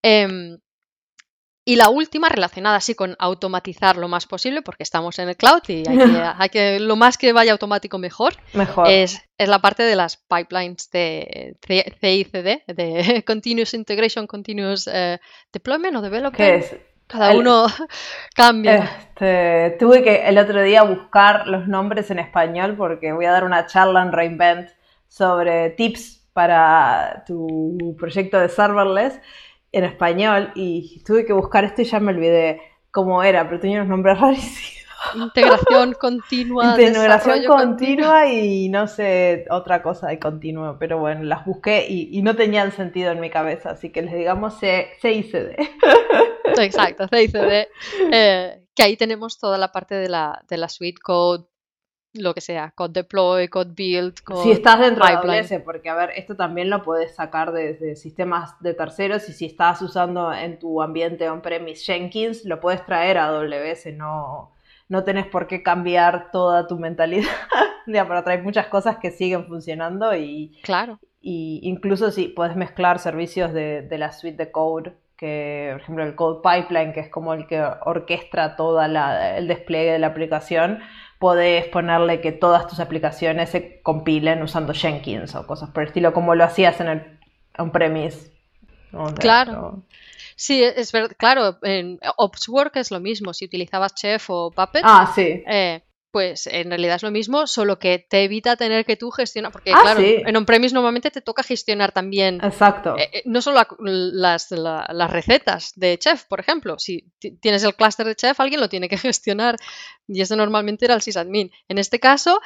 Em, 0.01 0.57
y 1.67 1.77
la 1.77 1.89
última, 1.89 2.29
relacionada 2.29 2.77
así 2.77 2.93
con 2.93 3.15
automatizar 3.17 3.97
lo 3.97 4.07
más 4.07 4.27
posible, 4.27 4.61
porque 4.61 4.83
estamos 4.83 5.17
en 5.17 5.29
el 5.29 5.35
cloud 5.35 5.63
y 5.67 5.83
hay 5.87 6.49
que, 6.49 6.79
lo 6.79 6.95
más 6.95 7.17
que 7.17 7.33
vaya 7.33 7.53
automático 7.53 7.97
mejor, 7.97 8.35
mejor. 8.53 8.87
Es, 8.87 9.19
es, 9.39 9.49
la 9.49 9.59
parte 9.59 9.81
de 9.81 9.95
las 9.95 10.17
pipelines 10.17 10.91
de 10.91 11.57
CICD, 11.67 12.65
de 12.67 13.23
Continuous 13.27 13.73
Integration, 13.73 14.27
Continuous 14.27 14.87
eh, 14.87 15.19
Deployment 15.51 15.95
o 15.97 16.01
Development. 16.01 16.37
¿Qué 16.37 16.55
es? 16.57 16.94
Cada 17.07 17.35
uno 17.35 17.67
cambia. 18.35 18.89
Este, 18.99 19.77
tuve 19.79 20.03
que 20.03 20.27
el 20.27 20.37
otro 20.37 20.61
día 20.61 20.83
buscar 20.83 21.47
los 21.47 21.67
nombres 21.67 22.11
en 22.11 22.19
español 22.19 22.75
porque 22.77 23.13
voy 23.13 23.25
a 23.25 23.31
dar 23.31 23.43
una 23.43 23.65
charla 23.65 24.01
en 24.01 24.11
Reinvent 24.11 24.69
sobre 25.07 25.69
tips 25.71 26.27
para 26.33 27.23
tu 27.25 27.95
proyecto 27.97 28.39
de 28.39 28.49
serverless 28.49 29.19
en 29.71 29.83
español 29.85 30.51
y 30.55 31.01
tuve 31.05 31.25
que 31.25 31.33
buscar 31.33 31.63
esto 31.63 31.81
y 31.81 31.85
ya 31.85 31.99
me 31.99 32.11
olvidé 32.11 32.61
cómo 32.91 33.23
era, 33.23 33.47
pero 33.47 33.59
tenía 33.59 33.77
unos 33.77 33.89
nombres 33.89 34.19
rarísimos. 34.21 34.85
Integración 35.15 35.93
continua. 35.99 36.71
Integración 36.71 37.45
continua 37.45 38.25
y 38.27 38.69
no 38.69 38.87
sé, 38.87 39.45
otra 39.49 39.81
cosa 39.81 40.07
de 40.07 40.19
continuo, 40.19 40.77
pero 40.79 40.97
bueno, 40.97 41.23
las 41.23 41.45
busqué 41.45 41.85
y, 41.87 42.21
no 42.21 42.35
tenían 42.35 42.71
sentido 42.71 43.11
en 43.11 43.19
mi 43.19 43.29
cabeza, 43.29 43.71
así 43.71 43.91
que 43.91 44.01
les 44.01 44.13
digamos 44.13 44.59
CICD. 44.59 45.55
Exacto, 46.61 47.07
CICD. 47.07 47.67
Eh, 48.11 48.65
que 48.75 48.83
ahí 48.83 48.97
tenemos 48.97 49.39
toda 49.39 49.57
la 49.57 49.71
parte 49.71 49.95
de 49.95 50.09
la, 50.09 50.43
de 50.49 50.57
la 50.57 50.69
suite 50.69 50.99
code, 51.01 51.45
lo 52.13 52.33
que 52.33 52.41
sea, 52.41 52.71
code 52.71 52.93
deploy, 52.93 53.47
code 53.47 53.73
build, 53.75 54.21
code 54.21 54.43
Si 54.43 54.51
estás 54.51 54.79
dentro 54.79 55.05
de 55.05 55.13
AWS, 55.13 55.61
porque 55.63 55.89
a 55.89 55.95
ver, 55.95 56.11
esto 56.15 56.35
también 56.35 56.69
lo 56.69 56.81
puedes 56.81 57.15
sacar 57.15 57.51
desde 57.51 57.95
sistemas 57.95 58.59
de 58.61 58.73
terceros 58.73 59.27
y 59.29 59.33
si 59.33 59.45
estás 59.45 59.81
usando 59.81 60.31
en 60.33 60.59
tu 60.59 60.81
ambiente 60.81 61.29
on-premise 61.29 61.83
Jenkins, 61.83 62.45
lo 62.45 62.59
puedes 62.59 62.85
traer 62.85 63.17
a 63.17 63.27
AWS, 63.27 63.87
no 63.93 64.55
no 64.87 65.03
tenés 65.03 65.27
por 65.27 65.47
qué 65.47 65.63
cambiar 65.63 66.31
toda 66.31 66.67
tu 66.67 66.77
mentalidad. 66.77 67.29
ya, 67.87 68.07
pero 68.07 68.23
trae 68.23 68.41
muchas 68.41 68.67
cosas 68.67 68.97
que 68.97 69.11
siguen 69.11 69.45
funcionando 69.47 70.15
y, 70.15 70.59
claro. 70.63 70.99
y 71.21 71.59
incluso 71.63 72.11
si 72.11 72.27
puedes 72.27 72.55
mezclar 72.55 72.99
servicios 72.99 73.53
de, 73.53 73.87
la 73.91 74.11
suite 74.11 74.37
de 74.37 74.51
code, 74.51 74.93
que 75.17 75.69
por 75.71 75.81
ejemplo 75.81 76.03
el 76.03 76.15
code 76.15 76.41
pipeline, 76.43 76.93
que 76.93 76.99
es 76.99 77.09
como 77.09 77.33
el 77.33 77.47
que 77.47 77.61
orquestra 77.85 78.55
todo 78.55 78.81
el 78.81 79.47
despliegue 79.47 79.93
de 79.93 79.99
la 79.99 80.07
aplicación, 80.07 80.79
podés 81.19 81.65
ponerle 81.67 82.21
que 82.21 82.31
todas 82.31 82.67
tus 82.67 82.79
aplicaciones 82.79 83.49
se 83.49 83.81
compilen 83.81 84.41
usando 84.41 84.73
Jenkins 84.73 85.35
o 85.35 85.47
cosas 85.47 85.69
por 85.69 85.83
el 85.83 85.87
estilo, 85.87 86.13
como 86.13 86.35
lo 86.35 86.43
hacías 86.43 86.79
en 86.81 86.87
el 86.87 87.19
on-premise. 87.57 88.31
Claro. 89.19 89.83
Sí, 90.37 90.61
es 90.63 90.91
verdad, 90.91 91.15
claro, 91.17 91.57
en 91.61 91.99
OpsWork 92.17 92.75
es 92.75 92.91
lo 92.91 92.99
mismo, 92.99 93.33
si 93.33 93.45
utilizabas 93.45 93.95
Chef 93.95 94.29
o 94.29 94.51
Puppet, 94.51 94.83
ah, 94.83 95.11
sí. 95.15 95.43
Eh, 95.47 95.81
pues 96.15 96.47
en 96.47 96.69
realidad 96.69 96.95
es 96.95 97.03
lo 97.03 97.11
mismo, 97.11 97.45
solo 97.45 97.77
que 97.77 97.99
te 97.99 98.23
evita 98.23 98.55
tener 98.55 98.85
que 98.85 98.95
tú 98.95 99.11
gestionar, 99.11 99.51
porque 99.51 99.73
ah, 99.73 99.79
claro, 99.81 99.99
en 99.99 100.37
on-premise 100.37 100.73
normalmente 100.73 101.11
te 101.11 101.19
toca 101.19 101.43
gestionar 101.43 101.91
también, 101.91 102.39
Exacto. 102.41 102.95
Eh, 102.97 103.09
eh, 103.11 103.23
no 103.25 103.41
solo 103.41 103.59
las, 103.79 104.49
las, 104.49 105.11
recetas 105.11 105.73
de 105.75 105.97
Chef, 105.97 106.23
por 106.23 106.39
ejemplo, 106.39 106.79
si 106.79 107.11
tienes 107.41 107.65
el 107.65 107.75
clúster 107.75 108.05
de 108.05 108.15
Chef, 108.15 108.39
alguien 108.39 108.61
lo 108.61 108.69
tiene 108.69 108.87
que 108.87 108.97
gestionar 108.97 109.57
y 110.07 110.21
eso 110.21 110.37
normalmente 110.37 110.85
era 110.85 110.93
el 110.93 111.01
sysadmin. 111.01 111.51
En 111.67 111.79
este 111.79 111.99
caso, 111.99 112.39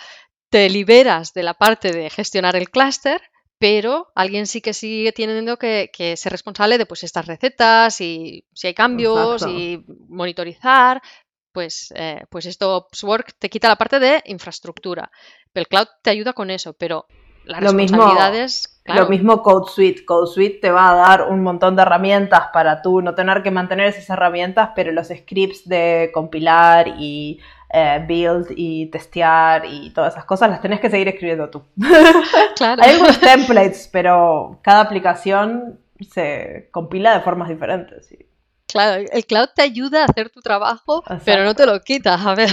te 0.50 0.68
liberas 0.68 1.36
de 1.36 1.44
la 1.44 1.54
parte 1.54 1.92
de 1.92 2.10
gestionar 2.10 2.56
el 2.56 2.72
clúster 2.72 3.22
pero 3.60 4.08
alguien 4.16 4.48
sí 4.48 4.62
que 4.62 4.74
sigue 4.74 5.12
teniendo 5.12 5.58
que, 5.58 5.92
ser 6.16 6.32
responsable 6.32 6.78
de 6.78 6.86
pues 6.86 7.04
estas 7.04 7.28
recetas 7.28 8.00
y 8.00 8.46
si 8.54 8.68
hay 8.68 8.74
cambios 8.74 9.46
y 9.46 9.84
monitorizar, 10.08 11.02
pues, 11.52 11.94
eh, 11.96 12.24
pues 12.30 12.46
esto 12.46 12.76
OpsWork 12.76 13.34
te 13.38 13.50
quita 13.50 13.68
la 13.68 13.76
parte 13.76 14.00
de 14.00 14.22
infraestructura. 14.26 15.12
El 15.54 15.68
cloud 15.68 15.88
te 16.02 16.10
ayuda 16.10 16.34
con 16.34 16.52
eso, 16.52 16.74
pero 16.74 17.06
las 17.46 17.62
lo 17.62 17.72
responsabilidades... 17.72 18.76
Mismo, 18.86 19.02
Lo 19.02 19.10
mismo 19.10 19.44
Code 19.44 19.72
Suite. 19.72 20.06
Code 20.06 20.32
Suite 20.34 20.60
te 20.62 20.72
va 20.72 20.92
a 20.92 20.96
dar 20.96 21.30
un 21.30 21.44
montón 21.44 21.76
de 21.76 21.84
herramientas 21.84 22.46
para 22.52 22.82
tú 22.82 23.02
no 23.02 23.14
tener 23.14 23.44
que 23.44 23.52
mantener 23.52 23.88
esas 23.88 24.10
herramientas, 24.10 24.72
pero 24.76 24.92
los 24.92 25.10
scripts 25.10 25.68
de 25.68 26.10
compilar 26.12 26.88
y 26.98 27.40
eh, 27.72 28.04
build 28.08 28.48
y 28.56 28.88
testear 28.88 29.64
y 29.66 29.92
todas 29.92 30.14
esas 30.14 30.26
cosas, 30.26 30.50
las 30.50 30.62
tenés 30.62 30.80
que 30.80 30.90
seguir 30.90 31.08
escribiendo 31.08 31.50
tú. 31.50 31.64
Claro. 32.56 32.82
Hay 32.84 32.92
algunos 32.94 33.20
templates, 33.20 33.90
pero 33.92 34.60
cada 34.64 34.82
aplicación 34.82 35.80
se 36.10 36.70
compila 36.72 37.14
de 37.14 37.22
formas 37.22 37.50
diferentes. 37.50 38.12
Claro, 38.70 39.04
el 39.12 39.26
cloud 39.26 39.50
te 39.56 39.64
ayuda 39.64 40.04
a 40.04 40.06
hacer 40.06 40.30
tu 40.30 40.42
trabajo, 40.42 41.04
pero 41.26 41.44
no 41.44 41.56
te 41.56 41.66
lo 41.66 41.82
quita, 41.82 42.14
a 42.14 42.36
ver. 42.36 42.50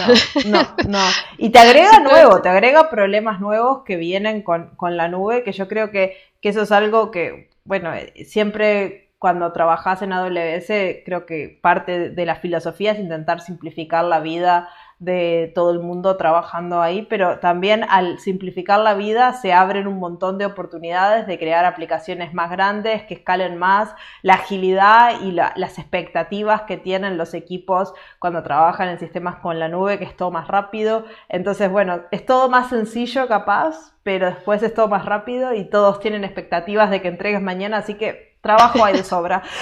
No, 0.46 0.62
no, 0.88 1.04
Y 1.36 1.50
te 1.50 1.58
agrega 1.60 2.00
nuevo, 2.00 2.40
te 2.40 2.48
agrega 2.48 2.88
problemas 2.88 3.38
nuevos 3.38 3.82
que 3.84 3.96
vienen 3.96 4.42
con, 4.42 4.70
la 4.96 5.08
nube, 5.08 5.44
que 5.44 5.52
yo 5.52 5.68
creo 5.68 5.90
que, 5.90 6.16
que, 6.40 6.48
eso 6.48 6.62
es 6.62 6.72
algo 6.72 7.10
que, 7.10 7.50
bueno, 7.64 7.92
siempre 8.24 9.10
cuando 9.18 9.52
trabajas 9.52 10.00
en 10.02 10.12
AWS, 10.12 11.02
creo 11.04 11.26
que 11.26 11.58
parte 11.60 12.10
de 12.10 12.26
la 12.26 12.36
filosofía 12.36 12.92
es 12.92 12.98
intentar 12.98 13.40
simplificar 13.40 14.04
la 14.04 14.20
vida 14.20 14.68
de 14.98 15.52
todo 15.54 15.72
el 15.72 15.80
mundo 15.80 16.16
trabajando 16.16 16.80
ahí, 16.80 17.02
pero 17.02 17.38
también 17.38 17.84
al 17.88 18.18
simplificar 18.18 18.80
la 18.80 18.94
vida 18.94 19.34
se 19.34 19.52
abren 19.52 19.86
un 19.86 19.98
montón 19.98 20.38
de 20.38 20.46
oportunidades 20.46 21.26
de 21.26 21.38
crear 21.38 21.66
aplicaciones 21.66 22.32
más 22.32 22.50
grandes, 22.50 23.02
que 23.02 23.14
escalen 23.14 23.58
más, 23.58 23.94
la 24.22 24.34
agilidad 24.34 25.20
y 25.20 25.32
las 25.32 25.78
expectativas 25.78 26.62
que 26.62 26.78
tienen 26.78 27.18
los 27.18 27.34
equipos 27.34 27.92
cuando 28.18 28.42
trabajan 28.42 28.88
en 28.88 28.98
sistemas 28.98 29.36
con 29.36 29.58
la 29.58 29.68
nube, 29.68 29.98
que 29.98 30.04
es 30.04 30.16
todo 30.16 30.30
más 30.30 30.48
rápido. 30.48 31.04
Entonces, 31.28 31.70
bueno, 31.70 32.02
es 32.10 32.24
todo 32.24 32.48
más 32.48 32.70
sencillo 32.70 33.28
capaz, 33.28 33.94
pero 34.02 34.26
después 34.26 34.62
es 34.62 34.72
todo 34.72 34.88
más 34.88 35.04
rápido 35.04 35.52
y 35.52 35.68
todos 35.68 36.00
tienen 36.00 36.24
expectativas 36.24 36.90
de 36.90 37.02
que 37.02 37.08
entregues 37.08 37.42
mañana, 37.42 37.78
así 37.78 37.94
que 37.94 38.38
trabajo 38.40 38.82
hay 38.84 38.94
de 38.96 39.04
sobra. 39.04 39.42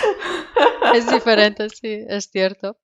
Es 0.94 1.10
diferente, 1.10 1.70
sí, 1.70 2.04
es 2.08 2.26
cierto. 2.30 2.76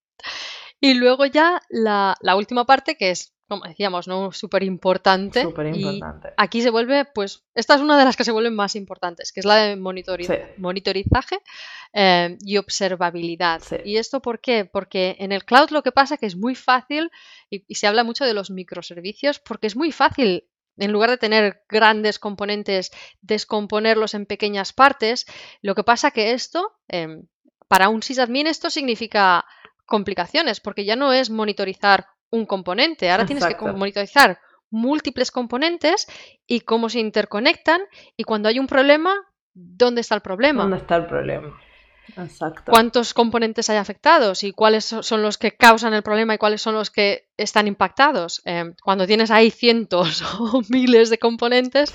Y 0.80 0.94
luego 0.94 1.26
ya 1.26 1.60
la, 1.68 2.16
última 2.36 2.64
parte, 2.64 2.96
que 2.96 3.10
es, 3.10 3.34
como 3.48 3.64
decíamos, 3.64 4.08
¿no? 4.08 4.32
Súper 4.32 4.62
importante. 4.62 5.46
Aquí 6.38 6.62
se 6.62 6.70
vuelve, 6.70 7.04
pues, 7.04 7.44
esta 7.54 7.74
es 7.74 7.82
una 7.82 7.98
de 7.98 8.06
las 8.06 8.16
que 8.16 8.24
se 8.24 8.32
vuelven 8.32 8.54
más 8.54 8.74
importantes, 8.76 9.30
que 9.32 9.40
es 9.40 9.46
la 9.46 9.56
de 9.56 9.76
monitorizaje 9.76 11.38
eh, 11.92 12.38
y 12.40 12.56
observabilidad. 12.56 13.62
¿Y 13.84 13.98
esto 13.98 14.22
por 14.22 14.40
qué? 14.40 14.64
Porque 14.64 15.16
en 15.18 15.32
el 15.32 15.44
cloud 15.44 15.70
lo 15.70 15.82
que 15.82 15.92
pasa 15.92 16.14
es 16.14 16.20
que 16.20 16.26
es 16.26 16.36
muy 16.36 16.54
fácil, 16.54 17.10
y, 17.50 17.74
se 17.74 17.86
habla 17.86 18.02
mucho 18.02 18.24
de 18.24 18.32
los 18.32 18.50
microservicios, 18.50 19.38
porque 19.38 19.66
es 19.66 19.76
muy 19.76 19.92
fácil 19.92 20.48
en 20.78 20.92
lugar 20.92 21.10
de 21.10 21.18
tener 21.18 21.62
grandes 21.68 22.18
componentes, 22.18 22.90
descomponerlos 23.20 24.14
en 24.14 24.24
pequeñas 24.24 24.72
partes. 24.72 25.26
Lo 25.60 25.74
que 25.74 25.84
pasa 25.84 26.10
que 26.10 26.32
esto, 26.32 26.72
em, 26.88 27.26
para 27.68 27.90
un 27.90 28.02
sysadmin, 28.02 28.46
esto 28.46 28.70
significa 28.70 29.44
complicaciones, 29.90 30.60
porque 30.60 30.84
ya 30.84 30.96
no 30.96 31.12
es 31.12 31.28
monitorizar 31.28 32.06
un 32.30 32.46
componente, 32.46 33.10
ahora 33.10 33.26
tienes 33.26 33.44
que 33.44 33.56
monitorizar 33.60 34.38
múltiples 34.70 35.32
componentes 35.32 36.06
y 36.46 36.60
cómo 36.60 36.88
se 36.88 37.00
interconectan 37.00 37.82
y 38.16 38.22
cuando 38.22 38.48
hay 38.48 38.60
un 38.60 38.68
problema, 38.68 39.12
¿dónde 39.52 40.00
está 40.00 40.14
el 40.14 40.20
problema? 40.20 40.62
¿Dónde 40.62 40.78
está 40.78 40.96
el 40.96 41.06
problema? 41.06 41.60
Exacto. 42.16 42.72
cuántos 42.72 43.14
componentes 43.14 43.70
hay 43.70 43.76
afectados 43.76 44.42
y 44.42 44.52
cuáles 44.52 44.84
son 44.84 45.22
los 45.22 45.38
que 45.38 45.52
causan 45.52 45.94
el 45.94 46.02
problema 46.02 46.34
y 46.34 46.38
cuáles 46.38 46.60
son 46.60 46.74
los 46.74 46.90
que 46.90 47.28
están 47.36 47.68
impactados. 47.68 48.42
Em, 48.44 48.74
cuando 48.82 49.06
tienes 49.06 49.30
ahí 49.30 49.50
cientos 49.50 50.22
o 50.40 50.62
miles 50.68 51.10
de 51.10 51.18
componentes, 51.18 51.92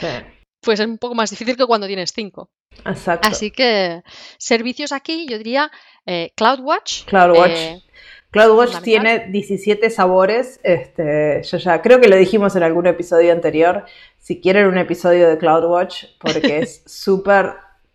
pues 0.66 0.80
es 0.80 0.88
un 0.88 0.98
poco 0.98 1.16
más 1.16 1.30
difícil 1.30 1.56
que 1.56 1.66
cuando 1.66 1.88
tienes 1.88 2.12
cinco. 2.14 2.50
Exacto. 2.86 3.28
Así 3.28 3.52
que 3.52 4.02
servicios 4.38 4.92
aquí, 4.92 5.28
yo 5.30 5.38
diría 5.38 5.72
eh, 6.06 6.32
CloudWatch. 6.36 7.06
CloudWatch. 7.06 7.52
Eh, 7.52 7.84
CloudWatch 8.32 8.82
tiene 8.82 9.28
17 9.30 9.90
sabores. 9.90 10.60
Este, 10.64 11.42
yo 11.44 11.58
ya 11.58 11.82
creo 11.82 12.02
que 12.02 12.10
lo 12.10 12.18
dijimos 12.18 12.56
en 12.56 12.64
algún 12.64 12.88
episodio 12.88 13.32
anterior. 13.32 13.86
Si 14.18 14.42
quieren 14.42 14.68
un 14.68 14.78
episodio 14.78 15.30
de 15.30 15.38
CloudWatch, 15.38 16.06
porque 16.20 16.60
es 16.60 16.84
súper 16.88 17.54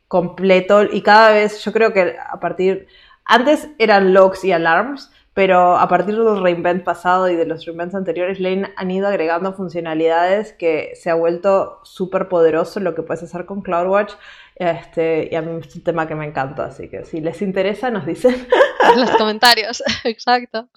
completo 0.08 0.82
y 0.84 1.02
cada 1.02 1.32
vez 1.32 1.62
yo 1.62 1.72
creo 1.72 1.92
que 1.92 2.16
a 2.18 2.40
partir 2.40 2.88
antes 3.24 3.68
eran 3.78 4.12
logs 4.12 4.44
y 4.44 4.50
alarms, 4.50 5.10
pero 5.34 5.78
a 5.78 5.88
partir 5.88 6.16
del 6.16 6.42
reinvent 6.42 6.84
pasado 6.84 7.28
y 7.28 7.36
de 7.36 7.46
los 7.46 7.64
reinvents 7.64 7.94
anteriores 7.94 8.40
le 8.40 8.70
han 8.76 8.90
ido 8.90 9.06
agregando 9.06 9.52
funcionalidades 9.52 10.52
que 10.52 10.92
se 10.94 11.10
ha 11.10 11.14
vuelto 11.14 11.80
súper 11.84 12.28
poderoso 12.28 12.80
lo 12.80 12.94
que 12.94 13.02
puedes 13.02 13.22
hacer 13.22 13.46
con 13.46 13.62
CloudWatch 13.62 14.12
este, 14.60 15.30
y 15.32 15.34
a 15.36 15.40
mí 15.40 15.58
es 15.58 15.74
un 15.74 15.82
tema 15.82 16.06
que 16.06 16.14
me 16.14 16.26
encanta, 16.26 16.66
así 16.66 16.90
que 16.90 17.06
si 17.06 17.22
les 17.22 17.40
interesa 17.40 17.90
nos 17.90 18.04
dicen. 18.04 18.46
En 18.92 19.00
los 19.00 19.10
comentarios, 19.12 19.82
exacto. 20.04 20.68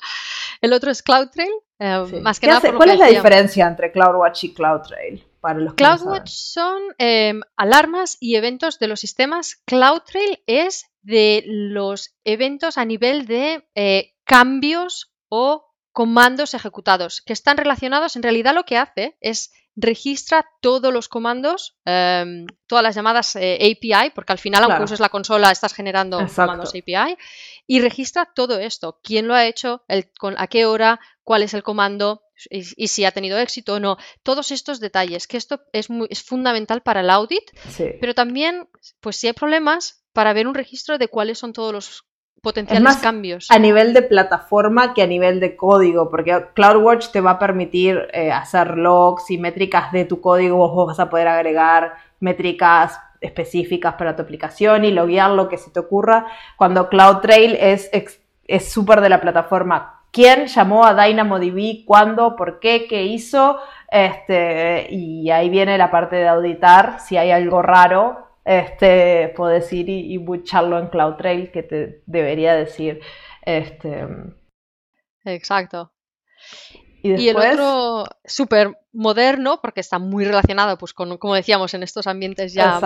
El 0.62 0.72
otro 0.72 0.90
es 0.90 1.04
CloudTrail. 1.04 1.52
Eh, 1.80 2.22
más 2.22 2.40
que 2.40 2.48
nada 2.48 2.62
¿Cuál 2.78 2.92
es 2.92 3.00
la 3.00 3.08
diferencia 3.08 3.68
entre 3.68 3.92
CloudWatch 3.92 4.46
y 4.46 4.54
CloudTrail? 4.54 5.28
Para 5.42 5.60
los 5.60 5.74
CloudWatch 5.74 6.30
son 6.30 6.82
em, 6.98 7.42
alarmas 7.58 8.16
y 8.22 8.38
eventos 8.38 8.80
de 8.80 8.88
los 8.88 9.02
sistemas. 9.02 9.62
CloudTrail 9.66 10.42
es 10.48 10.90
de 11.02 11.44
los 11.46 12.16
eventos 12.24 12.78
a 12.78 12.86
nivel 12.86 13.26
de 13.26 13.68
eh, 13.76 14.13
cambios 14.24 15.14
o 15.30 15.74
comandos 15.92 16.54
ejecutados, 16.54 17.22
que 17.22 17.34
están 17.34 17.58
relacionados, 17.58 18.16
en 18.16 18.24
realidad 18.24 18.56
lo 18.56 18.66
que 18.66 18.78
hace 18.78 19.18
es 19.22 19.52
registra 19.76 20.46
todos 20.62 20.94
los 20.94 21.08
comandos, 21.08 21.78
em, 21.86 22.46
todas 22.68 22.84
las 22.84 22.96
llamadas 22.96 23.36
eh, 23.36 23.56
API, 23.56 24.12
porque 24.14 24.32
al 24.32 24.40
final, 24.40 24.64
aunque 24.64 24.84
uses 24.84 25.00
la 25.00 25.10
consola, 25.10 25.52
estás 25.52 25.74
generando 25.74 26.18
comandos 26.36 26.70
API, 26.70 27.18
y 27.66 27.80
registra 27.80 28.30
todo 28.36 28.60
esto, 28.60 29.00
quién 29.04 29.28
lo 29.28 29.34
ha 29.34 29.46
hecho, 29.46 29.84
con, 30.20 30.36
a 30.38 30.48
qué 30.48 30.66
hora, 30.66 31.00
cuál 31.24 31.44
es 31.44 31.54
el 31.54 31.64
comando 31.64 32.24
y, 32.50 32.88
si 32.88 33.06
ha 33.06 33.12
tenido 33.12 33.38
éxito 33.38 33.76
o 33.76 33.80
no. 33.80 33.98
Todos 34.22 34.52
estos 34.52 34.80
detalles, 34.80 35.28
que 35.28 35.38
esto 35.38 35.62
es, 35.72 35.90
muy, 35.90 36.08
es 36.10 36.24
fundamental 36.24 36.82
para 36.82 37.02
el 37.02 37.10
audit, 37.10 37.52
pero 38.00 38.14
también, 38.14 38.68
pues 39.00 39.16
si 39.16 39.28
hay 39.28 39.34
problemas, 39.34 40.04
para 40.12 40.34
ver 40.34 40.48
un 40.48 40.54
registro 40.54 40.98
de 40.98 41.08
cuáles 41.08 41.40
son 41.40 41.54
todos 41.54 41.74
los 41.74 42.06
potenciales 42.44 42.98
cambios. 42.98 43.50
A 43.50 43.58
nivel 43.58 43.94
de 43.94 44.02
plataforma 44.02 44.94
que 44.94 45.02
a 45.02 45.08
nivel 45.08 45.40
de 45.40 45.56
código, 45.56 46.10
porque 46.10 46.48
CloudWatch 46.54 47.08
te 47.08 47.22
va 47.22 47.32
a 47.32 47.40
permitir 47.40 48.10
eh, 48.12 48.34
hacer 48.34 48.78
logs 48.78 49.32
y 49.32 49.38
métricas 49.38 49.94
de 49.94 50.04
tu 50.04 50.20
código, 50.20 50.58
vos 50.58 50.88
vas 50.88 51.00
a 51.00 51.10
poder 51.10 51.30
agregar 51.30 51.94
métricas 52.20 53.00
específicas 53.22 53.94
para 53.94 54.18
tu 54.18 54.24
aplicación 54.24 54.84
y 54.84 54.92
loguear 54.92 55.32
lo 55.32 55.48
que 55.48 55.58
se 55.58 55.72
te 55.72 55.80
ocurra, 55.80 56.28
cuando 56.58 56.90
CloudTrail 56.90 57.56
es 57.56 57.90
es 58.46 58.72
súper 58.72 59.00
de 59.00 59.08
la 59.08 59.22
plataforma. 59.22 60.02
¿Quién 60.12 60.48
llamó 60.48 60.86
a 60.86 60.94
DynamoDB? 60.94 61.86
¿Cuándo? 61.86 62.36
¿Por 62.36 62.60
qué? 62.60 62.88
¿Qué 62.90 63.04
hizo? 63.04 63.58
Este, 63.90 64.88
y 64.92 65.32
ahí 65.32 65.50
viene 65.50 65.78
la 65.78 65.90
parte 65.90 66.18
de 66.18 66.28
auditar 66.28 67.00
si 67.00 67.16
hay 67.16 67.32
algo 67.32 67.62
raro 67.62 68.33
este, 68.46 69.34
puedes 69.36 69.72
ir 69.74 69.90
y, 69.90 70.18
buscarlo 70.18 70.78
en 70.80 70.88
CloudTrail 70.88 71.52
que 71.52 71.64
te 71.64 72.02
debería 72.06 72.56
decir. 72.56 73.02
Este... 73.42 74.06
Exacto. 75.26 75.92
¿Y, 77.02 77.28
el 77.28 77.36
otro 77.36 78.06
súper 78.24 78.78
moderno, 78.94 79.60
porque 79.62 79.82
está 79.82 80.00
muy 80.00 80.24
relacionado, 80.24 80.78
pues 80.78 80.94
con, 80.94 81.18
como 81.18 81.36
decíamos, 81.36 81.74
en 81.74 81.84
estos 81.84 82.08
ambientes 82.08 82.54
ya 82.54 82.80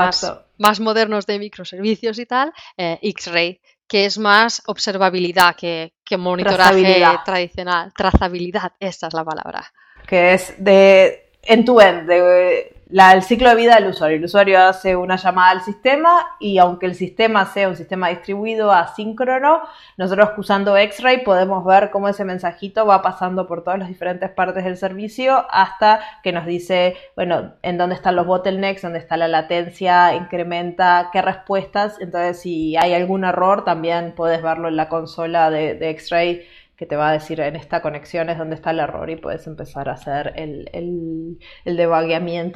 más, 0.57 0.79
modernos 0.79 1.27
de 1.27 1.37
microservicios 1.37 2.17
y 2.17 2.25
tal, 2.25 2.51
eh, 2.77 2.97
X-Ray, 3.03 3.61
que 3.87 4.05
es 4.05 4.17
más 4.17 4.63
observabilidad 4.65 5.55
que, 5.55 5.93
que 6.03 6.17
monitoraje 6.17 7.03
tradicional. 7.25 7.93
Trazabilidad, 7.95 8.73
esta 8.79 9.07
es 9.07 9.13
la 9.13 9.23
palabra. 9.23 9.71
Que 10.07 10.33
es 10.33 10.55
de 10.57 11.26
end-to-end, 11.47 12.07
de 12.07 12.77
el 12.89 13.21
ciclo 13.23 13.49
de 13.49 13.55
vida 13.55 13.75
del 13.75 13.87
usuario. 13.87 14.17
El 14.17 14.25
usuario 14.25 14.59
hace 14.61 14.95
una 14.95 15.17
llamada 15.17 15.51
al 15.51 15.61
sistema 15.61 16.25
y 16.39 16.57
aunque 16.57 16.85
el 16.85 16.95
sistema 16.95 17.45
sea 17.45 17.67
un 17.67 17.75
sistema 17.75 18.09
distribuido 18.09 18.71
asíncrono, 18.71 19.61
nosotros 19.97 20.29
usando 20.37 20.77
X-Ray 20.77 21.23
podemos 21.23 21.65
ver 21.65 21.89
cómo 21.91 22.07
ese 22.07 22.23
mensajito 22.23 22.85
va 22.85 23.01
pasando 23.01 23.47
por 23.47 23.63
todas 23.63 23.79
las 23.79 23.89
diferentes 23.89 24.29
partes 24.29 24.63
del 24.63 24.77
servicio 24.77 25.45
hasta 25.49 25.99
que 26.23 26.31
nos 26.31 26.45
dice, 26.45 26.95
bueno, 27.15 27.53
en 27.61 27.77
dónde 27.77 27.95
están 27.95 28.15
los 28.15 28.25
bottlenecks, 28.25 28.81
dónde 28.81 28.99
está 28.99 29.17
la 29.17 29.27
latencia, 29.27 30.15
incrementa, 30.15 31.09
qué 31.11 31.21
respuestas. 31.21 31.99
Entonces, 31.99 32.39
si 32.39 32.77
hay 32.77 32.93
algún 32.93 33.25
error, 33.25 33.65
también 33.65 34.13
puedes 34.15 34.41
verlo 34.41 34.69
en 34.69 34.77
la 34.77 34.87
consola 34.87 35.49
de 35.49 35.89
X-Ray 35.89 36.45
que 36.77 36.85
te 36.85 36.95
va 36.95 37.09
a 37.09 37.13
decir 37.13 37.39
en 37.39 37.55
esta 37.55 37.81
conexión 37.81 38.29
es 38.29 38.37
donde 38.37 38.55
está 38.55 38.69
el 38.69 38.79
error 38.79 39.09
y 39.09 39.15
puedes 39.15 39.47
empezar 39.47 39.89
a 39.89 39.93
hacer 39.93 40.33
el, 40.35 40.69
el, 40.73 41.39
el 41.65 41.75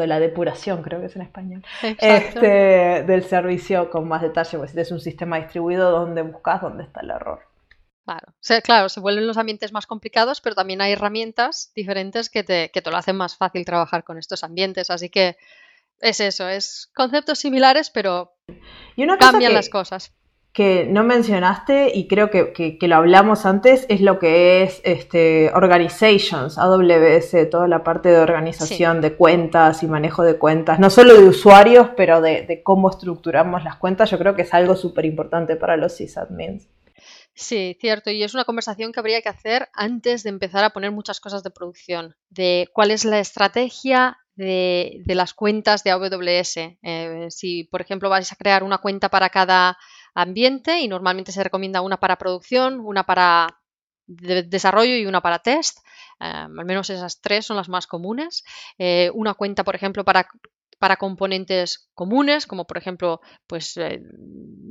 la 0.08 0.20
depuración, 0.20 0.84
creo 0.84 1.00
que 1.00 1.08
es 1.08 1.16
en 1.16 1.24
español, 1.24 1.66
este, 1.82 3.04
del 3.04 3.24
servicio 3.24 3.90
con 3.90 4.08
más 4.08 4.22
detalle, 4.22 4.60
pues 4.60 4.78
es 4.78 4.92
un 4.92 5.00
sistema 5.00 5.38
distribuido 5.38 5.90
donde 5.90 6.22
buscas 6.22 6.62
dónde 6.62 6.84
está 6.84 7.02
el 7.02 7.10
error. 7.10 7.40
Claro. 8.06 8.34
claro, 8.64 8.90
se 8.90 9.00
vuelven 9.00 9.26
los 9.26 9.38
ambientes 9.38 9.72
más 9.72 9.88
complicados, 9.88 10.42
pero 10.42 10.56
también 10.56 10.82
hay 10.82 10.92
herramientas 10.92 11.72
diferentes 11.76 12.30
que 12.30 12.44
te, 12.44 12.70
que 12.72 12.82
te 12.82 12.92
lo 12.92 12.98
hacen 12.98 13.16
más 13.16 13.38
fácil 13.38 13.66
trabajar 13.66 14.04
con 14.04 14.18
estos 14.18 14.44
ambientes. 14.44 14.90
Así 14.90 15.10
que 15.10 15.38
es 16.00 16.20
eso, 16.20 16.50
es 16.50 16.92
conceptos 16.94 17.40
similares, 17.40 17.90
pero 17.90 18.36
cambian 19.20 19.54
las 19.54 19.70
cosas 19.70 20.14
que 20.54 20.86
no 20.86 21.04
mencionaste 21.04 21.92
y 21.94 22.08
creo 22.08 22.30
que, 22.30 22.78
lo 22.82 22.96
hablamos 22.96 23.46
antes 23.46 23.86
es 23.88 24.02
lo 24.02 24.20
que 24.20 24.64
es 24.64 24.82
este, 24.84 25.50
organizations, 25.54 26.58
AWS, 26.58 27.50
toda 27.50 27.70
la 27.70 27.84
parte 27.84 28.10
de 28.10 28.20
organización 28.20 29.00
de 29.00 29.16
cuentas 29.16 29.82
y 29.82 29.88
manejo 29.88 30.24
de 30.24 30.38
cuentas, 30.38 30.80
no 30.80 30.90
solo 30.90 31.14
de 31.14 31.28
usuarios, 31.28 31.90
pero 31.96 32.20
de, 32.20 32.62
cómo 32.64 32.90
estructuramos 32.90 33.64
las 33.64 33.78
cuentas, 33.78 34.12
yo 34.12 34.18
creo 34.18 34.36
que 34.36 34.42
es 34.42 34.54
algo 34.54 34.76
súper 34.76 35.06
importante 35.06 35.56
para 35.56 35.78
los 35.78 35.94
sysadmins. 35.94 36.68
Sí, 37.34 37.78
cierto, 37.80 38.12
y 38.12 38.22
es 38.22 38.34
una 38.34 38.44
conversación 38.44 38.92
que 38.92 39.00
habría 39.00 39.22
que 39.22 39.30
hacer 39.30 39.70
antes 39.74 40.24
de 40.24 40.30
empezar 40.30 40.66
a 40.66 40.72
poner 40.72 40.92
muchas 40.92 41.22
cosas 41.22 41.44
de 41.44 41.50
producción, 41.50 42.16
de 42.30 42.68
cuál 42.74 42.92
es 42.92 43.06
la 43.06 43.20
estrategia 43.20 44.18
de, 44.36 45.02
las 45.08 45.34
cuentas 45.34 45.84
de 45.84 45.92
AWS. 45.92 46.58
Eh, 46.58 47.28
si, 47.30 47.64
por 47.66 47.82
ejemplo, 47.82 48.10
vais 48.10 48.32
a 48.32 48.36
crear 48.36 48.64
una 48.64 48.80
cuenta 48.80 49.10
para 49.10 49.30
cada 49.30 49.78
ambiente 50.14 50.80
y 50.80 50.88
normalmente 50.88 51.32
se 51.32 51.44
recomienda 51.44 51.82
una 51.82 51.98
para 51.98 52.18
producción, 52.18 52.80
una 52.80 53.04
para 53.06 53.48
desarrollo 54.06 54.96
y 54.96 55.06
una 55.06 55.22
para 55.22 55.40
test. 55.40 55.80
Eh, 56.20 56.26
al 56.26 56.66
menos 56.66 56.90
esas 56.90 57.22
tres 57.22 57.46
son 57.46 57.58
las 57.58 57.70
más 57.70 57.88
comunes. 57.88 58.44
Eh, 58.78 59.12
una 59.14 59.34
cuenta, 59.34 59.64
por 59.64 59.76
ejemplo, 59.76 60.04
para 60.04 60.28
para 60.82 60.98
componentes 60.98 61.92
comunes, 61.94 62.48
como 62.48 62.66
por 62.66 62.80
ejemplo 62.80 63.22
pues, 63.46 63.78
eh, 63.78 64.02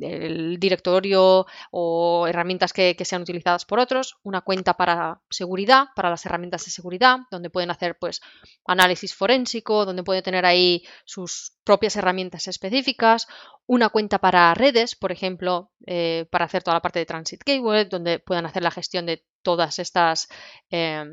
el 0.00 0.58
directorio 0.58 1.46
o 1.70 2.26
herramientas 2.26 2.72
que, 2.72 2.96
sean 3.04 3.22
utilizadas 3.22 3.64
por 3.64 3.78
otros, 3.78 4.16
una 4.24 4.40
cuenta 4.40 4.74
para 4.74 5.20
seguridad, 5.30 5.84
para 5.94 6.10
las 6.10 6.26
herramientas 6.26 6.64
de 6.64 6.72
seguridad, 6.72 7.18
donde 7.30 7.48
pueden 7.48 7.70
hacer 7.70 7.96
pues, 7.96 8.20
análisis 8.66 9.14
forénsico, 9.14 9.86
donde 9.86 10.02
pueden 10.02 10.24
tener 10.24 10.44
ahí 10.44 10.82
sus 11.04 11.52
propias 11.62 11.94
herramientas 11.94 12.48
específicas, 12.48 13.28
una 13.66 13.88
cuenta 13.88 14.18
para 14.18 14.52
redes, 14.54 14.96
por 14.96 15.12
ejemplo, 15.12 15.70
eh, 15.86 16.26
para 16.32 16.46
hacer 16.46 16.64
toda 16.64 16.74
la 16.74 16.82
parte 16.82 16.98
de 16.98 17.06
Transit 17.06 17.44
Gateway, 17.46 17.84
donde 17.84 18.18
puedan 18.18 18.46
hacer 18.46 18.64
la 18.64 18.72
gestión 18.72 19.06
de 19.06 19.24
todas 19.42 19.78
estas, 19.78 20.26
eh, 20.72 21.04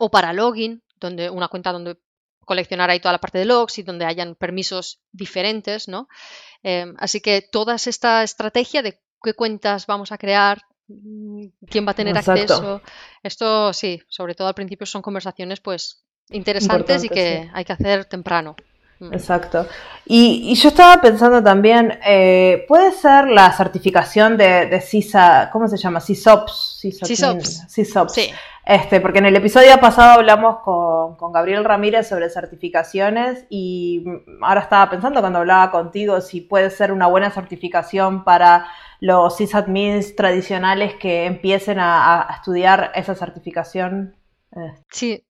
o 0.00 0.10
para 0.10 0.32
login, 0.32 0.82
donde 0.98 1.28
una 1.28 1.48
cuenta 1.48 1.70
donde 1.70 1.98
coleccionar 2.44 2.90
ahí 2.90 3.00
toda 3.00 3.12
la 3.12 3.20
parte 3.20 3.38
de 3.38 3.44
logs 3.44 3.78
y 3.78 3.82
donde 3.82 4.04
hayan 4.04 4.34
permisos 4.34 5.00
diferentes, 5.12 5.88
¿no? 5.88 6.08
Em, 6.62 6.94
así 6.98 7.20
que 7.20 7.42
toda 7.42 7.74
esta 7.74 8.22
estrategia 8.22 8.82
de 8.82 9.00
qué 9.22 9.34
cuentas 9.34 9.86
vamos 9.86 10.12
a 10.12 10.18
crear, 10.18 10.62
mm, 10.88 11.46
quién 11.68 11.86
va 11.86 11.92
a 11.92 11.94
tener 11.94 12.16
acceso, 12.16 12.82
esto 13.22 13.72
sí, 13.72 14.02
sobre 14.08 14.34
todo 14.34 14.48
al 14.48 14.54
principio 14.54 14.86
son 14.86 15.02
conversaciones 15.02 15.60
pues 15.60 16.04
interesantes 16.30 17.04
y 17.04 17.08
que 17.08 17.50
hay 17.52 17.64
que 17.64 17.72
hacer 17.72 18.04
temprano. 18.06 18.56
Mm. 19.02 19.12
Exacto. 19.12 19.66
Y, 20.04 20.54
yo 20.54 20.68
estaba 20.68 21.00
pensando 21.00 21.42
también, 21.42 21.98
eh, 22.06 22.64
¿puede 22.68 22.92
ser 22.92 23.26
la 23.28 23.50
certificación 23.52 24.36
de, 24.36 24.80
CISA, 24.80 25.50
¿cómo 25.52 25.66
se 25.66 25.76
llama? 25.76 26.00
CISOPS. 26.00 26.78
CISOPS. 26.80 27.66
CISOPS. 27.68 28.30
Este, 28.64 29.00
porque 29.00 29.18
en 29.18 29.26
el 29.26 29.34
episodio 29.34 29.76
pasado 29.80 30.12
hablamos 30.12 30.60
con, 30.60 31.16
con, 31.16 31.32
Gabriel 31.32 31.64
Ramírez 31.64 32.08
sobre 32.08 32.30
certificaciones 32.30 33.44
y 33.50 34.04
ahora 34.40 34.60
estaba 34.60 34.88
pensando 34.88 35.18
cuando 35.18 35.40
hablaba 35.40 35.72
contigo 35.72 36.20
si 36.20 36.42
puede 36.42 36.70
ser 36.70 36.92
una 36.92 37.08
buena 37.08 37.32
certificación 37.32 38.22
para 38.22 38.68
los 39.00 39.36
sysadmins 39.36 40.14
tradicionales 40.14 40.94
que 40.94 41.26
empiecen 41.26 41.80
a, 41.80 42.22
a 42.22 42.36
estudiar 42.36 42.92
esa 42.94 43.16
certificación. 43.16 44.14
Sí, 44.90 45.24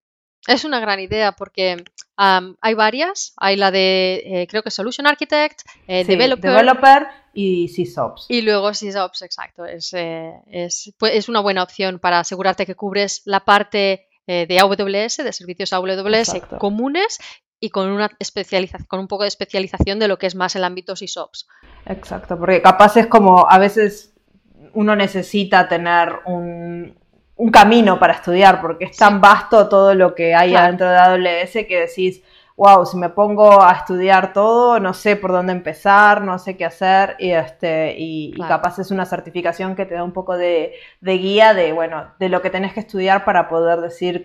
es 0.46 0.64
una 0.64 0.80
gran 0.80 1.00
idea 1.00 1.32
porque 1.32 1.84
hay 2.16 2.74
varias. 2.74 3.34
Hay 3.36 3.56
la 3.56 3.70
de, 3.70 4.22
eh, 4.24 4.46
creo 4.48 4.62
que 4.62 4.70
Solution 4.70 5.06
Architect, 5.06 5.62
eh, 5.86 6.04
Developer, 6.04 6.50
Developer, 6.50 7.06
y 7.34 7.68
SysOps. 7.68 8.26
Y 8.28 8.42
luego 8.42 8.74
SysOps, 8.74 9.22
exacto. 9.22 9.64
Es, 9.64 9.92
eh, 9.94 10.32
es, 10.46 10.92
pues, 10.98 11.14
es, 11.14 11.28
una 11.28 11.40
buena 11.40 11.62
opción 11.62 11.98
para 11.98 12.20
asegurarte 12.20 12.66
que 12.66 12.74
cubres 12.74 13.22
la 13.24 13.40
parte 13.44 14.08
de 14.24 14.58
AWS, 14.60 15.24
de 15.24 15.32
servicios 15.32 15.72
AWS 15.72 16.40
comunes 16.58 17.18
y 17.58 17.70
con 17.70 17.90
una 17.90 18.08
especialización, 18.20 18.86
con 18.86 19.00
un 19.00 19.08
poco 19.08 19.24
de 19.24 19.28
especialización 19.28 19.98
de 19.98 20.06
lo 20.06 20.16
que 20.16 20.28
es 20.28 20.36
más 20.36 20.54
el 20.54 20.62
ámbito 20.62 20.94
SysOps. 20.94 21.48
Exacto, 21.86 22.38
porque 22.38 22.62
capaz 22.62 22.96
es 22.96 23.08
como 23.08 23.50
a 23.50 23.58
veces 23.58 24.14
uno 24.74 24.96
necesita 24.96 25.68
tener 25.68 26.20
un, 26.24 26.98
un 27.36 27.50
camino 27.50 27.98
para 27.98 28.14
estudiar, 28.14 28.60
porque 28.60 28.86
es 28.86 28.96
tan 28.96 29.20
vasto 29.20 29.68
todo 29.68 29.94
lo 29.94 30.14
que 30.14 30.34
hay 30.34 30.54
adentro 30.54 30.88
de 30.88 30.96
AWS 30.96 31.52
que 31.66 31.86
decís, 31.86 32.22
wow, 32.56 32.84
si 32.84 32.96
me 32.96 33.08
pongo 33.08 33.62
a 33.62 33.72
estudiar 33.72 34.32
todo, 34.32 34.78
no 34.78 34.94
sé 34.94 35.16
por 35.16 35.32
dónde 35.32 35.52
empezar, 35.52 36.22
no 36.22 36.38
sé 36.38 36.56
qué 36.56 36.64
hacer, 36.64 37.16
y, 37.18 37.30
este, 37.30 37.94
y, 37.98 38.34
capaz 38.46 38.78
es 38.78 38.90
una 38.90 39.06
certificación 39.06 39.74
que 39.74 39.86
te 39.86 39.94
da 39.94 40.04
un 40.04 40.12
poco 40.12 40.36
de, 40.36 40.74
guía 41.00 41.54
de, 41.54 41.72
bueno, 41.72 42.12
de 42.18 42.28
lo 42.28 42.42
que 42.42 42.50
tenés 42.50 42.72
que 42.74 42.80
estudiar 42.80 43.24
para 43.24 43.48
poder 43.48 43.80
decir 43.80 44.22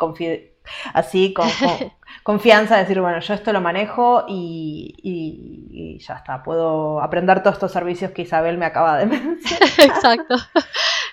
así, 0.93 1.33
con, 1.33 1.47
confianza, 2.23 2.77
decir, 2.77 2.99
bueno, 2.99 3.19
yo 3.19 3.33
esto 3.33 3.53
lo 3.53 3.61
manejo 3.61 4.25
y, 4.27 4.95
y, 5.01 5.97
ya 5.99 6.15
está, 6.15 6.43
puedo 6.43 7.01
aprender 7.01 7.41
todos 7.41 7.55
estos 7.55 7.71
servicios 7.71 8.11
que 8.11 8.23
Isabel 8.23 8.57
me 8.57 8.65
acaba 8.65 8.97
de 8.97 9.05
mencionar. 9.07 9.69
Exacto. 9.79 10.35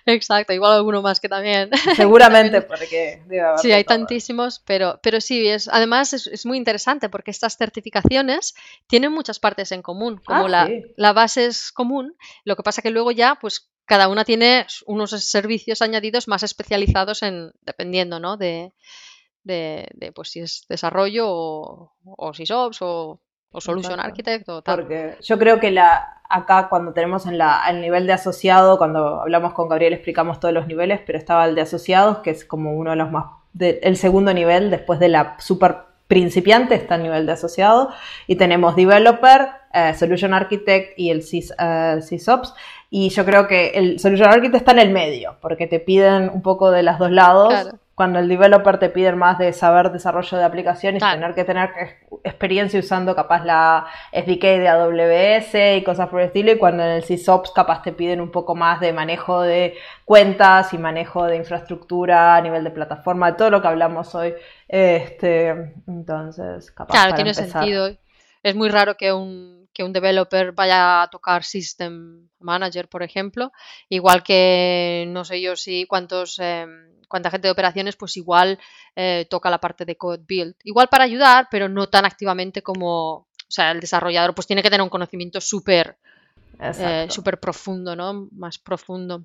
Exacto, 0.06 0.52
igual 0.52 0.72
alguno 0.72 1.00
más 1.00 1.18
que 1.18 1.28
también. 1.28 1.70
Seguramente, 1.96 2.60
porque 2.62 3.22
sí, 3.60 3.72
hay 3.72 3.84
tantísimos, 3.84 4.60
pero, 4.66 5.00
pero 5.02 5.20
sí, 5.20 5.48
es, 5.48 5.68
además 5.68 6.12
es, 6.12 6.44
muy 6.44 6.58
interesante 6.58 7.08
porque 7.08 7.30
estas 7.30 7.56
certificaciones 7.56 8.54
tienen 8.86 9.12
muchas 9.12 9.38
partes 9.38 9.72
en 9.72 9.82
común, 9.82 10.20
como 10.24 10.46
ah, 10.46 10.68
la, 10.96 11.12
base 11.12 11.46
es 11.46 11.72
común, 11.72 12.16
lo 12.44 12.56
que 12.56 12.62
pasa 12.62 12.82
que 12.82 12.90
luego 12.90 13.12
ya, 13.12 13.36
pues 13.36 13.70
cada 13.86 14.08
una 14.08 14.24
tiene 14.24 14.66
unos 14.86 15.10
servicios 15.10 15.80
añadidos 15.80 16.28
más 16.28 16.42
especializados 16.42 17.22
en, 17.22 17.52
dependiendo, 17.62 18.20
¿no? 18.20 18.36
De, 18.36 18.72
de, 19.42 20.12
pues 20.14 20.30
si 20.30 20.40
es 20.40 20.66
desarrollo 20.68 21.26
o, 21.28 21.92
o 22.04 22.34
SysOps 22.34 22.78
o 22.80 23.20
o 23.54 23.60
Solution 23.60 24.00
Architect 24.00 24.48
o 24.48 24.62
tal. 24.62 24.80
Porque 24.80 25.16
yo 25.22 25.38
creo 25.38 25.60
que 25.60 25.70
la, 25.70 26.13
acá 26.28 26.68
cuando 26.68 26.92
tenemos 26.92 27.26
en 27.26 27.38
la, 27.38 27.62
el 27.68 27.80
nivel 27.80 28.06
de 28.06 28.12
asociado, 28.12 28.78
cuando 28.78 29.22
hablamos 29.22 29.52
con 29.52 29.68
Gabriel 29.68 29.92
explicamos 29.92 30.40
todos 30.40 30.54
los 30.54 30.66
niveles, 30.66 31.00
pero 31.06 31.18
estaba 31.18 31.46
el 31.46 31.54
de 31.54 31.62
asociados, 31.62 32.18
que 32.18 32.30
es 32.30 32.44
como 32.44 32.74
uno 32.74 32.90
de 32.90 32.96
los 32.96 33.10
más, 33.10 33.26
el 33.58 33.96
segundo 33.96 34.34
nivel 34.34 34.70
después 34.70 34.98
de 34.98 35.08
la 35.08 35.36
super 35.38 35.76
principiante 36.08 36.74
está 36.74 36.96
el 36.96 37.02
nivel 37.02 37.26
de 37.26 37.32
asociado 37.32 37.90
y 38.26 38.36
tenemos 38.36 38.76
developer, 38.76 39.48
eh, 39.72 39.94
solution 39.94 40.34
architect 40.34 40.98
y 40.98 41.10
el 41.10 41.22
Sys, 41.22 41.54
eh, 41.58 42.00
y 42.90 43.08
yo 43.08 43.24
creo 43.24 43.46
que 43.46 43.68
el 43.70 43.98
solution 43.98 44.28
architect 44.28 44.56
está 44.56 44.72
en 44.72 44.80
el 44.80 44.90
medio 44.90 45.36
porque 45.40 45.66
te 45.66 45.80
piden 45.80 46.28
un 46.28 46.42
poco 46.42 46.70
de 46.70 46.82
los 46.82 46.98
dos 46.98 47.10
lados 47.10 47.48
claro 47.48 47.83
cuando 47.94 48.18
el 48.18 48.28
developer 48.28 48.78
te 48.78 48.88
pide 48.88 49.12
más 49.12 49.38
de 49.38 49.52
saber 49.52 49.92
desarrollo 49.92 50.36
de 50.36 50.44
aplicaciones 50.44 51.02
y 51.02 51.06
tener 51.06 51.34
que 51.34 51.44
tener 51.44 51.70
experiencia 52.24 52.80
usando 52.80 53.14
capaz 53.14 53.44
la 53.44 53.86
SDK 54.12 54.42
de 54.42 54.68
AWS 54.68 55.78
y 55.78 55.84
cosas 55.84 56.08
por 56.08 56.20
el 56.20 56.26
estilo, 56.26 56.52
y 56.52 56.58
cuando 56.58 56.82
en 56.82 56.90
el 56.90 57.04
SysOps 57.04 57.52
capaz 57.52 57.82
te 57.82 57.92
piden 57.92 58.20
un 58.20 58.30
poco 58.30 58.56
más 58.56 58.80
de 58.80 58.92
manejo 58.92 59.42
de 59.42 59.76
cuentas 60.04 60.74
y 60.74 60.78
manejo 60.78 61.24
de 61.24 61.36
infraestructura 61.36 62.36
a 62.36 62.40
nivel 62.40 62.64
de 62.64 62.70
plataforma, 62.70 63.30
de 63.30 63.38
todo 63.38 63.50
lo 63.50 63.62
que 63.62 63.68
hablamos 63.68 64.14
hoy. 64.14 64.34
Este, 64.66 65.74
entonces, 65.86 66.70
capaz. 66.72 66.92
Claro, 66.92 67.14
tiene 67.14 67.32
sentido. 67.32 67.90
Es 68.42 68.56
muy 68.56 68.68
raro 68.68 68.96
que 68.96 69.12
un, 69.12 69.63
que 69.74 69.84
un 69.84 69.92
developer 69.92 70.52
vaya 70.52 71.02
a 71.02 71.08
tocar 71.08 71.44
System 71.44 72.28
Manager, 72.38 72.88
por 72.88 73.02
ejemplo, 73.02 73.52
igual 73.88 74.22
que 74.22 75.04
no 75.08 75.24
sé 75.24 75.42
yo 75.42 75.56
si 75.56 75.86
cuántos... 75.86 76.38
Em, 76.38 76.94
cuánta 77.06 77.30
gente 77.30 77.46
de 77.46 77.52
operaciones, 77.52 77.94
pues 77.94 78.16
igual 78.16 78.58
eh, 78.96 79.26
toca 79.30 79.48
la 79.48 79.60
parte 79.60 79.84
de 79.84 79.96
code 79.96 80.24
build. 80.26 80.56
Igual 80.64 80.88
para 80.88 81.04
ayudar, 81.04 81.46
pero 81.48 81.68
no 81.68 81.88
tan 81.88 82.06
activamente 82.06 82.60
como, 82.60 83.12
o 83.14 83.26
sea, 83.46 83.70
el 83.70 83.78
desarrollador 83.78 84.34
pues 84.34 84.48
tiene 84.48 84.62
que 84.62 84.70
tener 84.70 84.82
un 84.82 84.88
conocimiento 84.88 85.40
súper 85.40 85.96
eh, 86.60 87.06
súper 87.08 87.38
profundo, 87.38 87.94
¿no? 87.94 88.28
Más 88.32 88.58
profundo. 88.58 89.22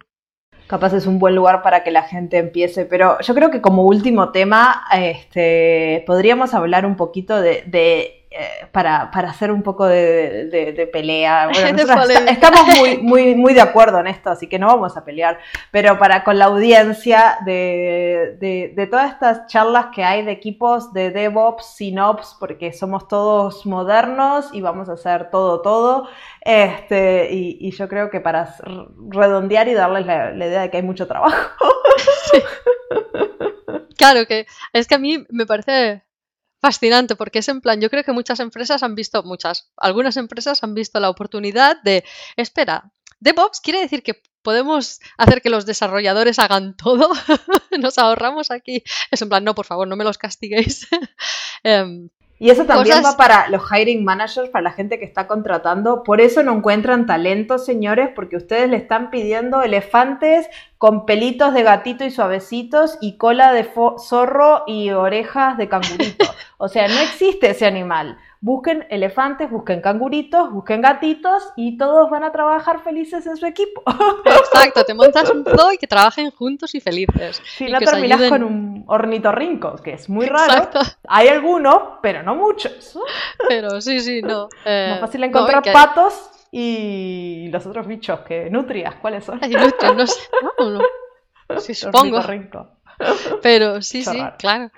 Capaz 0.67 0.93
es 0.93 1.07
un 1.07 1.17
buen 1.17 1.35
lugar 1.35 1.63
para 1.63 1.83
que 1.83 1.89
la 1.89 2.03
gente 2.03 2.37
empiece, 2.37 2.85
pero 2.85 3.19
yo 3.21 3.33
creo 3.33 3.49
que 3.49 3.61
como 3.61 3.83
último 3.85 4.31
tema, 4.31 4.85
este, 4.93 6.03
podríamos 6.05 6.53
hablar 6.53 6.85
un 6.85 6.95
poquito 6.95 7.41
de 7.41 8.18
eh, 8.31 8.67
para, 8.71 9.09
hacer 9.11 9.51
un 9.51 9.63
poco 9.63 9.87
de, 9.87 10.89
pelea. 10.93 11.49
estamos 12.29 12.77
muy, 12.77 12.97
muy, 12.99 13.35
muy 13.35 13.53
de 13.55 13.61
acuerdo 13.61 13.99
en 13.99 14.05
esto, 14.05 14.29
así 14.29 14.45
que 14.47 14.59
no 14.59 14.67
vamos 14.67 14.95
a 14.97 15.03
pelear, 15.03 15.39
pero 15.71 15.97
para 15.97 16.23
con 16.23 16.37
la 16.37 16.45
audiencia 16.45 17.39
de, 17.43 18.87
todas 18.91 19.13
estas 19.13 19.47
charlas 19.47 19.87
que 19.95 20.03
hay 20.03 20.23
de 20.23 20.31
equipos 20.31 20.93
de 20.93 21.09
DevOps, 21.09 21.75
SynOps, 21.77 22.37
porque 22.39 22.71
somos 22.71 23.07
todos 23.07 23.65
modernos 23.65 24.49
y 24.53 24.61
vamos 24.61 24.89
a 24.89 24.93
hacer 24.93 25.31
todo, 25.31 25.61
todo. 25.61 26.07
Este, 26.41 27.29
y, 27.31 27.71
yo 27.71 27.87
creo 27.89 28.11
que 28.11 28.19
para 28.19 28.55
redondear 29.09 29.67
y 29.67 29.73
darles 29.73 30.05
la, 30.05 30.33
idea 30.33 30.61
de 30.61 30.69
que 30.69 30.77
hay 30.77 30.83
mucho 30.83 31.07
trabajo. 31.07 31.35
Claro 33.97 34.25
que 34.27 34.47
es 34.71 34.87
que 34.87 34.95
a 34.95 34.97
mí 34.97 35.25
me 35.29 35.45
parece 35.45 36.03
fascinante 36.61 37.15
porque 37.15 37.39
es 37.39 37.47
en 37.49 37.61
plan, 37.61 37.79
yo 37.81 37.89
creo 37.89 38.03
que 38.03 38.11
muchas 38.11 38.39
empresas 38.39 38.83
han 38.83 38.95
visto, 38.95 39.23
muchas, 39.23 39.71
algunas 39.77 40.17
empresas 40.17 40.63
han 40.63 40.73
visto 40.73 40.99
la 40.99 41.09
oportunidad 41.09 41.81
de, 41.83 42.03
espera, 42.35 42.91
DevOps 43.19 43.61
quiere 43.61 43.81
decir 43.81 44.03
que 44.03 44.21
podemos 44.41 44.99
hacer 45.17 45.41
que 45.41 45.49
los 45.49 45.65
desarrolladores 45.65 46.39
hagan 46.39 46.75
todo, 46.75 47.09
nos 47.79 47.97
ahorramos 47.97 48.51
aquí. 48.51 48.83
Es 49.11 49.21
en 49.21 49.29
plan, 49.29 49.43
no, 49.43 49.55
por 49.55 49.65
favor, 49.65 49.87
no 49.87 49.95
me 49.95 50.03
los 50.03 50.17
castiguéis. 50.17 50.87
Em, 51.63 52.09
y 52.41 52.51
eso 52.51 52.65
también 52.65 53.03
va 53.03 53.17
para 53.17 53.49
los 53.49 53.61
hiring 53.69 54.05
managers, 54.05 54.49
para 54.49 54.63
la 54.63 54.71
gente 54.71 54.97
que 54.97 55.03
está 55.03 55.27
contratando. 55.27 56.03
Por 56.03 56.21
eso 56.21 56.41
no 56.41 56.55
encuentran 56.55 57.05
talento, 57.05 57.57
señores, 57.57 58.11
porque 58.15 58.37
ustedes 58.37 58.69
le 58.69 58.77
están 58.77 59.11
pidiendo 59.11 59.61
elefantes 59.61 60.47
con 60.79 61.05
pelitos 61.05 61.53
de 61.53 61.61
gatito 61.63 62.05
y 62.05 62.09
suavecitos 62.09 62.97
y 63.01 63.17
cola 63.17 63.51
de 63.51 63.69
zorro 63.99 64.63
y 64.65 64.91
orejas 64.91 65.57
de 65.57 65.67
cangurito. 65.67 66.25
O 66.57 66.69
sea, 66.69 66.87
no 66.87 66.99
existe 67.01 67.49
ese 67.49 67.65
animal. 67.65 68.17
Busquen 68.39 68.87
elefantes, 68.89 69.51
busquen 69.51 69.81
canguritos, 69.81 70.53
busquen 70.53 70.81
gatitos 70.81 71.43
y 71.57 71.77
todos 71.77 72.09
van 72.09 72.23
a 72.23 72.31
trabajar 72.31 72.81
felices 72.81 73.27
en 73.27 73.35
su 73.35 73.45
equipo. 73.45 73.83
Exacto, 74.23 74.85
te 74.85 74.93
montas 74.93 75.29
un 75.29 75.43
zoo 75.57 75.73
y 75.73 75.77
que 75.77 75.87
trabajen 75.87 76.31
juntos 76.31 76.73
y 76.73 76.79
felices. 76.79 77.41
Si 77.57 77.69
no 77.69 77.79
terminas 77.79 78.29
con 78.29 78.43
un 78.43 78.85
ornitorrinco, 78.87 79.75
que 79.83 79.91
es 79.95 80.07
muy 80.07 80.27
raro. 80.27 80.69
Hay 81.09 81.27
algunos, 81.27 81.99
pero 82.01 82.23
no 82.23 82.35
muchos. 82.35 82.97
Pero 83.49 83.81
sí, 83.81 83.99
sí, 83.99 84.21
no. 84.21 84.47
Eh, 84.65 84.89
Más 84.91 84.99
fácil 85.01 85.23
encontrar 85.23 85.63
patos 85.73 86.29
y 86.51 87.49
los 87.51 87.65
otros 87.65 87.87
bichos 87.87 88.21
que 88.21 88.49
nutrias, 88.49 88.95
¿cuáles 88.95 89.25
son? 89.25 89.39
nutrias, 89.39 89.95
no 89.95 90.07
sé. 90.07 90.21
No, 90.59 90.69
no. 90.71 90.79
Sí, 91.59 91.73
supongo. 91.73 92.21
Pero 93.41 93.81
sí, 93.81 94.03
sí, 94.03 94.19
claro. 94.37 94.71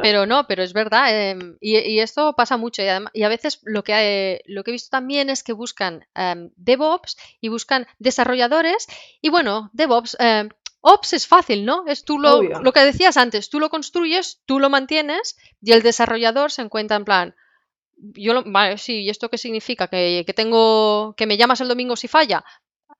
Pero 0.00 0.24
no, 0.24 0.46
pero 0.46 0.62
es 0.62 0.72
verdad. 0.72 1.30
Em, 1.30 1.58
y, 1.60 1.98
esto 1.98 2.34
pasa 2.34 2.56
mucho. 2.56 2.82
Y, 2.82 3.22
a 3.22 3.28
veces 3.28 3.60
lo 3.64 3.82
que, 3.82 4.40
lo 4.46 4.64
que 4.64 4.70
he 4.70 4.72
visto 4.72 4.90
también 4.90 5.28
es 5.30 5.42
que 5.42 5.52
buscan 5.52 6.06
em, 6.14 6.50
DevOps 6.56 7.16
y 7.40 7.48
buscan 7.48 7.86
desarrolladores. 7.98 8.86
Y 9.20 9.28
bueno, 9.30 9.68
DevOps, 9.72 10.16
em, 10.18 10.48
Ops 10.80 11.14
es 11.14 11.26
fácil, 11.26 11.64
¿no? 11.64 11.84
Es 11.88 12.04
tú 12.04 12.18
lo, 12.18 12.40
lo 12.42 12.72
que 12.72 12.80
decías 12.80 13.16
antes, 13.16 13.50
tú 13.50 13.58
lo 13.58 13.70
construyes, 13.70 14.40
tú 14.46 14.60
lo 14.60 14.70
mantienes 14.70 15.36
y 15.60 15.72
el 15.72 15.82
desarrollador 15.82 16.52
se 16.52 16.62
encuentra 16.62 16.96
en 16.96 17.04
plan, 17.04 17.34
yo 17.96 18.34
lo, 18.34 18.44
vale, 18.44 18.78
sí, 18.78 19.02
¿y 19.02 19.10
esto 19.10 19.28
qué 19.28 19.38
significa? 19.38 19.88
¿Que, 19.88 20.24
que, 20.26 20.34
tengo, 20.34 21.14
que 21.16 21.26
me 21.26 21.36
llamas 21.36 21.60
el 21.60 21.68
domingo 21.68 21.96
si 21.96 22.08
falla? 22.08 22.44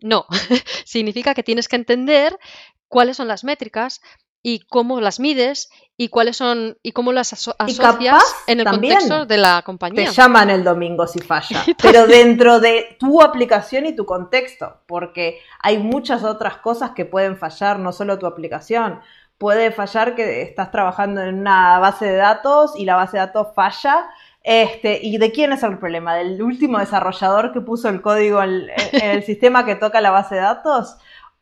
No, 0.01 0.27
significa 0.85 1.35
que 1.35 1.43
tienes 1.43 1.69
que 1.69 1.77
entender 1.77 2.39
cuáles 2.89 3.17
son 3.17 3.29
las 3.29 3.45
métricas, 3.45 4.01
y 4.49 4.61
cómo 4.61 5.01
las 5.01 5.19
mides 5.19 5.71
y 5.97 6.07
cuáles 6.07 6.37
son 6.37 6.79
y 6.81 6.93
cómo 6.93 7.13
las 7.13 7.33
asocias 7.33 8.23
en 8.47 8.61
el 8.61 8.67
contexto 8.67 9.27
de 9.27 9.39
la 9.39 9.63
compañía. 9.63 10.05
Te 10.05 10.13
llaman 10.13 10.51
el 10.51 10.63
domingo 10.63 11.05
si 11.09 11.19
falla, 11.19 11.65
pero 11.83 12.07
dentro 12.07 12.61
de 12.61 12.97
tu 13.01 13.21
aplicación 13.21 13.87
y 13.87 13.97
tu 13.97 14.07
contexto, 14.07 14.83
porque 14.87 15.41
hay 15.59 15.79
muchas 15.79 16.23
otras 16.23 16.59
cosas 16.59 16.93
que 16.93 17.05
pueden 17.05 17.37
fallar, 17.37 17.81
no 17.81 17.91
solo 17.91 18.21
tu 18.21 18.27
aplicación. 18.27 19.01
puede 19.37 19.73
fallar 19.73 20.15
que 20.15 20.43
estás 20.43 20.71
trabajando 20.71 21.23
en 21.23 21.41
una 21.41 21.81
base 21.81 22.07
de 22.07 22.17
datos 22.17 22.75
y 22.77 22.85
la 22.85 22.95
base 22.95 23.17
de 23.17 23.27
datos 23.27 23.49
falla. 23.57 24.09
Este, 24.49 25.01
¿Y 25.03 25.19
de 25.19 25.33
quién 25.33 25.53
es 25.53 25.65
el 25.65 25.77
problema? 25.77 26.15
¿Del 26.15 26.41
último 26.41 26.79
desarrollador 26.79 27.53
que 27.53 27.61
puso 27.61 27.89
el 27.89 28.01
código 28.01 28.41
en, 28.41 28.69
el 28.93 29.25
sistema 29.25 29.67
que 29.67 29.75
toca 29.75 30.01
la 30.01 30.13
base 30.13 30.37
de 30.37 30.43
datos? 30.43 30.97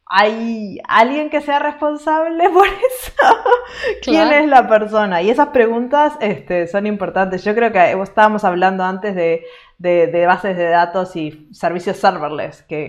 ¿Hay 0.07 0.79
alguien 0.89 1.29
que 1.29 1.43
sea 1.43 1.59
responsable 1.59 2.49
por 2.49 2.67
eso? 2.67 3.13
¿Quién 4.03 4.33
es 4.33 4.49
la 4.49 4.67
persona? 4.67 5.21
Y 5.21 5.29
esas 5.29 5.49
preguntas 5.49 6.15
este, 6.21 6.67
son 6.67 6.87
importantes. 6.87 7.45
Yo 7.45 7.55
creo 7.55 7.73
que 7.73 7.93
estábamos 7.93 8.43
hablando 8.43 8.85
antes 8.85 9.15
de, 9.15 9.45
de, 9.77 10.25
bases 10.27 10.57
de 10.57 10.71
datos 10.71 11.15
y 11.15 11.49
servicios 11.53 11.99
serverless, 11.99 12.63
que, 12.63 12.87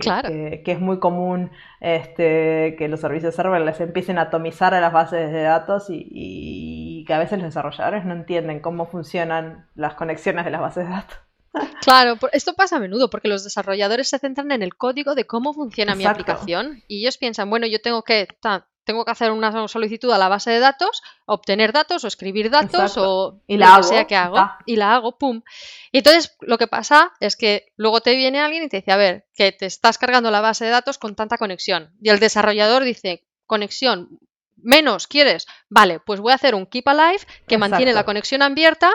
que, 0.64 0.72
es 0.72 0.80
muy 0.80 0.98
común 0.98 1.50
este, 1.80 2.74
que 2.78 2.88
los 2.88 3.00
servicios 3.00 3.34
serverless 3.34 3.82
empiecen 3.82 4.16
a 4.16 4.22
atomizar 4.22 4.72
a 4.72 4.80
las 4.80 4.94
bases 4.94 5.30
de 5.30 5.42
datos 5.42 5.90
y, 5.90 6.08
y 6.10 6.75
que 7.06 7.14
a 7.14 7.18
veces 7.18 7.38
los 7.38 7.48
desarrolladores 7.48 8.04
no 8.04 8.12
entienden 8.12 8.60
cómo 8.60 8.86
funcionan 8.86 9.68
las 9.74 9.94
conexiones 9.94 10.44
de 10.44 10.50
las 10.50 10.60
bases 10.60 10.86
de 10.86 10.90
datos. 10.90 11.18
Claro, 11.80 12.18
esto 12.32 12.52
pasa 12.52 12.76
a 12.76 12.80
menudo 12.80 13.08
porque 13.08 13.28
los 13.28 13.44
desarrolladores 13.44 14.08
se 14.08 14.18
centran 14.18 14.50
en 14.50 14.62
el 14.62 14.76
código 14.76 15.14
de 15.14 15.26
cómo 15.26 15.54
funciona 15.54 15.94
mi 15.94 16.04
aplicación 16.04 16.82
y 16.86 17.00
ellos 17.00 17.16
piensan, 17.16 17.48
bueno, 17.48 17.66
yo 17.66 17.80
tengo 17.80 18.02
que, 18.02 18.28
tengo 18.84 19.04
que 19.04 19.10
hacer 19.10 19.30
una 19.30 19.68
solicitud 19.68 20.10
a 20.10 20.18
la 20.18 20.28
base 20.28 20.50
de 20.50 20.58
datos, 20.58 21.02
obtener 21.26 21.72
datos 21.72 22.04
o 22.04 22.08
escribir 22.08 22.50
datos 22.50 22.98
o 22.98 23.40
y 23.46 23.56
la 23.56 23.70
lo 23.70 23.76
que 23.76 23.82
sea 23.84 24.04
que 24.04 24.16
hago 24.16 24.50
y 24.66 24.76
la 24.76 24.94
hago, 24.94 25.16
pum. 25.16 25.42
Y 25.92 25.98
entonces 25.98 26.36
lo 26.40 26.58
que 26.58 26.66
pasa 26.66 27.12
es 27.20 27.36
que 27.36 27.72
luego 27.76 28.00
te 28.00 28.16
viene 28.16 28.40
alguien 28.40 28.64
y 28.64 28.68
te 28.68 28.78
dice, 28.78 28.92
a 28.92 28.96
ver, 28.96 29.26
que 29.34 29.52
te 29.52 29.66
estás 29.66 29.96
cargando 29.96 30.30
la 30.30 30.40
base 30.40 30.64
de 30.64 30.70
datos 30.72 30.98
con 30.98 31.14
tanta 31.14 31.38
conexión. 31.38 31.94
Y 32.02 32.10
el 32.10 32.20
desarrollador 32.20 32.84
dice, 32.84 33.26
conexión, 33.46 34.20
menos, 34.66 35.06
¿quieres? 35.06 35.46
Vale, 35.68 36.00
pues 36.00 36.20
voy 36.20 36.32
a 36.32 36.36
hacer 36.36 36.54
un 36.54 36.66
keep 36.66 36.88
alive 36.88 37.20
que 37.46 37.58
mantiene 37.58 37.92
la 37.92 38.04
conexión 38.04 38.42
abierta 38.42 38.92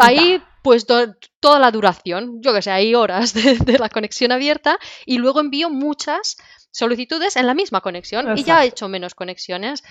ahí 0.00 0.42
pues 0.62 0.86
toda 0.86 1.58
la 1.58 1.70
duración, 1.70 2.42
yo 2.42 2.52
que 2.52 2.62
sé, 2.62 2.70
hay 2.70 2.94
horas 2.94 3.32
de, 3.34 3.78
la 3.78 3.88
conexión 3.88 4.32
abierta 4.32 4.78
y 5.06 5.18
luego 5.18 5.40
envío 5.40 5.70
muchas 5.70 6.36
solicitudes 6.70 7.36
en 7.36 7.46
la 7.46 7.54
misma 7.54 7.80
conexión 7.80 8.36
y 8.36 8.44
ya 8.44 8.62
he 8.62 8.68
hecho 8.68 8.88
menos 8.88 9.14
conexiones 9.14 9.82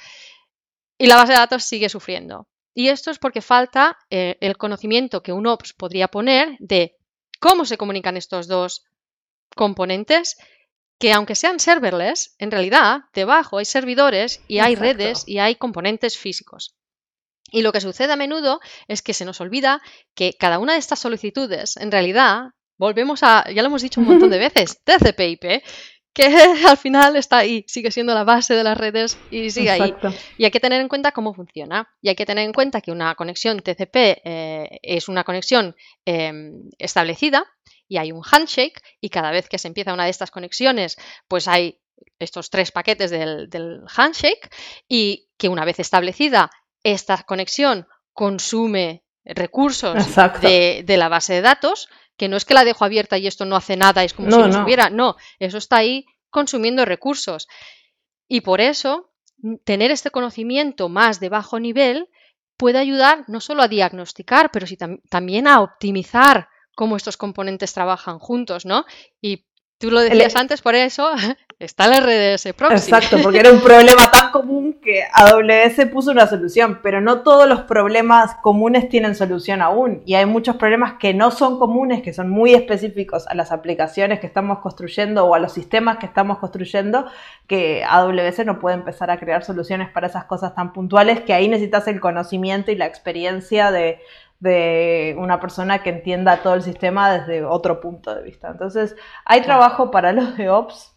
y 0.98 1.08
la 1.08 1.16
base 1.16 1.34
de 1.34 1.40
datos 1.40 1.64
sigue 1.64 1.90
sufriendo. 1.90 2.48
Y 2.76 2.90
esto 2.90 3.10
es 3.12 3.20
porque 3.20 3.42
falta 3.42 3.98
eh, 4.10 4.38
el 4.42 4.58
conocimiento 4.58 5.24
que 5.24 5.34
un 5.34 5.48
Ops 5.48 5.74
podría 5.74 6.08
poner 6.08 6.56
de 6.60 6.96
cómo 7.40 7.66
se 7.66 7.78
comunican 7.78 8.16
estos 8.16 8.48
dos 8.48 8.84
componentes 9.56 10.38
que 11.00 11.14
aunque 11.14 11.36
sean 11.36 11.60
serverless, 11.60 12.36
en 12.38 12.52
realidad 12.52 13.02
debajo 13.14 13.58
hay 13.58 13.66
servidores 13.66 14.42
y 14.48 14.60
hay 14.60 14.76
redes 14.76 15.24
y 15.26 15.40
hay 15.40 15.56
componentes 15.56 16.18
físicos. 16.18 16.76
Y 17.52 17.62
lo 17.62 17.72
que 17.72 17.82
sucede 17.82 18.14
a 18.14 18.18
menudo 18.18 18.60
es 18.88 19.02
que 19.02 19.14
se 19.14 19.26
nos 19.26 19.42
olvida 19.42 19.82
que 20.14 20.34
cada 20.34 20.60
una 20.60 20.74
de 20.74 20.80
estas 20.80 21.00
solicitudes, 21.00 21.78
en 21.78 21.92
realidad, 21.92 22.50
volvemos 22.78 23.24
a, 23.24 23.50
ya 23.50 23.62
lo 23.62 23.70
hemos 23.70 23.82
dicho 23.82 24.02
un 24.02 24.08
montón 24.08 24.30
de 24.30 24.38
veces, 24.50 24.82
TCP/IP, 24.84 25.64
que 26.14 26.26
al 26.68 26.78
final 26.78 27.16
está 27.16 27.38
ahí, 27.38 27.64
sigue 27.68 27.92
siendo 27.92 28.14
la 28.14 28.24
base 28.24 28.54
de 28.54 28.64
las 28.64 28.78
redes 28.78 29.18
y 29.32 29.50
sigue 29.52 29.72
ahí. 29.72 29.94
Y 30.38 30.46
hay 30.46 30.52
que 30.52 30.60
tener 30.60 30.82
en 30.82 30.90
cuenta 30.90 31.12
cómo 31.12 31.34
funciona. 31.34 31.88
Y 32.02 32.10
hay 32.10 32.16
que 32.16 32.26
tener 32.26 32.46
en 32.46 32.54
cuenta 32.54 32.82
que 32.82 32.92
una 32.92 33.16
conexión 33.16 33.60
TCP 33.60 33.96
eh, 33.96 34.80
es 34.82 35.08
una 35.08 35.24
conexión 35.24 35.76
em, 36.06 36.70
establecida 36.78 37.46
y 37.90 37.98
hay 37.98 38.14
un 38.14 38.22
handshake 38.24 38.82
y 39.02 39.10
cada 39.10 39.32
vez 39.32 39.50
que 39.50 39.58
se 39.58 39.68
empieza 39.68 39.94
una 39.94 40.06
de 40.06 40.12
estas 40.12 40.32
conexiones, 40.32 40.98
pues 41.28 41.50
hay 41.50 41.82
estos 42.20 42.50
tres 42.50 42.72
paquetes 42.72 43.12
del, 43.12 43.50
del 43.50 43.82
handshake 43.94 44.50
y 44.88 45.28
que 45.38 45.50
una 45.50 45.66
vez 45.66 45.80
establecida 45.80 46.50
esta 46.84 47.24
conexión 47.24 47.88
consume 48.14 49.04
recursos 49.26 49.96
de, 50.42 50.96
la 50.98 51.10
base 51.10 51.34
de 51.34 51.42
datos, 51.42 51.90
que 52.18 52.28
no 52.28 52.38
es 52.38 52.46
que 52.46 52.54
la 52.54 52.64
dejo 52.64 52.86
abierta 52.86 53.18
y 53.18 53.28
esto 53.28 53.46
no 53.46 53.56
hace 53.56 53.76
nada, 53.76 54.04
es 54.04 54.14
como 54.14 54.32
si 54.32 54.38
no 54.38 54.48
estuviera, 54.48 54.90
no, 54.90 55.16
eso 55.40 55.58
está 55.58 55.78
ahí 55.78 56.06
consumiendo 56.30 56.86
recursos. 56.86 57.48
Y 58.28 58.42
por 58.42 58.62
eso, 58.62 59.12
tener 59.64 59.92
este 59.92 60.12
conocimiento 60.12 60.90
más 60.90 61.20
de 61.20 61.30
bajo 61.30 61.60
nivel 61.60 62.10
puede 62.58 62.78
ayudar 62.78 63.24
no 63.28 63.40
solo 63.40 63.64
a 63.64 63.68
diagnosticar, 63.68 64.52
pero 64.52 64.68
sí 64.68 64.78
también 65.10 65.48
a 65.48 65.62
optimizar 65.62 66.50
cómo 66.80 66.96
estos 66.96 67.18
componentes 67.18 67.74
trabajan 67.74 68.20
juntos, 68.20 68.66
¿no? 68.66 68.86
Y 69.22 69.44
Tú 69.80 69.92
lo 69.92 70.02
decías 70.02 70.36
antes, 70.36 70.62
por 70.62 70.76
eso 70.76 71.10
está 71.60 71.86
el 71.86 72.04
RDS 72.04 72.52
Proxy. 72.54 72.92
Exacto, 72.92 73.18
porque 73.24 73.40
era 73.40 73.50
un 73.50 73.62
problema 73.62 74.12
tan 74.12 74.30
común 74.30 74.78
que 74.82 75.04
AWS 75.14 75.90
puso 75.90 76.12
una 76.12 76.28
solución, 76.28 76.82
pero 76.84 77.00
no 77.00 77.22
todos 77.22 77.48
los 77.48 77.62
problemas 77.62 78.36
comunes 78.44 78.90
tienen 78.90 79.16
solución 79.16 79.62
aún. 79.62 80.04
Y 80.06 80.16
hay 80.16 80.26
muchos 80.26 80.58
problemas 80.58 80.96
que 81.00 81.14
no 81.14 81.32
son 81.32 81.58
comunes, 81.60 82.02
que 82.02 82.12
son 82.12 82.30
muy 82.30 82.54
específicos 82.54 83.26
a 83.30 83.36
las 83.36 83.54
aplicaciones 83.54 84.20
que 84.20 84.28
estamos 84.28 84.60
construyendo 84.60 85.26
o 85.26 85.34
a 85.34 85.40
los 85.40 85.54
sistemas 85.54 85.98
que 85.98 86.08
estamos 86.08 86.40
construyendo, 86.40 87.06
que 87.48 87.86
AWS 87.88 88.46
no 88.46 88.60
puede 88.60 88.76
empezar 88.76 89.12
a 89.12 89.18
crear 89.18 89.46
soluciones 89.46 89.90
para 89.90 90.08
esas 90.08 90.26
cosas 90.26 90.54
tan 90.56 90.74
puntuales, 90.74 91.22
que 91.22 91.32
ahí 91.32 91.48
necesitas 91.48 91.88
el 91.88 92.02
conocimiento 92.02 92.70
y 92.70 92.76
la 92.76 92.86
experiencia 92.86 93.72
de 93.72 94.02
de 94.40 95.16
una 95.18 95.40
persona 95.40 95.84
que 95.84 95.90
entienda 95.90 96.42
todo 96.42 96.54
el 96.54 96.64
sistema 96.64 97.12
desde 97.12 97.44
otro 97.44 97.82
punto 97.82 98.16
de 98.16 98.24
vista. 98.24 98.50
Entonces, 98.50 98.96
hay 99.26 99.42
trabajo 99.42 99.92
para 99.92 100.14
los 100.14 100.38
de 100.38 100.50
Ops. 100.50 100.96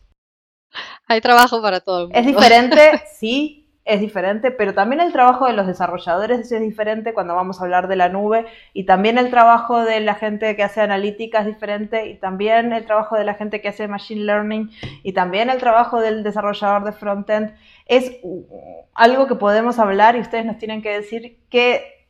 Hay 1.06 1.20
trabajo 1.20 1.60
para 1.60 1.80
todo 1.80 1.98
el 1.98 2.04
mundo. 2.04 2.18
Es 2.18 2.26
diferente, 2.26 3.02
sí, 3.12 3.62
es 3.84 4.00
diferente, 4.00 4.52
pero 4.52 4.74
también 4.74 5.00
el 5.00 5.12
trabajo 5.12 5.46
de 5.46 5.54
los 5.54 5.66
desarrolladores 5.66 6.52
es 6.52 6.60
diferente 6.60 7.12
cuando 7.12 7.34
vamos 7.34 7.60
a 7.60 7.64
hablar 7.64 7.88
de 7.88 7.96
la 7.96 8.08
nube 8.08 8.46
y 8.72 8.84
también 8.84 9.18
el 9.18 9.28
trabajo 9.28 9.84
de 9.84 9.98
la 9.98 10.14
gente 10.14 10.54
que 10.54 10.62
hace 10.62 10.80
analítica 10.80 11.40
es 11.40 11.46
diferente 11.46 12.06
y 12.06 12.14
también 12.14 12.72
el 12.72 12.84
trabajo 12.84 13.16
de 13.16 13.24
la 13.24 13.34
gente 13.34 13.60
que 13.60 13.68
hace 13.68 13.88
machine 13.88 14.22
learning 14.22 14.70
y 15.02 15.14
también 15.14 15.50
el 15.50 15.58
trabajo 15.58 16.00
del 16.00 16.22
desarrollador 16.22 16.84
de 16.84 16.92
frontend 16.92 17.56
es 17.86 18.12
algo 18.94 19.26
que 19.26 19.34
podemos 19.34 19.80
hablar 19.80 20.14
y 20.14 20.20
ustedes 20.20 20.44
nos 20.44 20.58
tienen 20.58 20.80
que 20.80 20.90
decir 20.90 21.40
que 21.50 22.01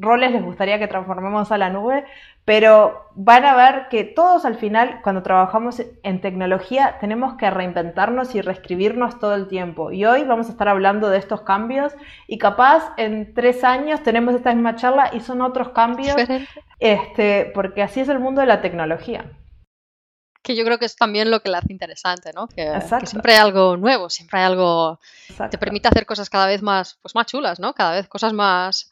roles 0.00 0.32
les 0.32 0.42
gustaría 0.42 0.78
que 0.78 0.88
transformemos 0.88 1.52
a 1.52 1.58
la 1.58 1.70
nube, 1.70 2.04
pero 2.44 3.06
van 3.14 3.44
a 3.44 3.54
ver 3.54 3.88
que 3.90 4.04
todos 4.04 4.44
al 4.44 4.56
final, 4.56 5.00
cuando 5.02 5.22
trabajamos 5.22 5.82
en 6.02 6.20
tecnología, 6.20 6.96
tenemos 7.00 7.34
que 7.34 7.50
reinventarnos 7.50 8.34
y 8.34 8.40
reescribirnos 8.40 9.18
todo 9.18 9.34
el 9.34 9.46
tiempo. 9.46 9.92
Y 9.92 10.04
hoy 10.06 10.24
vamos 10.24 10.48
a 10.48 10.52
estar 10.52 10.68
hablando 10.68 11.10
de 11.10 11.18
estos 11.18 11.42
cambios 11.42 11.92
y 12.26 12.38
capaz 12.38 12.92
en 12.96 13.34
tres 13.34 13.62
años 13.62 14.02
tenemos 14.02 14.34
esta 14.34 14.54
misma 14.54 14.76
charla 14.76 15.10
y 15.12 15.20
son 15.20 15.42
otros 15.42 15.68
cambios, 15.70 16.16
este, 16.78 17.52
porque 17.54 17.82
así 17.82 18.00
es 18.00 18.08
el 18.08 18.18
mundo 18.18 18.40
de 18.40 18.46
la 18.46 18.62
tecnología. 18.62 19.30
Que 20.42 20.56
yo 20.56 20.64
creo 20.64 20.78
que 20.78 20.86
es 20.86 20.96
también 20.96 21.30
lo 21.30 21.40
que 21.40 21.50
la 21.50 21.58
hace 21.58 21.70
interesante, 21.70 22.30
¿no? 22.34 22.48
Que, 22.48 22.80
siempre 23.04 23.34
hay 23.34 23.38
algo 23.38 23.76
nuevo, 23.76 24.08
siempre 24.08 24.40
hay 24.40 24.46
algo 24.46 24.98
que 25.28 25.48
te 25.50 25.58
permite 25.58 25.88
hacer 25.88 26.06
cosas 26.06 26.30
cada 26.30 26.46
vez 26.46 26.62
más, 26.62 26.98
pues 27.02 27.14
más 27.14 27.26
chulas, 27.26 27.60
¿no? 27.60 27.74
Cada 27.74 27.92
vez 27.92 28.08
cosas 28.08 28.32
más, 28.32 28.89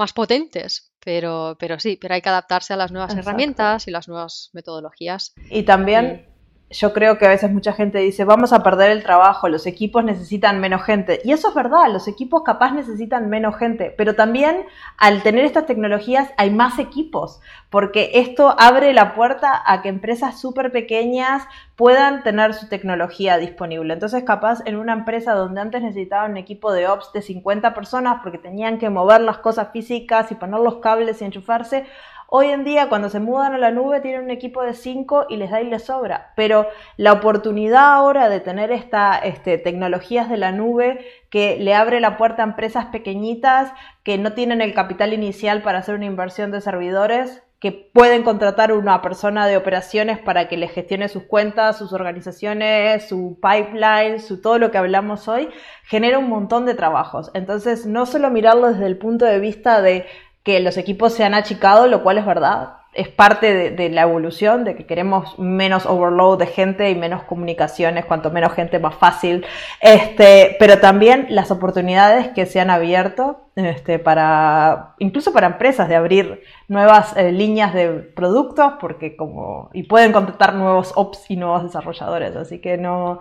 más 0.00 0.12
potentes, 0.12 0.92
pero, 0.98 1.56
pero 1.60 1.78
sí, 1.78 1.96
pero 2.00 2.14
hay 2.14 2.22
que 2.22 2.28
adaptarse 2.28 2.72
a 2.72 2.76
las 2.76 2.90
nuevas 2.90 3.14
herramientas 3.14 3.86
y 3.86 3.90
las 3.92 4.08
nuevas 4.08 4.50
metodologías. 4.52 5.34
Y 5.50 5.62
también 5.62 6.26
yo 6.70 6.92
creo 6.92 7.18
que 7.18 7.26
a 7.26 7.30
veces 7.30 7.50
mucha 7.50 7.72
gente 7.72 7.98
dice, 7.98 8.24
vamos 8.24 8.52
a 8.52 8.62
perder 8.62 8.92
el 8.92 9.02
trabajo, 9.02 9.48
los 9.48 9.66
equipos 9.66 10.04
necesitan 10.04 10.60
menos 10.60 10.84
gente. 10.84 11.20
Y 11.24 11.32
eso 11.32 11.48
es 11.48 11.54
verdad, 11.54 11.90
los 11.92 12.06
equipos 12.06 12.42
capaz 12.44 12.72
necesitan 12.72 13.28
menos 13.28 13.56
gente, 13.56 13.92
pero 13.98 14.14
también 14.14 14.66
al 14.96 15.24
tener 15.24 15.44
estas 15.44 15.66
tecnologías 15.66 16.30
hay 16.36 16.52
más 16.52 16.78
equipos, 16.78 17.40
porque 17.70 18.12
esto 18.14 18.54
abre 18.56 18.92
la 18.92 19.14
puerta 19.14 19.60
a 19.66 19.82
que 19.82 19.88
empresas 19.88 20.40
súper 20.40 20.70
pequeñas 20.70 21.42
puedan 21.74 22.22
tener 22.22 22.54
su 22.54 22.68
tecnología 22.68 23.36
disponible. 23.38 23.94
Entonces 23.94 24.22
capaz 24.22 24.60
en 24.64 24.76
una 24.76 24.92
empresa 24.92 25.32
donde 25.32 25.60
antes 25.60 25.82
necesitaban 25.82 26.32
un 26.32 26.36
equipo 26.36 26.72
de 26.72 26.86
ops 26.86 27.12
de 27.12 27.22
50 27.22 27.74
personas 27.74 28.20
porque 28.22 28.38
tenían 28.38 28.78
que 28.78 28.90
mover 28.90 29.22
las 29.22 29.38
cosas 29.38 29.70
físicas 29.72 30.30
y 30.30 30.36
poner 30.36 30.60
los 30.60 30.76
cables 30.76 31.20
y 31.20 31.24
enchufarse, 31.24 31.86
Hoy 32.32 32.46
en 32.46 32.62
día, 32.62 32.88
cuando 32.88 33.08
se 33.08 33.18
mudan 33.18 33.54
a 33.54 33.58
la 33.58 33.72
nube, 33.72 34.00
tienen 34.00 34.22
un 34.22 34.30
equipo 34.30 34.62
de 34.62 34.74
cinco 34.74 35.26
y 35.28 35.36
les 35.36 35.50
da 35.50 35.60
y 35.60 35.68
les 35.68 35.82
sobra. 35.82 36.32
Pero 36.36 36.68
la 36.96 37.12
oportunidad 37.12 37.92
ahora 37.94 38.28
de 38.28 38.38
tener 38.38 38.70
esta 38.70 39.18
este, 39.18 39.58
tecnologías 39.58 40.30
de 40.30 40.36
la 40.36 40.52
nube 40.52 41.04
que 41.28 41.56
le 41.58 41.74
abre 41.74 41.98
la 41.98 42.16
puerta 42.16 42.42
a 42.42 42.46
empresas 42.46 42.86
pequeñitas 42.86 43.72
que 44.04 44.16
no 44.16 44.32
tienen 44.32 44.60
el 44.60 44.74
capital 44.74 45.12
inicial 45.12 45.62
para 45.62 45.80
hacer 45.80 45.96
una 45.96 46.06
inversión 46.06 46.52
de 46.52 46.60
servidores, 46.60 47.42
que 47.58 47.72
pueden 47.72 48.22
contratar 48.22 48.72
una 48.72 49.02
persona 49.02 49.48
de 49.48 49.56
operaciones 49.56 50.18
para 50.18 50.48
que 50.48 50.56
les 50.56 50.70
gestione 50.70 51.08
sus 51.08 51.24
cuentas, 51.24 51.76
sus 51.76 51.92
organizaciones, 51.92 53.08
su 53.08 53.38
pipeline, 53.42 54.20
su 54.20 54.40
todo 54.40 54.58
lo 54.58 54.70
que 54.70 54.78
hablamos 54.78 55.26
hoy, 55.26 55.50
genera 55.84 56.18
un 56.18 56.28
montón 56.30 56.64
de 56.64 56.74
trabajos. 56.74 57.30
Entonces, 57.34 57.86
no 57.86 58.06
solo 58.06 58.30
mirarlo 58.30 58.68
desde 58.68 58.86
el 58.86 58.96
punto 58.96 59.26
de 59.26 59.40
vista 59.40 59.82
de 59.82 60.06
que 60.42 60.60
los 60.60 60.76
equipos 60.76 61.12
se 61.12 61.24
han 61.24 61.34
achicado, 61.34 61.86
lo 61.86 62.02
cual 62.02 62.18
es 62.18 62.26
verdad, 62.26 62.80
es 62.92 63.08
parte 63.08 63.70
de, 63.70 63.88
la 63.88 64.02
evolución, 64.02 64.64
de 64.64 64.74
que 64.74 64.84
queremos 64.84 65.38
menos 65.38 65.86
overload 65.86 66.38
de 66.38 66.46
gente 66.46 66.90
y 66.90 66.96
menos 66.96 67.22
comunicaciones, 67.22 68.04
cuanto 68.04 68.32
menos 68.32 68.52
gente 68.52 68.80
más 68.80 68.96
fácil, 68.96 69.46
este, 69.80 70.56
pero 70.58 70.80
también 70.80 71.26
las 71.30 71.52
oportunidades 71.52 72.28
que 72.28 72.46
se 72.46 72.58
han 72.58 72.68
abierto 72.68 73.46
este, 73.54 74.00
para, 74.00 74.96
incluso 74.98 75.32
para 75.32 75.46
empresas, 75.46 75.88
de 75.88 75.94
abrir 75.94 76.42
nuevas 76.66 77.16
eh, 77.16 77.30
líneas 77.30 77.74
de 77.74 77.90
productos, 77.90 78.72
porque 78.80 79.16
como, 79.16 79.70
y 79.72 79.84
pueden 79.84 80.12
contratar 80.12 80.54
nuevos 80.54 80.92
ops 80.96 81.30
y 81.30 81.36
nuevos 81.36 81.62
desarrolladores, 81.62 82.34
así 82.34 82.60
que 82.60 82.76
no, 82.76 83.20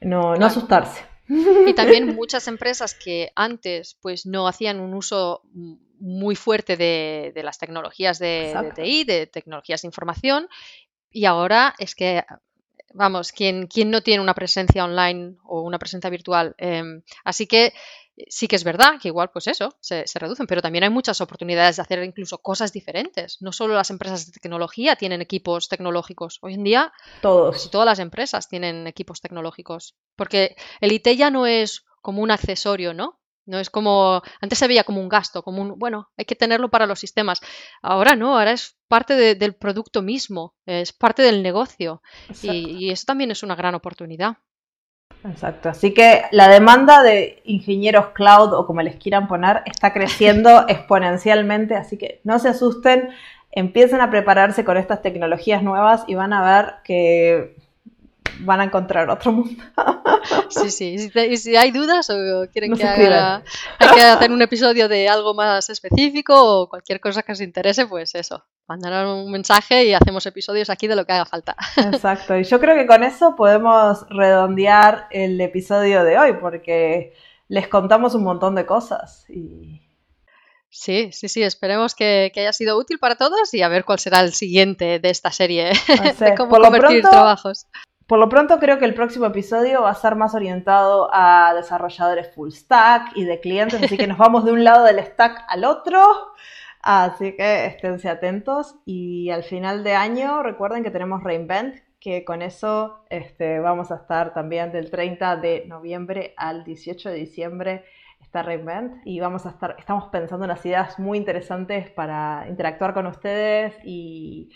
no, 0.00 0.36
no 0.36 0.46
asustarse. 0.46 1.02
Y 1.28 1.74
también 1.74 2.14
muchas 2.14 2.46
empresas 2.48 2.94
que 2.94 3.32
antes 3.34 3.98
pues 4.00 4.24
no 4.26 4.48
hacían 4.48 4.80
un 4.80 4.94
uso 4.94 5.42
muy 6.00 6.36
fuerte 6.36 6.76
de, 6.76 7.32
las 7.42 7.58
tecnologías 7.58 8.18
de, 8.18 8.54
de, 8.62 8.72
TI, 8.72 9.04
de 9.04 9.26
tecnologías 9.26 9.82
de 9.82 9.88
información, 9.88 10.48
y 11.10 11.24
ahora 11.24 11.74
es 11.78 11.94
que, 11.94 12.24
vamos, 12.92 13.32
¿quién, 13.32 13.68
no 13.86 14.02
tiene 14.02 14.22
una 14.22 14.34
presencia 14.34 14.84
online 14.84 15.36
o 15.44 15.62
una 15.62 15.78
presencia 15.78 16.10
virtual? 16.10 16.54
Em, 16.58 17.02
así 17.24 17.46
que 17.46 17.72
sí 18.28 18.48
que 18.48 18.56
es 18.56 18.64
verdad 18.64 18.98
que 19.00 19.08
igual 19.08 19.30
pues 19.30 19.46
eso, 19.46 19.76
se, 19.80 20.04
reducen, 20.14 20.46
pero 20.46 20.60
también 20.60 20.84
hay 20.84 20.90
muchas 20.90 21.20
oportunidades 21.20 21.76
de 21.76 21.82
hacer 21.82 22.02
incluso 22.02 22.38
cosas 22.38 22.72
diferentes. 22.72 23.38
No 23.40 23.52
solo 23.52 23.74
las 23.74 23.90
empresas 23.90 24.26
de 24.26 24.32
tecnología 24.32 24.96
tienen 24.96 25.22
equipos 25.22 25.68
tecnológicos. 25.68 26.38
Hoy 26.42 26.54
en 26.54 26.64
día 26.64 26.92
todos. 27.22 27.70
todas 27.70 27.86
las 27.86 27.98
empresas 27.98 28.48
tienen 28.48 28.86
equipos 28.86 29.20
tecnológicos. 29.20 29.96
Porque 30.16 30.56
el 30.80 30.92
IT 30.92 31.08
ya 31.16 31.30
no 31.30 31.46
es 31.46 31.84
como 32.02 32.22
un 32.22 32.30
accesorio, 32.30 32.92
¿no? 32.92 33.20
No 33.48 33.58
es 33.58 33.70
como, 33.70 34.22
antes 34.42 34.58
se 34.58 34.68
veía 34.68 34.84
como 34.84 35.00
un 35.00 35.08
gasto, 35.08 35.42
como 35.42 35.62
un, 35.62 35.78
bueno, 35.78 36.10
hay 36.18 36.26
que 36.26 36.36
tenerlo 36.36 36.68
para 36.68 36.86
los 36.86 37.00
sistemas. 37.00 37.40
Ahora 37.80 38.14
no, 38.14 38.38
ahora 38.38 38.52
es 38.52 38.76
parte 38.88 39.34
del 39.34 39.54
producto 39.54 40.02
mismo, 40.02 40.54
es 40.66 40.92
parte 40.92 41.22
del 41.22 41.42
negocio. 41.42 42.02
Y, 42.42 42.76
y, 42.78 42.90
eso 42.90 43.04
también 43.06 43.30
es 43.30 43.42
una 43.42 43.56
gran 43.56 43.74
oportunidad. 43.74 44.36
Exacto, 45.24 45.70
así 45.70 45.94
que 45.94 46.24
la 46.30 46.48
demanda 46.48 47.02
de 47.02 47.40
ingenieros 47.44 48.08
cloud 48.08 48.52
o 48.52 48.66
como 48.66 48.82
les 48.82 48.96
quieran 48.96 49.26
poner 49.26 49.62
está 49.64 49.94
creciendo 49.94 50.64
exponencialmente, 50.68 51.74
así 51.74 51.96
que 51.96 52.20
no 52.24 52.38
se 52.38 52.50
asusten, 52.50 53.08
empiecen 53.50 54.02
a 54.02 54.10
prepararse 54.10 54.64
con 54.64 54.76
estas 54.76 55.00
tecnologías 55.00 55.62
nuevas 55.62 56.04
y 56.06 56.14
van 56.14 56.34
a 56.34 56.44
ver 56.44 56.74
que 56.84 57.56
van 58.40 58.60
a 58.60 58.64
encontrar 58.64 59.08
otro 59.10 59.32
mundo. 59.32 59.62
Sí, 60.50 60.70
sí. 60.70 60.96
Y 61.30 61.36
si, 61.36 61.56
hay 61.56 61.70
dudas 61.70 62.08
o 62.10 62.46
quieren 62.50 62.74
que 62.74 62.82
haga, 62.82 63.42
hay 63.78 63.88
que 63.94 64.02
hacer 64.02 64.30
un 64.30 64.42
episodio 64.42 64.88
de 64.88 65.08
algo 65.08 65.32
más 65.32 65.70
específico 65.70 66.34
o 66.34 66.68
cualquier 66.68 67.00
cosa 67.00 67.22
que 67.22 67.32
os 67.32 67.40
interese, 67.40 67.86
pues 67.86 68.14
eso, 68.14 68.44
mandaron 68.66 69.08
un 69.08 69.30
mensaje 69.30 69.84
y 69.84 69.94
hacemos 69.94 70.26
episodios 70.26 70.70
aquí 70.70 70.86
de 70.86 70.96
lo 70.96 71.04
que 71.04 71.12
haga 71.12 71.24
falta. 71.24 71.56
Exacto. 71.76 72.36
Y 72.36 72.44
yo 72.44 72.58
creo 72.60 72.74
que 72.74 72.86
con 72.86 73.04
eso 73.04 73.36
podemos 73.36 74.06
redondear 74.10 75.06
el 75.10 75.40
episodio 75.40 76.02
de 76.04 76.18
hoy 76.18 76.32
porque 76.40 77.14
les 77.48 77.68
contamos 77.68 78.14
un 78.14 78.24
montón 78.24 78.54
de 78.54 78.66
cosas 78.66 79.24
y 79.28 79.88
Sí, 80.70 81.10
sí, 81.12 81.28
sí, 81.28 81.42
esperemos 81.42 81.94
que, 81.94 82.30
haya 82.36 82.52
sido 82.52 82.78
útil 82.78 82.98
para 82.98 83.16
todos 83.16 83.54
y 83.54 83.62
a 83.62 83.68
ver 83.68 83.84
cuál 83.84 83.98
será 83.98 84.20
el 84.20 84.34
siguiente 84.34 84.98
de 84.98 85.10
esta 85.10 85.32
serie 85.32 85.72
de 86.20 86.34
cómo 86.34 86.58
convertir 86.58 87.02
trabajos. 87.02 87.66
Por 88.08 88.18
lo 88.18 88.30
pronto 88.30 88.58
creo 88.58 88.78
que 88.78 88.86
el 88.86 88.94
próximo 88.94 89.26
episodio 89.26 89.82
va 89.82 89.90
a 89.90 89.92
estar 89.92 90.16
más 90.16 90.34
orientado 90.34 91.10
a 91.12 91.52
desarrolladores 91.54 92.34
full 92.34 92.48
stack 92.52 93.14
y 93.14 93.24
de 93.24 93.38
clientes, 93.38 93.82
así 93.82 93.98
que 93.98 94.06
nos 94.06 94.16
vamos 94.26 94.46
de 94.46 94.52
un 94.52 94.64
lado 94.64 94.82
del 94.86 94.98
stack 94.98 95.44
al 95.46 95.66
otro. 95.66 96.00
Así 96.80 97.36
que 97.36 97.66
esténse 97.66 98.08
atentos 98.08 98.76
y 98.86 99.28
al 99.28 99.42
final 99.42 99.84
de 99.84 99.92
año 99.92 100.42
recuerden 100.42 100.82
que 100.82 100.90
tenemos 100.90 101.22
Reinvent, 101.22 101.80
que 102.00 102.24
con 102.24 102.40
eso 102.40 103.04
este, 103.10 103.60
vamos 103.60 103.90
a 103.90 103.96
estar 103.96 104.32
también 104.32 104.72
del 104.72 104.90
30 104.90 105.36
de 105.36 105.66
noviembre 105.66 106.32
al 106.38 106.64
18 106.64 107.10
de 107.10 107.14
diciembre 107.14 107.84
está 108.22 108.42
Reinvent 108.42 109.06
y 109.06 109.20
vamos 109.20 109.44
a 109.44 109.50
estar, 109.50 109.76
estamos 109.78 110.04
pensando 110.08 110.46
en 110.46 110.50
unas 110.50 110.64
ideas 110.64 110.98
muy 110.98 111.18
interesantes 111.18 111.90
para 111.90 112.46
interactuar 112.48 112.94
con 112.94 113.06
ustedes 113.06 113.76
y 113.84 114.48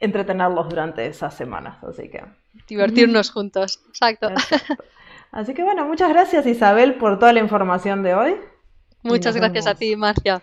entretenerlos 0.00 0.68
durante 0.68 1.06
esas 1.06 1.32
semanas, 1.32 1.80
así 1.84 2.08
que... 2.10 2.41
Divertirnos 2.68 3.30
juntos, 3.30 3.80
exacto. 3.88 4.28
Así 5.32 5.54
que 5.54 5.62
bueno, 5.62 5.86
muchas 5.86 6.10
gracias 6.10 6.46
Isabel 6.46 6.94
por 6.94 7.18
toda 7.18 7.32
la 7.32 7.40
información 7.40 8.02
de 8.02 8.14
hoy. 8.14 8.36
Muchas 9.02 9.34
gracias 9.34 9.66
a 9.66 9.74
ti, 9.74 9.96
Marcia. 9.96 10.42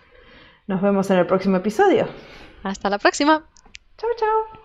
Nos 0.66 0.82
vemos 0.82 1.10
en 1.10 1.18
el 1.18 1.26
próximo 1.26 1.56
episodio. 1.56 2.08
Hasta 2.62 2.90
la 2.90 2.98
próxima. 2.98 3.44
Chao, 3.96 4.10
chao. 4.16 4.60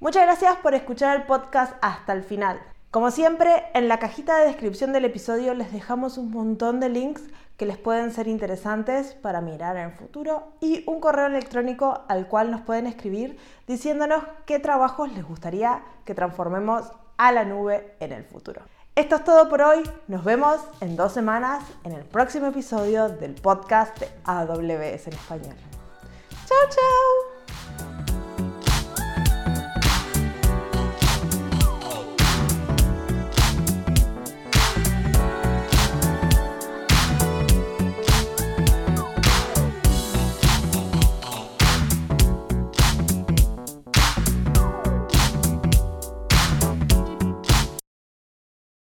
Muchas 0.00 0.24
gracias 0.24 0.56
por 0.56 0.74
escuchar 0.74 1.16
el 1.16 1.26
podcast 1.26 1.76
hasta 1.82 2.12
el 2.12 2.22
final. 2.22 2.60
Como 2.90 3.10
siempre, 3.10 3.64
en 3.74 3.88
la 3.88 3.98
cajita 3.98 4.38
de 4.38 4.46
descripción 4.46 4.92
del 4.92 5.04
episodio 5.04 5.54
les 5.54 5.72
dejamos 5.72 6.18
un 6.18 6.30
montón 6.30 6.80
de 6.80 6.88
links 6.88 7.22
que 7.58 7.66
les 7.66 7.76
pueden 7.76 8.12
ser 8.12 8.28
interesantes 8.28 9.14
para 9.14 9.40
mirar 9.40 9.76
en 9.76 9.86
el 9.86 9.92
futuro 9.92 10.52
y 10.60 10.84
un 10.86 11.00
correo 11.00 11.26
electrónico 11.26 12.04
al 12.08 12.28
cual 12.28 12.52
nos 12.52 12.62
pueden 12.62 12.86
escribir 12.86 13.36
diciéndonos 13.66 14.22
qué 14.46 14.60
trabajos 14.60 15.12
les 15.12 15.24
gustaría 15.24 15.82
que 16.04 16.14
transformemos 16.14 16.90
a 17.18 17.32
la 17.32 17.44
nube 17.44 17.96
en 17.98 18.12
el 18.12 18.24
futuro. 18.24 18.62
Esto 18.94 19.16
es 19.16 19.24
todo 19.24 19.48
por 19.48 19.60
hoy. 19.60 19.82
Nos 20.06 20.24
vemos 20.24 20.60
en 20.80 20.96
dos 20.96 21.12
semanas 21.12 21.64
en 21.84 21.92
el 21.92 22.04
próximo 22.04 22.46
episodio 22.46 23.08
del 23.08 23.34
podcast 23.34 23.98
de 23.98 24.08
AWS 24.24 25.08
en 25.08 25.12
español. 25.12 25.56
Chao, 26.46 26.58
chao. 26.70 27.97